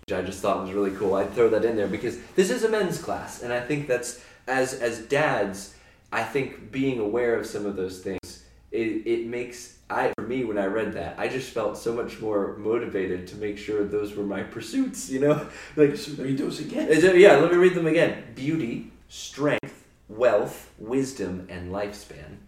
Which 0.06 0.18
I 0.18 0.20
just 0.20 0.40
thought 0.40 0.64
was 0.64 0.72
really 0.72 0.90
cool. 0.90 1.14
I'd 1.14 1.32
throw 1.32 1.48
that 1.48 1.64
in 1.64 1.76
there 1.76 1.86
because 1.86 2.18
this 2.36 2.50
is 2.50 2.62
a 2.64 2.68
men's 2.68 2.98
class, 2.98 3.42
and 3.42 3.54
I 3.54 3.60
think 3.60 3.88
that's 3.88 4.22
as 4.46 4.74
as 4.74 4.98
dads, 5.00 5.74
I 6.12 6.22
think 6.22 6.70
being 6.70 6.98
aware 6.98 7.38
of 7.38 7.46
some 7.46 7.64
of 7.64 7.76
those 7.76 8.00
things, 8.00 8.44
it, 8.70 9.06
it 9.06 9.26
makes 9.26 9.78
I 9.94 10.12
for 10.16 10.22
me 10.22 10.44
when 10.44 10.58
I 10.58 10.66
read 10.66 10.92
that, 10.94 11.18
I 11.18 11.28
just 11.28 11.50
felt 11.50 11.78
so 11.78 11.94
much 11.94 12.20
more 12.20 12.56
motivated 12.56 13.26
to 13.28 13.36
make 13.36 13.56
sure 13.58 13.84
those 13.84 14.14
were 14.16 14.24
my 14.24 14.42
pursuits. 14.42 15.10
You 15.10 15.20
know, 15.20 15.48
like 15.76 15.96
So 15.96 16.22
read 16.22 16.38
those 16.38 16.60
again. 16.60 16.88
is 16.88 17.04
it- 17.04 17.16
yeah, 17.16 17.36
let 17.36 17.50
me 17.52 17.58
read 17.58 17.74
them 17.74 17.86
again. 17.86 18.24
Beauty, 18.34 18.92
strength, 19.08 19.84
wealth, 20.08 20.70
wisdom, 20.78 21.46
and 21.48 21.72
lifespan. 21.72 22.38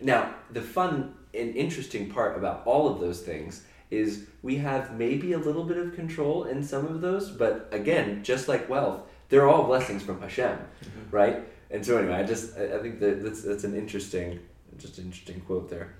Now, 0.00 0.34
the 0.50 0.62
fun 0.62 1.14
and 1.34 1.54
interesting 1.54 2.10
part 2.10 2.36
about 2.36 2.62
all 2.66 2.88
of 2.88 3.00
those 3.00 3.20
things 3.20 3.64
is 3.90 4.26
we 4.42 4.56
have 4.56 4.96
maybe 4.96 5.32
a 5.32 5.38
little 5.38 5.64
bit 5.64 5.76
of 5.76 5.94
control 5.94 6.44
in 6.44 6.62
some 6.62 6.86
of 6.86 7.00
those, 7.00 7.30
but 7.30 7.68
again, 7.72 8.22
just 8.22 8.48
like 8.48 8.68
wealth, 8.68 9.00
they're 9.28 9.48
all 9.48 9.64
blessings 9.64 10.02
from 10.02 10.20
Hashem, 10.20 10.56
mm-hmm. 10.58 11.10
right? 11.10 11.42
And 11.70 11.84
so 11.84 11.98
anyway, 11.98 12.14
I 12.14 12.24
just 12.24 12.56
I 12.58 12.76
I 12.76 12.78
think 12.82 13.00
that 13.00 13.22
that's 13.22 13.42
that's 13.42 13.64
an 13.64 13.76
interesting, 13.76 14.40
just 14.78 14.98
an 14.98 15.04
interesting 15.06 15.40
quote 15.40 15.68
there. 15.70 15.94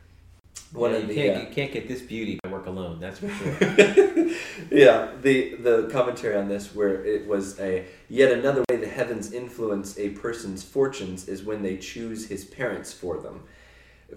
One 0.73 0.93
Yeah, 0.93 0.97
of 0.99 1.03
you, 1.03 1.09
the, 1.09 1.15
can't, 1.15 1.37
uh, 1.37 1.41
you 1.41 1.55
can't 1.55 1.73
get 1.73 1.89
this 1.89 2.01
beauty 2.01 2.39
by 2.43 2.51
work 2.51 2.67
alone. 2.67 3.01
That's 3.01 3.19
for 3.19 3.29
sure. 3.29 3.53
yeah, 4.71 5.13
the 5.21 5.57
the 5.57 5.89
commentary 5.91 6.37
on 6.37 6.49
this 6.49 6.75
where 6.75 7.05
it 7.05 7.27
was 7.27 7.59
a 7.59 7.87
yet 8.09 8.31
another 8.33 8.65
way 8.71 8.77
the 8.77 8.87
heavens 8.87 9.33
influence 9.33 9.99
a 9.99 10.11
person's 10.11 10.63
fortunes 10.63 11.29
is 11.29 11.43
when 11.43 11.63
they 11.63 11.77
choose 11.77 12.29
his 12.29 12.45
parents 12.45 12.93
for 12.93 13.19
them 13.19 13.43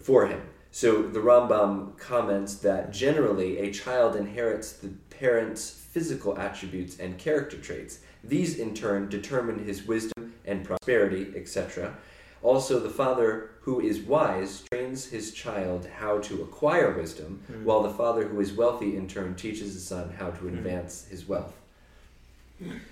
for 0.01 0.28
him. 0.28 0.41
So 0.72 1.04
the 1.04 1.20
Rambam 1.20 1.97
comments 1.97 2.56
that 2.56 2.91
generally 2.91 3.60
a 3.60 3.72
child 3.72 4.16
inherits 4.16 4.74
the 4.74 4.89
parents' 5.10 5.70
physical 5.70 6.38
attributes 6.38 6.99
and 6.99 7.18
character 7.18 7.58
traits. 7.58 7.99
These 8.24 8.58
in 8.58 8.74
turn 8.74 9.10
determine 9.10 9.64
his 9.66 9.86
wisdom 9.86 10.34
and 10.45 10.66
prosperity, 10.66 11.32
etc. 11.36 11.95
Also, 12.41 12.80
the 12.80 12.89
father 12.89 13.51
who 13.64 13.80
is 13.80 14.01
wise 14.01 14.64
trains 14.70 15.05
his 15.05 15.32
child 15.32 15.88
how 15.99 16.20
to 16.20 16.41
acquire 16.41 16.91
wisdom, 16.91 17.41
while 17.64 17.82
the 17.82 17.89
father 17.89 18.28
who 18.28 18.41
is 18.41 18.51
wealthy 18.51 18.97
in 18.97 19.07
turn 19.07 19.34
teaches 19.36 19.74
his 19.74 19.88
son 19.88 20.14
how 20.20 20.30
to 20.32 20.47
advance 20.49 21.05
his 21.05 21.28
wealth. 21.28 21.53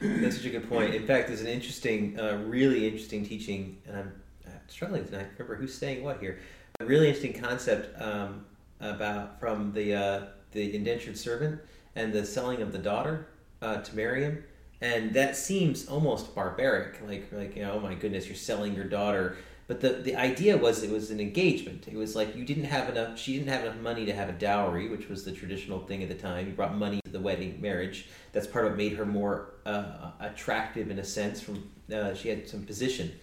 That's 0.02 0.38
such 0.38 0.46
a 0.46 0.50
good 0.50 0.70
point. 0.70 0.96
In 0.96 1.06
fact, 1.06 1.28
there's 1.28 1.42
an 1.42 1.48
interesting, 1.48 2.18
uh, 2.18 2.42
really 2.46 2.88
interesting 2.88 3.26
teaching, 3.26 3.78
and 3.86 3.98
I'm 3.98 4.14
uh, 4.48 4.52
struggling 4.68 5.06
to 5.06 5.18
remember 5.38 5.56
who's 5.56 5.74
saying 5.74 6.04
what 6.04 6.20
here. 6.20 6.40
A 6.80 6.86
really 6.86 7.08
interesting 7.10 7.34
concept 7.34 8.02
um, 8.02 8.46
about 8.80 9.40
from 9.42 9.74
the 9.74 9.94
uh, 9.94 10.26
the 10.54 10.74
indentured 10.76 11.18
servant 11.18 11.62
and 11.96 12.14
the 12.14 12.26
selling 12.26 12.62
of 12.62 12.72
the 12.72 12.78
daughter 12.78 13.28
uh, 13.62 13.78
to 13.82 13.96
marry 13.96 14.24
him, 14.24 14.44
and 14.82 15.14
that 15.14 15.38
seems 15.38 15.88
almost 15.88 16.34
barbaric. 16.36 17.00
Like 17.08 17.28
like 17.32 17.56
you 17.56 17.64
know, 17.64 17.74
oh 17.74 17.80
my 17.80 17.94
goodness, 17.94 18.28
you're 18.28 18.36
selling 18.36 18.76
your 18.76 18.86
daughter. 18.86 19.38
But 19.68 19.80
the, 19.80 19.90
the 19.90 20.16
idea 20.18 20.58
was 20.58 20.84
it 20.84 20.92
was 20.92 21.12
an 21.12 21.22
engagement. 21.22 21.88
It 21.88 21.96
was 21.96 22.14
like 22.14 22.36
you 22.36 22.44
didn't 22.44 22.66
have 22.66 22.90
enough. 22.90 23.18
She 23.18 23.38
didn't 23.38 23.48
have 23.48 23.62
enough 23.62 23.78
money 23.78 24.06
to 24.06 24.14
have 24.14 24.28
a 24.28 24.34
dowry, 24.34 24.90
which 24.90 25.08
was 25.08 25.24
the 25.24 25.32
traditional 25.32 25.80
thing 25.80 26.04
at 26.04 26.10
the 26.10 26.16
time. 26.16 26.48
You 26.48 26.54
brought 26.54 26.76
money 26.76 27.00
to 27.06 27.12
the 27.12 27.22
wedding 27.22 27.62
marriage. 27.62 28.10
That's 28.34 28.48
part 28.48 28.66
of 28.66 28.72
what 28.72 28.78
made 28.78 28.94
her 28.94 29.06
more 29.06 29.54
uh, 29.66 30.12
attractive 30.20 30.92
in 30.92 31.00
a 31.00 31.06
sense. 31.06 31.40
From 31.40 31.70
uh, 31.94 32.14
she 32.14 32.30
had 32.30 32.50
some 32.50 32.64
position. 32.64 33.14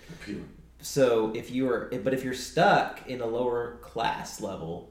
So 0.80 1.32
if 1.34 1.50
you 1.50 1.66
were, 1.66 1.90
but 2.02 2.14
if 2.14 2.24
you're 2.24 2.34
stuck 2.34 3.06
in 3.06 3.20
a 3.20 3.26
lower 3.26 3.78
class 3.82 4.40
level, 4.40 4.90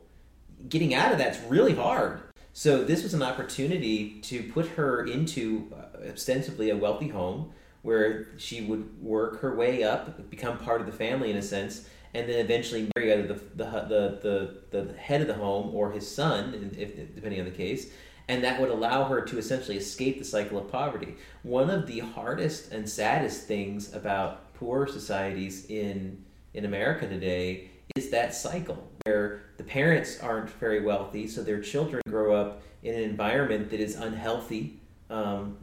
getting 0.68 0.94
out 0.94 1.12
of 1.12 1.18
that's 1.18 1.40
really 1.50 1.74
hard. 1.74 2.22
So 2.54 2.84
this 2.84 3.04
was 3.04 3.14
an 3.14 3.22
opportunity 3.22 4.20
to 4.22 4.44
put 4.52 4.68
her 4.70 5.06
into 5.06 5.72
uh, 5.74 5.87
ostensibly 6.08 6.70
a 6.70 6.78
wealthy 6.78 7.10
home 7.10 7.52
where 7.82 8.28
she 8.38 8.66
would 8.66 9.02
work 9.02 9.42
her 9.42 9.56
way 9.56 9.84
up, 9.84 10.30
become 10.30 10.58
part 10.58 10.82
of 10.82 10.88
the 10.88 10.94
family 10.94 11.32
in 11.32 11.38
a 11.38 11.42
sense, 11.42 11.88
and 12.14 12.28
then 12.28 12.40
eventually 12.40 12.90
marry 12.96 13.14
either 13.14 13.28
the 13.28 13.42
the 13.56 14.60
the, 14.72 14.84
the, 14.84 14.94
head 14.98 15.22
of 15.22 15.28
the 15.28 15.34
home 15.34 15.74
or 15.74 15.92
his 15.92 16.10
son, 16.10 16.74
if, 16.78 17.16
depending 17.16 17.40
on 17.40 17.46
the 17.46 17.52
case. 17.52 17.92
And 18.30 18.44
that 18.44 18.60
would 18.60 18.70
allow 18.70 19.06
her 19.06 19.22
to 19.22 19.38
essentially 19.38 19.78
escape 19.78 20.20
the 20.20 20.26
cycle 20.26 20.58
of 20.58 20.70
poverty. 20.70 21.16
One 21.44 21.70
of 21.70 21.88
the 21.88 22.00
hardest 22.00 22.74
and 22.74 22.90
saddest 22.90 23.48
things 23.48 23.94
about 23.94 24.54
poor 24.56 24.88
societies 24.88 25.66
in 25.68 26.24
in 26.54 26.66
America 26.66 27.08
today 27.08 27.70
is 27.96 28.10
that 28.10 28.34
cycle 28.34 28.90
where 29.06 29.44
the 29.58 29.64
parents 29.64 30.20
aren't 30.20 30.50
very 30.50 30.84
wealthy, 30.84 31.28
so 31.28 31.44
their 31.44 31.62
children 31.62 32.02
grow 32.10 32.36
up 32.36 32.62
in 32.84 32.96
an 32.96 33.02
environment 33.02 33.70
that 33.70 33.80
is 33.80 33.96
unhealthy. 33.96 34.80
Um, 35.10 35.58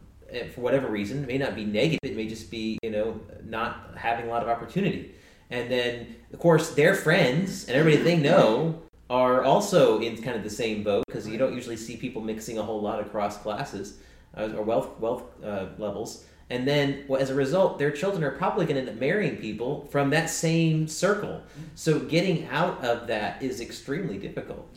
for 0.55 0.61
whatever 0.61 0.89
reason, 0.89 1.23
it 1.23 1.27
may 1.27 1.39
not 1.39 1.55
be 1.55 1.65
negative; 1.65 2.01
it 2.03 2.17
may 2.17 2.27
just 2.27 2.51
be 2.51 2.79
you 2.83 2.91
know 2.91 3.21
not 3.45 3.95
having 3.97 4.27
a 4.27 4.29
lot 4.29 4.43
of 4.43 4.49
opportunity. 4.49 5.15
And 5.51 5.71
then, 5.71 6.17
of 6.33 6.39
course, 6.39 6.71
their 6.71 6.95
friends 6.95 7.69
and 7.69 7.77
everybody 7.77 8.03
they 8.03 8.17
know 8.17 8.83
are 9.11 9.45
also 9.45 10.01
in 10.01 10.21
kind 10.23 10.37
of 10.37 10.43
the 10.43 10.51
same 10.51 10.83
boat 10.83 11.05
because 11.07 11.29
you 11.29 11.39
don't 11.39 11.55
usually 11.55 11.77
see 11.77 11.97
people 11.97 12.23
mixing 12.23 12.59
a 12.59 12.63
whole 12.63 12.81
lot 12.81 13.01
across 13.01 13.37
classes 13.37 13.99
uh, 14.37 14.49
or 14.57 14.63
wealth 14.63 14.99
wealth 14.99 15.25
uh, 15.45 15.67
levels. 15.79 16.25
And 16.51 16.69
then, 16.69 17.05
well, 17.09 17.21
as 17.21 17.31
a 17.31 17.35
result, 17.35 17.79
their 17.79 17.91
children 17.91 18.23
are 18.23 18.31
probably 18.31 18.67
going 18.67 18.77
to 18.77 18.83
end 18.83 18.91
up 18.91 19.01
marrying 19.01 19.37
people 19.37 19.87
from 19.91 20.11
that 20.11 20.29
same 20.29 20.87
circle. 20.87 21.43
So 21.75 22.01
getting 22.01 22.47
out 22.49 22.85
of 22.85 23.07
that 23.07 23.43
is 23.43 23.61
extremely 23.61 24.19
difficult. 24.19 24.69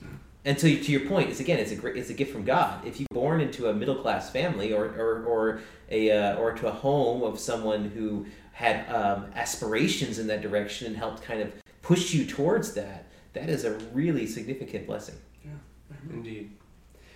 And 0.48 0.60
so, 0.60 0.68
to 0.68 0.91
your 0.91 1.02
point, 1.02 1.30
is 1.30 1.39
again, 1.39 1.60
it's 1.60 1.72
a 1.72 1.76
great, 1.76 1.98
it's 1.98 2.10
a 2.10 2.14
gift 2.14 2.32
from 2.32 2.43
God. 2.43 2.84
If 2.88 3.00
you're 3.00 3.08
born 3.12 3.41
into 3.41 3.70
a 3.70 3.74
middle 3.74 3.98
class 3.98 4.32
family, 4.32 4.74
or 4.74 4.86
or, 4.86 5.24
or 5.26 5.62
a 5.91 6.12
uh, 6.12 6.38
or 6.38 6.54
to 6.54 6.68
a 6.68 6.72
home 6.72 7.22
of 7.22 7.38
someone 7.39 7.89
who 7.89 8.26
had 8.54 8.89
um, 8.89 9.28
aspirations 9.36 10.18
in 10.18 10.28
that 10.28 10.41
direction 10.41 10.88
and 10.88 10.98
helped 10.98 11.22
kind 11.22 11.41
of 11.41 11.54
push 11.84 12.14
you 12.14 12.26
towards 12.26 12.74
that, 12.74 13.06
that 13.34 13.50
is 13.50 13.66
a 13.66 13.74
really 13.93 14.26
significant 14.26 14.88
blessing. 14.88 15.16
Yeah 15.45 15.52
indeed. 16.12 16.52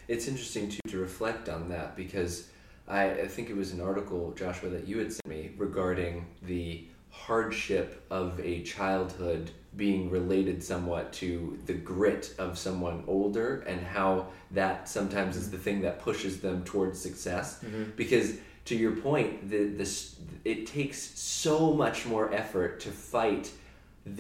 It's 0.07 0.27
interesting 0.27 0.69
too 0.69 0.79
to 0.89 0.97
reflect 0.97 1.49
on 1.49 1.69
that 1.69 1.95
because 1.95 2.49
I, 2.88 3.09
I 3.11 3.27
think 3.27 3.49
it 3.49 3.55
was 3.55 3.71
an 3.71 3.82
article, 3.82 4.34
Joshua, 4.34 4.69
that 4.69 4.88
you 4.88 4.97
had 4.97 5.11
sent 5.11 5.27
me 5.27 5.51
regarding 5.57 6.25
the 6.41 6.86
hardship 7.12 8.05
of 8.09 8.39
a 8.39 8.62
childhood 8.64 9.51
being 9.76 10.09
related 10.09 10.62
somewhat 10.64 11.14
to 11.14 11.59
the 11.66 11.74
grit 11.74 12.34
of 12.38 12.57
someone 12.57 13.03
older 13.07 13.62
and 13.68 13.82
how 13.82 14.28
that 14.51 14.89
sometimes 14.89 15.38
is 15.38 15.49
the 15.51 15.57
thing 15.57 15.82
that 15.82 15.99
pushes 15.99 16.41
them 16.41 16.64
towards 16.66 16.99
success. 16.99 17.64
Mm-hmm. 17.64 17.91
Because 17.95 18.34
to 18.66 18.76
your 18.76 18.91
point 18.97 19.49
the 19.49 19.66
this 19.70 20.18
it 20.45 20.68
takes 20.68 20.99
so 21.20 21.74
much 21.74 22.05
more 22.05 22.34
effort 22.34 22.80
to 22.80 22.89
fight 22.89 23.51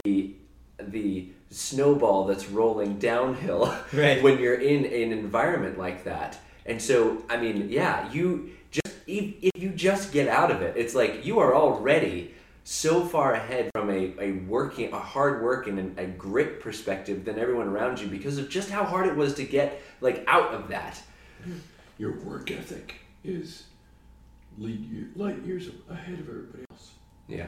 the 0.05 0.33
the 0.79 1.29
snowball 1.51 2.25
that's 2.25 2.49
rolling 2.49 2.97
downhill 2.97 3.73
Right. 3.93 4.21
when 4.23 4.39
you're 4.39 4.55
in 4.55 4.85
an 4.85 5.11
environment 5.17 5.77
like 5.77 6.05
that. 6.05 6.39
And 6.65 6.81
so 6.81 7.23
i 7.29 7.37
mean 7.37 7.69
yeah 7.69 8.11
you 8.11 8.51
just 8.71 8.95
if, 9.05 9.33
if 9.43 9.61
you 9.61 9.69
just 9.69 10.11
get 10.11 10.27
out 10.27 10.49
of 10.51 10.61
it 10.61 10.75
it's 10.77 10.95
like 10.95 11.25
you 11.25 11.39
are 11.39 11.53
already 11.55 12.33
so 12.63 13.03
far 13.05 13.33
ahead 13.33 13.69
from 13.73 13.89
a, 13.89 14.13
a 14.19 14.31
working 14.47 14.93
a 14.93 14.99
hard 14.99 15.43
work 15.43 15.67
and 15.67 15.97
a 15.97 16.05
grit 16.05 16.59
perspective 16.61 17.25
than 17.25 17.39
everyone 17.39 17.67
around 17.67 17.99
you 17.99 18.07
because 18.07 18.37
of 18.37 18.49
just 18.49 18.69
how 18.69 18.83
hard 18.83 19.07
it 19.07 19.15
was 19.15 19.33
to 19.35 19.43
get 19.43 19.81
like 19.99 20.23
out 20.27 20.53
of 20.53 20.67
that 20.69 21.01
Your 21.97 22.19
work 22.19 22.51
ethic 22.51 22.95
is 23.23 23.63
lead 24.57 24.85
you 24.85 25.09
light 25.15 25.41
years 25.43 25.69
ahead 25.89 26.19
of 26.19 26.29
everybody 26.29 26.65
else. 26.71 26.91
Yeah. 27.27 27.47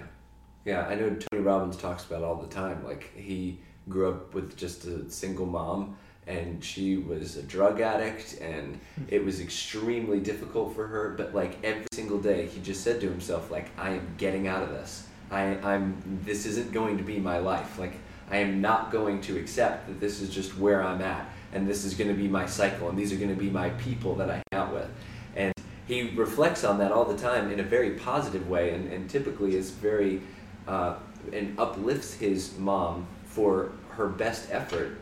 Yeah, 0.66 0.86
I 0.88 0.96
know 0.96 1.10
Tony 1.10 1.44
Robbins 1.44 1.76
talks 1.76 2.06
about 2.06 2.24
all 2.24 2.36
the 2.36 2.48
time. 2.48 2.86
Like, 2.86 3.12
he 3.16 3.60
grew 3.90 4.10
up 4.10 4.34
with 4.34 4.56
just 4.56 4.86
a 4.86 5.10
single 5.12 5.46
mom, 5.46 5.98
and 6.28 6.64
she 6.64 6.98
was 6.98 7.38
a 7.38 7.44
drug 7.44 7.82
addict, 7.82 8.40
and 8.42 8.80
it 9.08 9.24
was 9.24 9.40
extremely 9.40 10.20
difficult 10.20 10.76
for 10.76 10.88
her. 10.88 11.16
But, 11.18 11.36
like, 11.36 11.58
every 11.64 11.86
single 11.94 12.20
day, 12.20 12.48
he 12.48 12.62
just 12.62 12.84
said 12.84 13.02
to 13.02 13.10
himself, 13.10 13.52
like, 13.52 13.70
I 13.78 13.92
am 13.92 14.16
getting 14.18 14.48
out 14.48 14.64
of 14.64 14.70
this. 14.70 15.08
I, 15.32 15.58
I'm, 15.64 16.02
this 16.24 16.46
isn't 16.46 16.72
going 16.72 16.98
to 16.98 17.04
be 17.04 17.20
my 17.20 17.40
life. 17.40 17.80
Like, 17.80 17.94
I 18.30 18.38
am 18.38 18.62
not 18.62 18.92
going 18.92 19.22
to 19.22 19.38
accept 19.38 19.88
that 19.88 20.00
this 20.00 20.22
is 20.22 20.30
just 20.30 20.58
where 20.58 20.84
I'm 20.84 21.02
at, 21.02 21.30
and 21.52 21.68
this 21.68 21.84
is 21.84 21.94
going 21.94 22.10
to 22.10 22.20
be 22.20 22.28
my 22.28 22.46
cycle, 22.46 22.90
and 22.90 22.98
these 22.98 23.12
are 23.12 23.18
going 23.18 23.34
to 23.34 23.40
be 23.40 23.50
my 23.50 23.70
people 23.72 24.16
that 24.16 24.30
I 24.30 24.36
hang 24.36 24.62
out 24.62 24.74
with. 24.74 24.90
And 25.36 25.54
he 25.88 26.12
reflects 26.12 26.64
on 26.64 26.78
that 26.80 26.92
all 26.92 27.06
the 27.06 27.18
time 27.18 27.52
in 27.52 27.60
a 27.60 27.64
very 27.64 27.92
positive 27.92 28.50
way 28.50 28.74
and, 28.74 28.92
and 28.92 29.10
typically 29.10 29.56
is 29.56 29.72
very 29.72 30.22
uh, 30.68 30.96
and 31.32 31.58
uplifts 31.60 32.14
his 32.14 32.58
mom 32.58 33.08
for 33.26 33.72
her 33.90 34.08
best 34.08 34.50
effort 34.52 34.98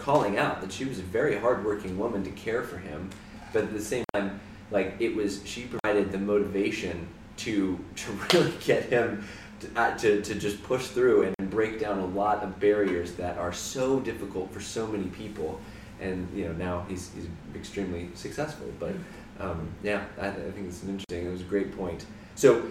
calling 0.00 0.38
out 0.38 0.60
that 0.60 0.72
she 0.72 0.84
was 0.84 0.98
a 0.98 1.02
very 1.02 1.38
hardworking 1.38 1.98
woman 1.98 2.24
to 2.24 2.30
care 2.30 2.62
for 2.62 2.78
him 2.78 3.08
but 3.52 3.64
at 3.64 3.72
the 3.72 3.80
same 3.80 4.04
time 4.14 4.40
like 4.70 4.94
it 4.98 5.14
was 5.14 5.40
she 5.44 5.62
provided 5.62 6.10
the 6.10 6.18
motivation 6.18 7.06
to 7.36 7.78
to 7.96 8.10
really 8.32 8.52
get 8.64 8.84
him 8.84 9.24
to, 9.60 9.68
uh, 9.76 9.96
to, 9.98 10.22
to 10.22 10.34
just 10.34 10.62
push 10.62 10.88
through 10.88 11.22
and 11.22 11.50
break 11.50 11.80
down 11.80 11.98
a 11.98 12.06
lot 12.06 12.42
of 12.42 12.58
barriers 12.58 13.12
that 13.12 13.36
are 13.38 13.52
so 13.52 14.00
difficult 14.00 14.50
for 14.52 14.60
so 14.60 14.86
many 14.86 15.04
people. 15.08 15.60
And 16.00 16.26
you 16.34 16.46
know 16.46 16.52
now 16.52 16.86
he's, 16.88 17.10
he's 17.12 17.28
extremely 17.54 18.08
successful 18.14 18.66
but 18.78 18.94
um, 19.38 19.68
yeah 19.82 20.04
I, 20.18 20.28
I 20.28 20.32
think 20.32 20.68
it's 20.68 20.82
an 20.82 20.90
interesting. 20.90 21.26
It 21.26 21.30
was 21.30 21.42
a 21.42 21.44
great 21.44 21.76
point. 21.76 22.06
So 22.36 22.70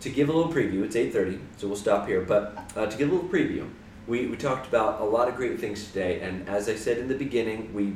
to 0.00 0.10
give 0.10 0.28
a 0.28 0.32
little 0.32 0.52
preview 0.52 0.82
it's 0.84 0.96
8.30 0.96 1.40
so 1.56 1.68
we'll 1.68 1.76
stop 1.76 2.06
here. 2.06 2.20
But 2.20 2.70
uh, 2.76 2.86
to 2.86 2.96
give 2.98 3.10
a 3.10 3.14
little 3.14 3.28
preview 3.28 3.66
we, 4.10 4.26
we 4.26 4.36
talked 4.36 4.66
about 4.66 5.00
a 5.00 5.04
lot 5.04 5.28
of 5.28 5.36
great 5.36 5.60
things 5.60 5.86
today 5.86 6.20
and 6.20 6.46
as 6.48 6.68
i 6.68 6.74
said 6.74 6.98
in 6.98 7.06
the 7.06 7.14
beginning 7.14 7.72
we 7.72 7.94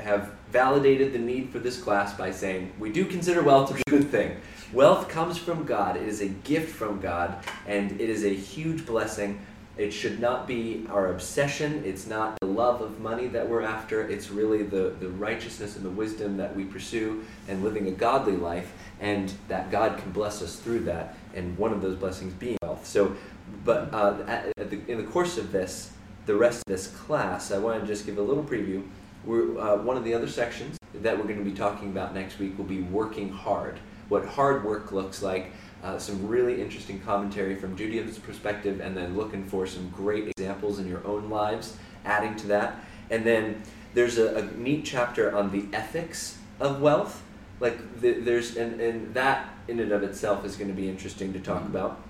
have 0.00 0.30
validated 0.52 1.12
the 1.12 1.18
need 1.18 1.50
for 1.50 1.58
this 1.58 1.82
class 1.82 2.16
by 2.16 2.30
saying 2.30 2.72
we 2.78 2.92
do 2.92 3.04
consider 3.04 3.42
wealth 3.42 3.68
to 3.68 3.74
be 3.74 3.82
a 3.88 3.90
good 3.90 4.08
thing 4.08 4.36
wealth 4.72 5.08
comes 5.08 5.36
from 5.36 5.64
god 5.64 5.96
it 5.96 6.04
is 6.04 6.20
a 6.20 6.28
gift 6.28 6.72
from 6.72 7.00
god 7.00 7.44
and 7.66 8.00
it 8.00 8.08
is 8.08 8.24
a 8.24 8.32
huge 8.32 8.86
blessing 8.86 9.40
it 9.78 9.92
should 9.92 10.18
not 10.18 10.48
be 10.48 10.84
our 10.90 11.12
obsession. 11.12 11.84
It's 11.84 12.08
not 12.08 12.36
the 12.40 12.48
love 12.48 12.80
of 12.80 12.98
money 12.98 13.28
that 13.28 13.48
we're 13.48 13.62
after. 13.62 14.02
It's 14.08 14.28
really 14.28 14.64
the, 14.64 14.96
the 14.98 15.08
righteousness 15.08 15.76
and 15.76 15.84
the 15.84 15.90
wisdom 15.90 16.36
that 16.38 16.54
we 16.56 16.64
pursue 16.64 17.24
and 17.46 17.62
living 17.62 17.86
a 17.86 17.92
godly 17.92 18.36
life, 18.36 18.72
and 19.00 19.32
that 19.46 19.70
God 19.70 19.96
can 19.96 20.10
bless 20.10 20.42
us 20.42 20.56
through 20.56 20.80
that. 20.80 21.14
And 21.32 21.56
one 21.56 21.72
of 21.72 21.80
those 21.80 21.94
blessings 21.94 22.34
being 22.34 22.58
wealth. 22.60 22.84
So, 22.88 23.16
but 23.64 23.92
uh, 23.92 24.16
at, 24.26 24.52
at 24.58 24.70
the, 24.70 24.80
in 24.90 24.98
the 24.98 25.04
course 25.04 25.38
of 25.38 25.52
this, 25.52 25.92
the 26.26 26.34
rest 26.34 26.58
of 26.58 26.64
this 26.66 26.88
class, 26.88 27.50
I 27.50 27.58
want 27.58 27.80
to 27.80 27.86
just 27.86 28.06
give 28.06 28.18
a 28.18 28.22
little 28.22 28.44
preview. 28.44 28.86
We're, 29.24 29.58
uh, 29.58 29.76
one 29.76 29.96
of 29.96 30.04
the 30.04 30.14
other 30.14 30.28
sections 30.28 30.78
that 30.94 31.16
we're 31.16 31.24
going 31.24 31.38
to 31.38 31.44
be 31.44 31.56
talking 31.56 31.88
about 31.88 32.14
next 32.14 32.38
week 32.38 32.56
will 32.56 32.64
be 32.64 32.82
working 32.82 33.30
hard. 33.30 33.78
What 34.08 34.24
hard 34.24 34.64
work 34.64 34.92
looks 34.92 35.22
like 35.22 35.52
uh, 35.82 35.98
some 35.98 36.26
really 36.26 36.60
interesting 36.60 37.00
commentary 37.00 37.54
from 37.54 37.76
Judaism's 37.76 38.18
perspective, 38.18 38.80
and 38.80 38.96
then 38.96 39.16
looking 39.16 39.44
for 39.44 39.66
some 39.66 39.90
great 39.90 40.28
examples 40.28 40.78
in 40.78 40.88
your 40.88 41.06
own 41.06 41.30
lives, 41.30 41.76
adding 42.04 42.36
to 42.36 42.46
that. 42.48 42.76
And 43.10 43.24
then 43.24 43.62
there's 43.94 44.18
a, 44.18 44.36
a 44.36 44.42
neat 44.56 44.84
chapter 44.84 45.36
on 45.36 45.50
the 45.50 45.64
ethics 45.76 46.38
of 46.60 46.80
wealth. 46.80 47.22
Like 47.60 48.00
the, 48.00 48.12
there's 48.20 48.56
and, 48.56 48.80
and 48.80 49.14
that 49.14 49.48
in 49.66 49.80
and 49.80 49.92
of 49.92 50.02
itself 50.02 50.44
is 50.44 50.56
going 50.56 50.68
to 50.68 50.76
be 50.76 50.88
interesting 50.88 51.32
to 51.32 51.40
talk 51.40 51.62
about. 51.62 52.00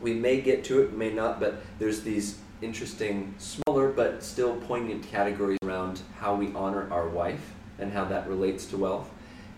We 0.00 0.14
may 0.14 0.40
get 0.40 0.64
to 0.64 0.82
it, 0.82 0.96
may 0.96 1.10
not, 1.10 1.40
but 1.40 1.62
there's 1.78 2.02
these 2.02 2.38
interesting, 2.62 3.34
smaller 3.38 3.90
but 3.90 4.22
still 4.22 4.56
poignant 4.56 5.04
categories 5.04 5.58
around 5.64 6.00
how 6.18 6.34
we 6.34 6.52
honor 6.54 6.90
our 6.92 7.08
wife 7.08 7.54
and 7.78 7.92
how 7.92 8.04
that 8.06 8.28
relates 8.28 8.66
to 8.66 8.76
wealth, 8.76 9.10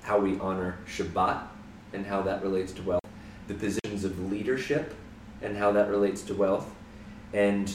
how 0.02 0.18
we 0.18 0.38
honor 0.38 0.78
Shabbat 0.86 1.42
and 1.92 2.06
how 2.06 2.22
that 2.22 2.42
relates 2.42 2.72
to 2.72 2.82
wealth, 2.82 3.00
the 3.48 3.54
positions 3.54 4.04
of 4.04 4.30
leadership 4.30 4.94
and 5.42 5.56
how 5.56 5.72
that 5.72 5.88
relates 5.88 6.22
to 6.22 6.34
wealth, 6.34 6.70
and 7.32 7.74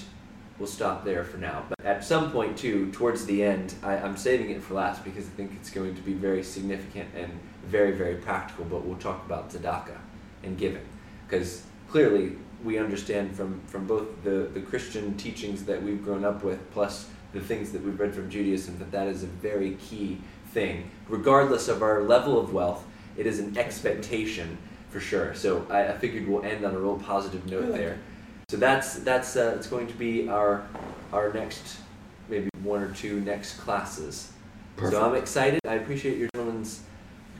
we'll 0.59 0.67
stop 0.67 1.03
there 1.03 1.23
for 1.23 1.37
now. 1.37 1.63
But 1.69 1.85
at 1.85 2.03
some 2.03 2.31
point, 2.31 2.57
too, 2.57 2.91
towards 2.91 3.25
the 3.25 3.43
end, 3.43 3.73
I, 3.83 3.97
I'm 3.97 4.17
saving 4.17 4.51
it 4.51 4.63
for 4.63 4.75
last 4.75 5.03
because 5.03 5.25
I 5.25 5.29
think 5.29 5.51
it's 5.55 5.69
going 5.69 5.95
to 5.95 6.01
be 6.01 6.13
very 6.13 6.43
significant 6.43 7.09
and 7.15 7.31
very, 7.65 7.91
very 7.91 8.15
practical. 8.15 8.65
But 8.65 8.85
we'll 8.85 8.97
talk 8.97 9.25
about 9.25 9.49
tzedakah 9.49 9.97
and 10.43 10.57
giving 10.57 10.85
because 11.27 11.63
clearly 11.89 12.37
we 12.65 12.79
understand 12.79 13.35
from, 13.35 13.61
from 13.67 13.85
both 13.85 14.23
the, 14.23 14.49
the 14.53 14.59
Christian 14.59 15.15
teachings 15.15 15.63
that 15.65 15.81
we've 15.81 16.03
grown 16.03 16.25
up 16.25 16.43
with, 16.43 16.71
plus 16.71 17.07
the 17.33 17.39
things 17.39 17.71
that 17.71 17.83
we've 17.83 17.99
read 17.99 18.13
from 18.13 18.29
Judaism, 18.29 18.77
that 18.79 18.91
that 18.91 19.07
is 19.07 19.23
a 19.23 19.27
very 19.27 19.75
key 19.75 20.19
thing. 20.51 20.89
Regardless 21.07 21.67
of 21.67 21.83
our 21.83 22.03
level 22.03 22.39
of 22.39 22.51
wealth, 22.51 22.83
it 23.15 23.27
is 23.27 23.39
an 23.39 23.57
expectation 23.57 24.57
for 24.89 24.99
sure. 24.99 25.33
So 25.35 25.65
I, 25.69 25.89
I 25.89 25.97
figured 25.97 26.27
we'll 26.27 26.43
end 26.43 26.65
on 26.65 26.73
a 26.73 26.79
real 26.79 26.97
positive 26.97 27.45
note 27.45 27.73
there. 27.73 27.99
So 28.49 28.57
that's 28.57 28.99
that's 28.99 29.35
uh, 29.35 29.55
it's 29.57 29.67
going 29.67 29.87
to 29.87 29.93
be 29.93 30.29
our 30.29 30.67
our 31.11 31.33
next 31.33 31.77
maybe 32.29 32.49
one 32.63 32.81
or 32.81 32.91
two 32.93 33.19
next 33.21 33.57
classes. 33.57 34.31
Perfect. 34.75 34.93
So 34.93 35.05
I'm 35.05 35.15
excited. 35.15 35.59
I 35.67 35.75
appreciate 35.75 36.17
your 36.17 36.29
gentlemen's 36.35 36.83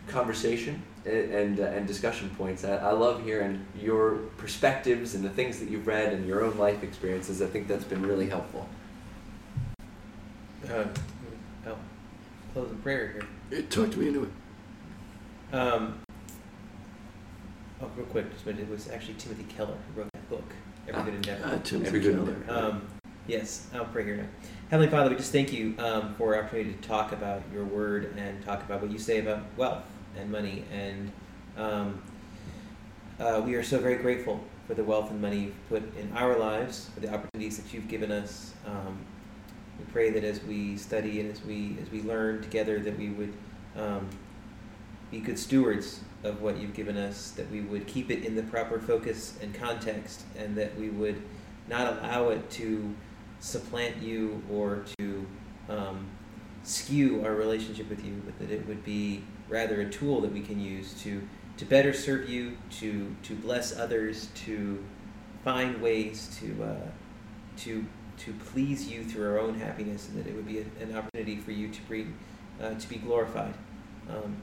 conversation 0.08 0.82
and 1.06 1.32
and, 1.32 1.60
uh, 1.60 1.64
and 1.64 1.88
discussion 1.88 2.30
points. 2.38 2.64
I, 2.64 2.76
I 2.78 2.91
love 2.91 3.24
hearing 3.24 3.66
your 3.80 4.16
perspectives 4.38 5.16
and 5.16 5.24
the 5.24 5.30
things 5.30 5.60
that 5.60 5.70
you've 5.70 5.88
read 5.88 6.14
and 6.14 6.28
your 6.28 6.43
own 6.43 6.58
life 6.58 6.84
experiences. 6.84 7.41
I 7.41 7.47
think 7.47 7.68
that's 7.68 7.84
been 7.84 8.06
really 8.06 8.30
helpful. 8.30 8.68
Uh, 10.68 10.86
oh, 11.68 11.78
close 12.53 12.72
in 12.72 12.78
prayer 12.80 13.12
here. 13.14 13.60
It 13.60 13.70
talked 13.70 13.97
me 13.97 14.08
into 14.08 14.24
it. 14.24 15.56
Um, 15.56 15.99
oh, 17.82 17.89
real 17.95 18.06
quick, 18.08 18.32
just 18.32 18.45
a 18.45 18.47
minute. 18.49 18.64
It 18.64 18.70
was 18.70 18.89
actually 18.89 19.14
Timothy 19.16 19.43
Keller 19.43 19.78
who 19.93 20.01
wrote 20.01 20.12
that 20.14 20.30
book, 20.30 20.53
Every 20.88 21.03
Good 21.03 21.14
Endeavor. 21.16 21.45
Uh, 21.45 21.60
Timothy 21.60 21.88
Every 21.88 21.99
good 21.99 22.16
Keller. 22.47 22.60
Um, 22.60 22.88
yes, 23.28 23.68
I'll 23.76 23.86
pray 23.86 24.06
here 24.06 24.18
now. 24.18 24.28
Heavenly 24.72 24.89
Father, 24.89 25.12
we 25.12 25.16
just 25.18 25.32
thank 25.32 25.53
you 25.53 25.76
um, 25.78 26.16
for 26.16 26.36
our 26.36 26.43
opportunity 26.43 26.74
to 26.74 26.88
talk 26.88 27.12
about 27.12 27.43
your 27.53 27.64
word 27.64 28.12
and 28.18 28.43
talk 28.43 28.64
about 28.64 28.82
what 28.82 28.89
you 28.89 28.97
say 28.97 29.20
about 29.20 29.43
wealth 29.56 29.84
and 30.18 30.32
money. 30.32 30.66
And 30.72 31.11
um, 31.57 32.01
uh, 33.20 33.41
we 33.45 33.55
are 33.55 33.63
so 33.63 33.80
very 33.80 33.97
grateful 33.97 34.43
for 34.68 34.74
the 34.74 34.84
wealth 34.84 35.11
and 35.11 35.22
money 35.22 35.39
you've 35.39 35.70
put 35.70 35.97
in 35.97 36.11
our 36.13 36.38
lives, 36.38 36.89
for 36.93 36.99
the 36.99 37.13
opportunities 37.13 37.57
that 37.57 37.74
you've 37.74 37.88
given 37.88 38.11
us. 38.11 38.53
Um, 38.66 38.99
we 39.78 39.86
pray 39.91 40.09
that 40.09 40.24
as 40.24 40.41
we 40.43 40.78
study 40.78 41.20
and 41.20 41.32
as 41.32 41.43
we 41.43 41.78
as 41.82 41.89
we 41.91 42.01
learn 42.01 42.41
together, 42.41 42.80
that 42.80 42.97
we 42.97 43.09
would 43.09 43.34
um, 43.76 44.09
be 45.11 45.20
good 45.20 45.38
stewards 45.38 45.99
of 46.24 46.41
what 46.41 46.57
you've 46.57 46.74
given 46.74 46.97
us, 46.97 47.32
that 47.32 47.49
we 47.51 47.61
would 47.61 47.86
keep 47.86 48.09
it 48.09 48.26
in 48.26 48.36
the 48.36 48.43
proper 48.43 48.80
focus 48.80 49.38
and 49.41 49.53
context, 49.53 50.24
and 50.38 50.55
that 50.57 50.76
we 50.78 50.89
would 50.89 51.22
not 51.68 51.97
allow 51.97 52.30
it 52.30 52.49
to 52.49 52.93
supplant 53.39 54.01
you 54.01 54.41
or 54.51 54.84
to 54.97 55.26
um, 55.70 56.07
skew 56.63 57.24
our 57.24 57.36
relationship 57.36 57.89
with 57.89 58.03
you, 58.03 58.22
but 58.26 58.38
that 58.39 58.51
it 58.51 58.68
would 58.68 58.84
be 58.84 59.24
rather 59.50 59.82
a 59.82 59.89
tool 59.89 60.22
that 60.22 60.32
we 60.32 60.41
can 60.41 60.60
use 60.60 60.93
to 61.04 61.22
to 61.58 61.66
better 61.66 61.93
serve 61.93 62.30
you, 62.30 62.58
to 62.80 63.16
to 63.24 63.36
bless 63.36 63.78
others, 63.78 64.30
to 64.36 64.84
find 65.43 65.82
ways 65.82 66.38
to 66.39 66.64
uh, 66.64 66.88
to 67.58 67.86
to 68.18 68.34
please 68.34 68.88
you 68.88 69.04
through 69.04 69.30
our 69.30 69.39
own 69.39 69.60
happiness, 69.60 70.10
and 70.10 70.18
that 70.18 70.28
it 70.30 70.36
would 70.36 70.48
be 70.48 70.60
a, 70.60 70.84
an 70.84 70.96
opportunity 70.96 71.38
for 71.38 71.52
you 71.52 71.70
to 71.70 71.82
bring 71.84 72.16
uh, 72.62 72.74
to 72.76 72.89
be 72.89 72.98
glorified. 72.98 73.54
Um, 74.10 74.38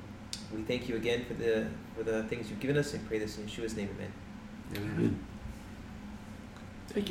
we 0.55 0.63
thank 0.63 0.89
you 0.89 0.97
again 0.97 1.25
for 1.25 1.35
the 1.35 1.67
for 1.97 2.03
the 2.03 2.25
things 2.25 2.51
you've 2.51 2.61
given 2.61 2.77
us, 2.77 2.95
and 2.95 3.07
pray 3.07 3.19
this 3.19 3.39
in 3.39 3.47
Yeshua's 3.47 3.77
name, 3.77 3.89
Amen. 3.97 4.13
Amen. 4.77 5.27
Thank 6.89 7.09
you. 7.09 7.11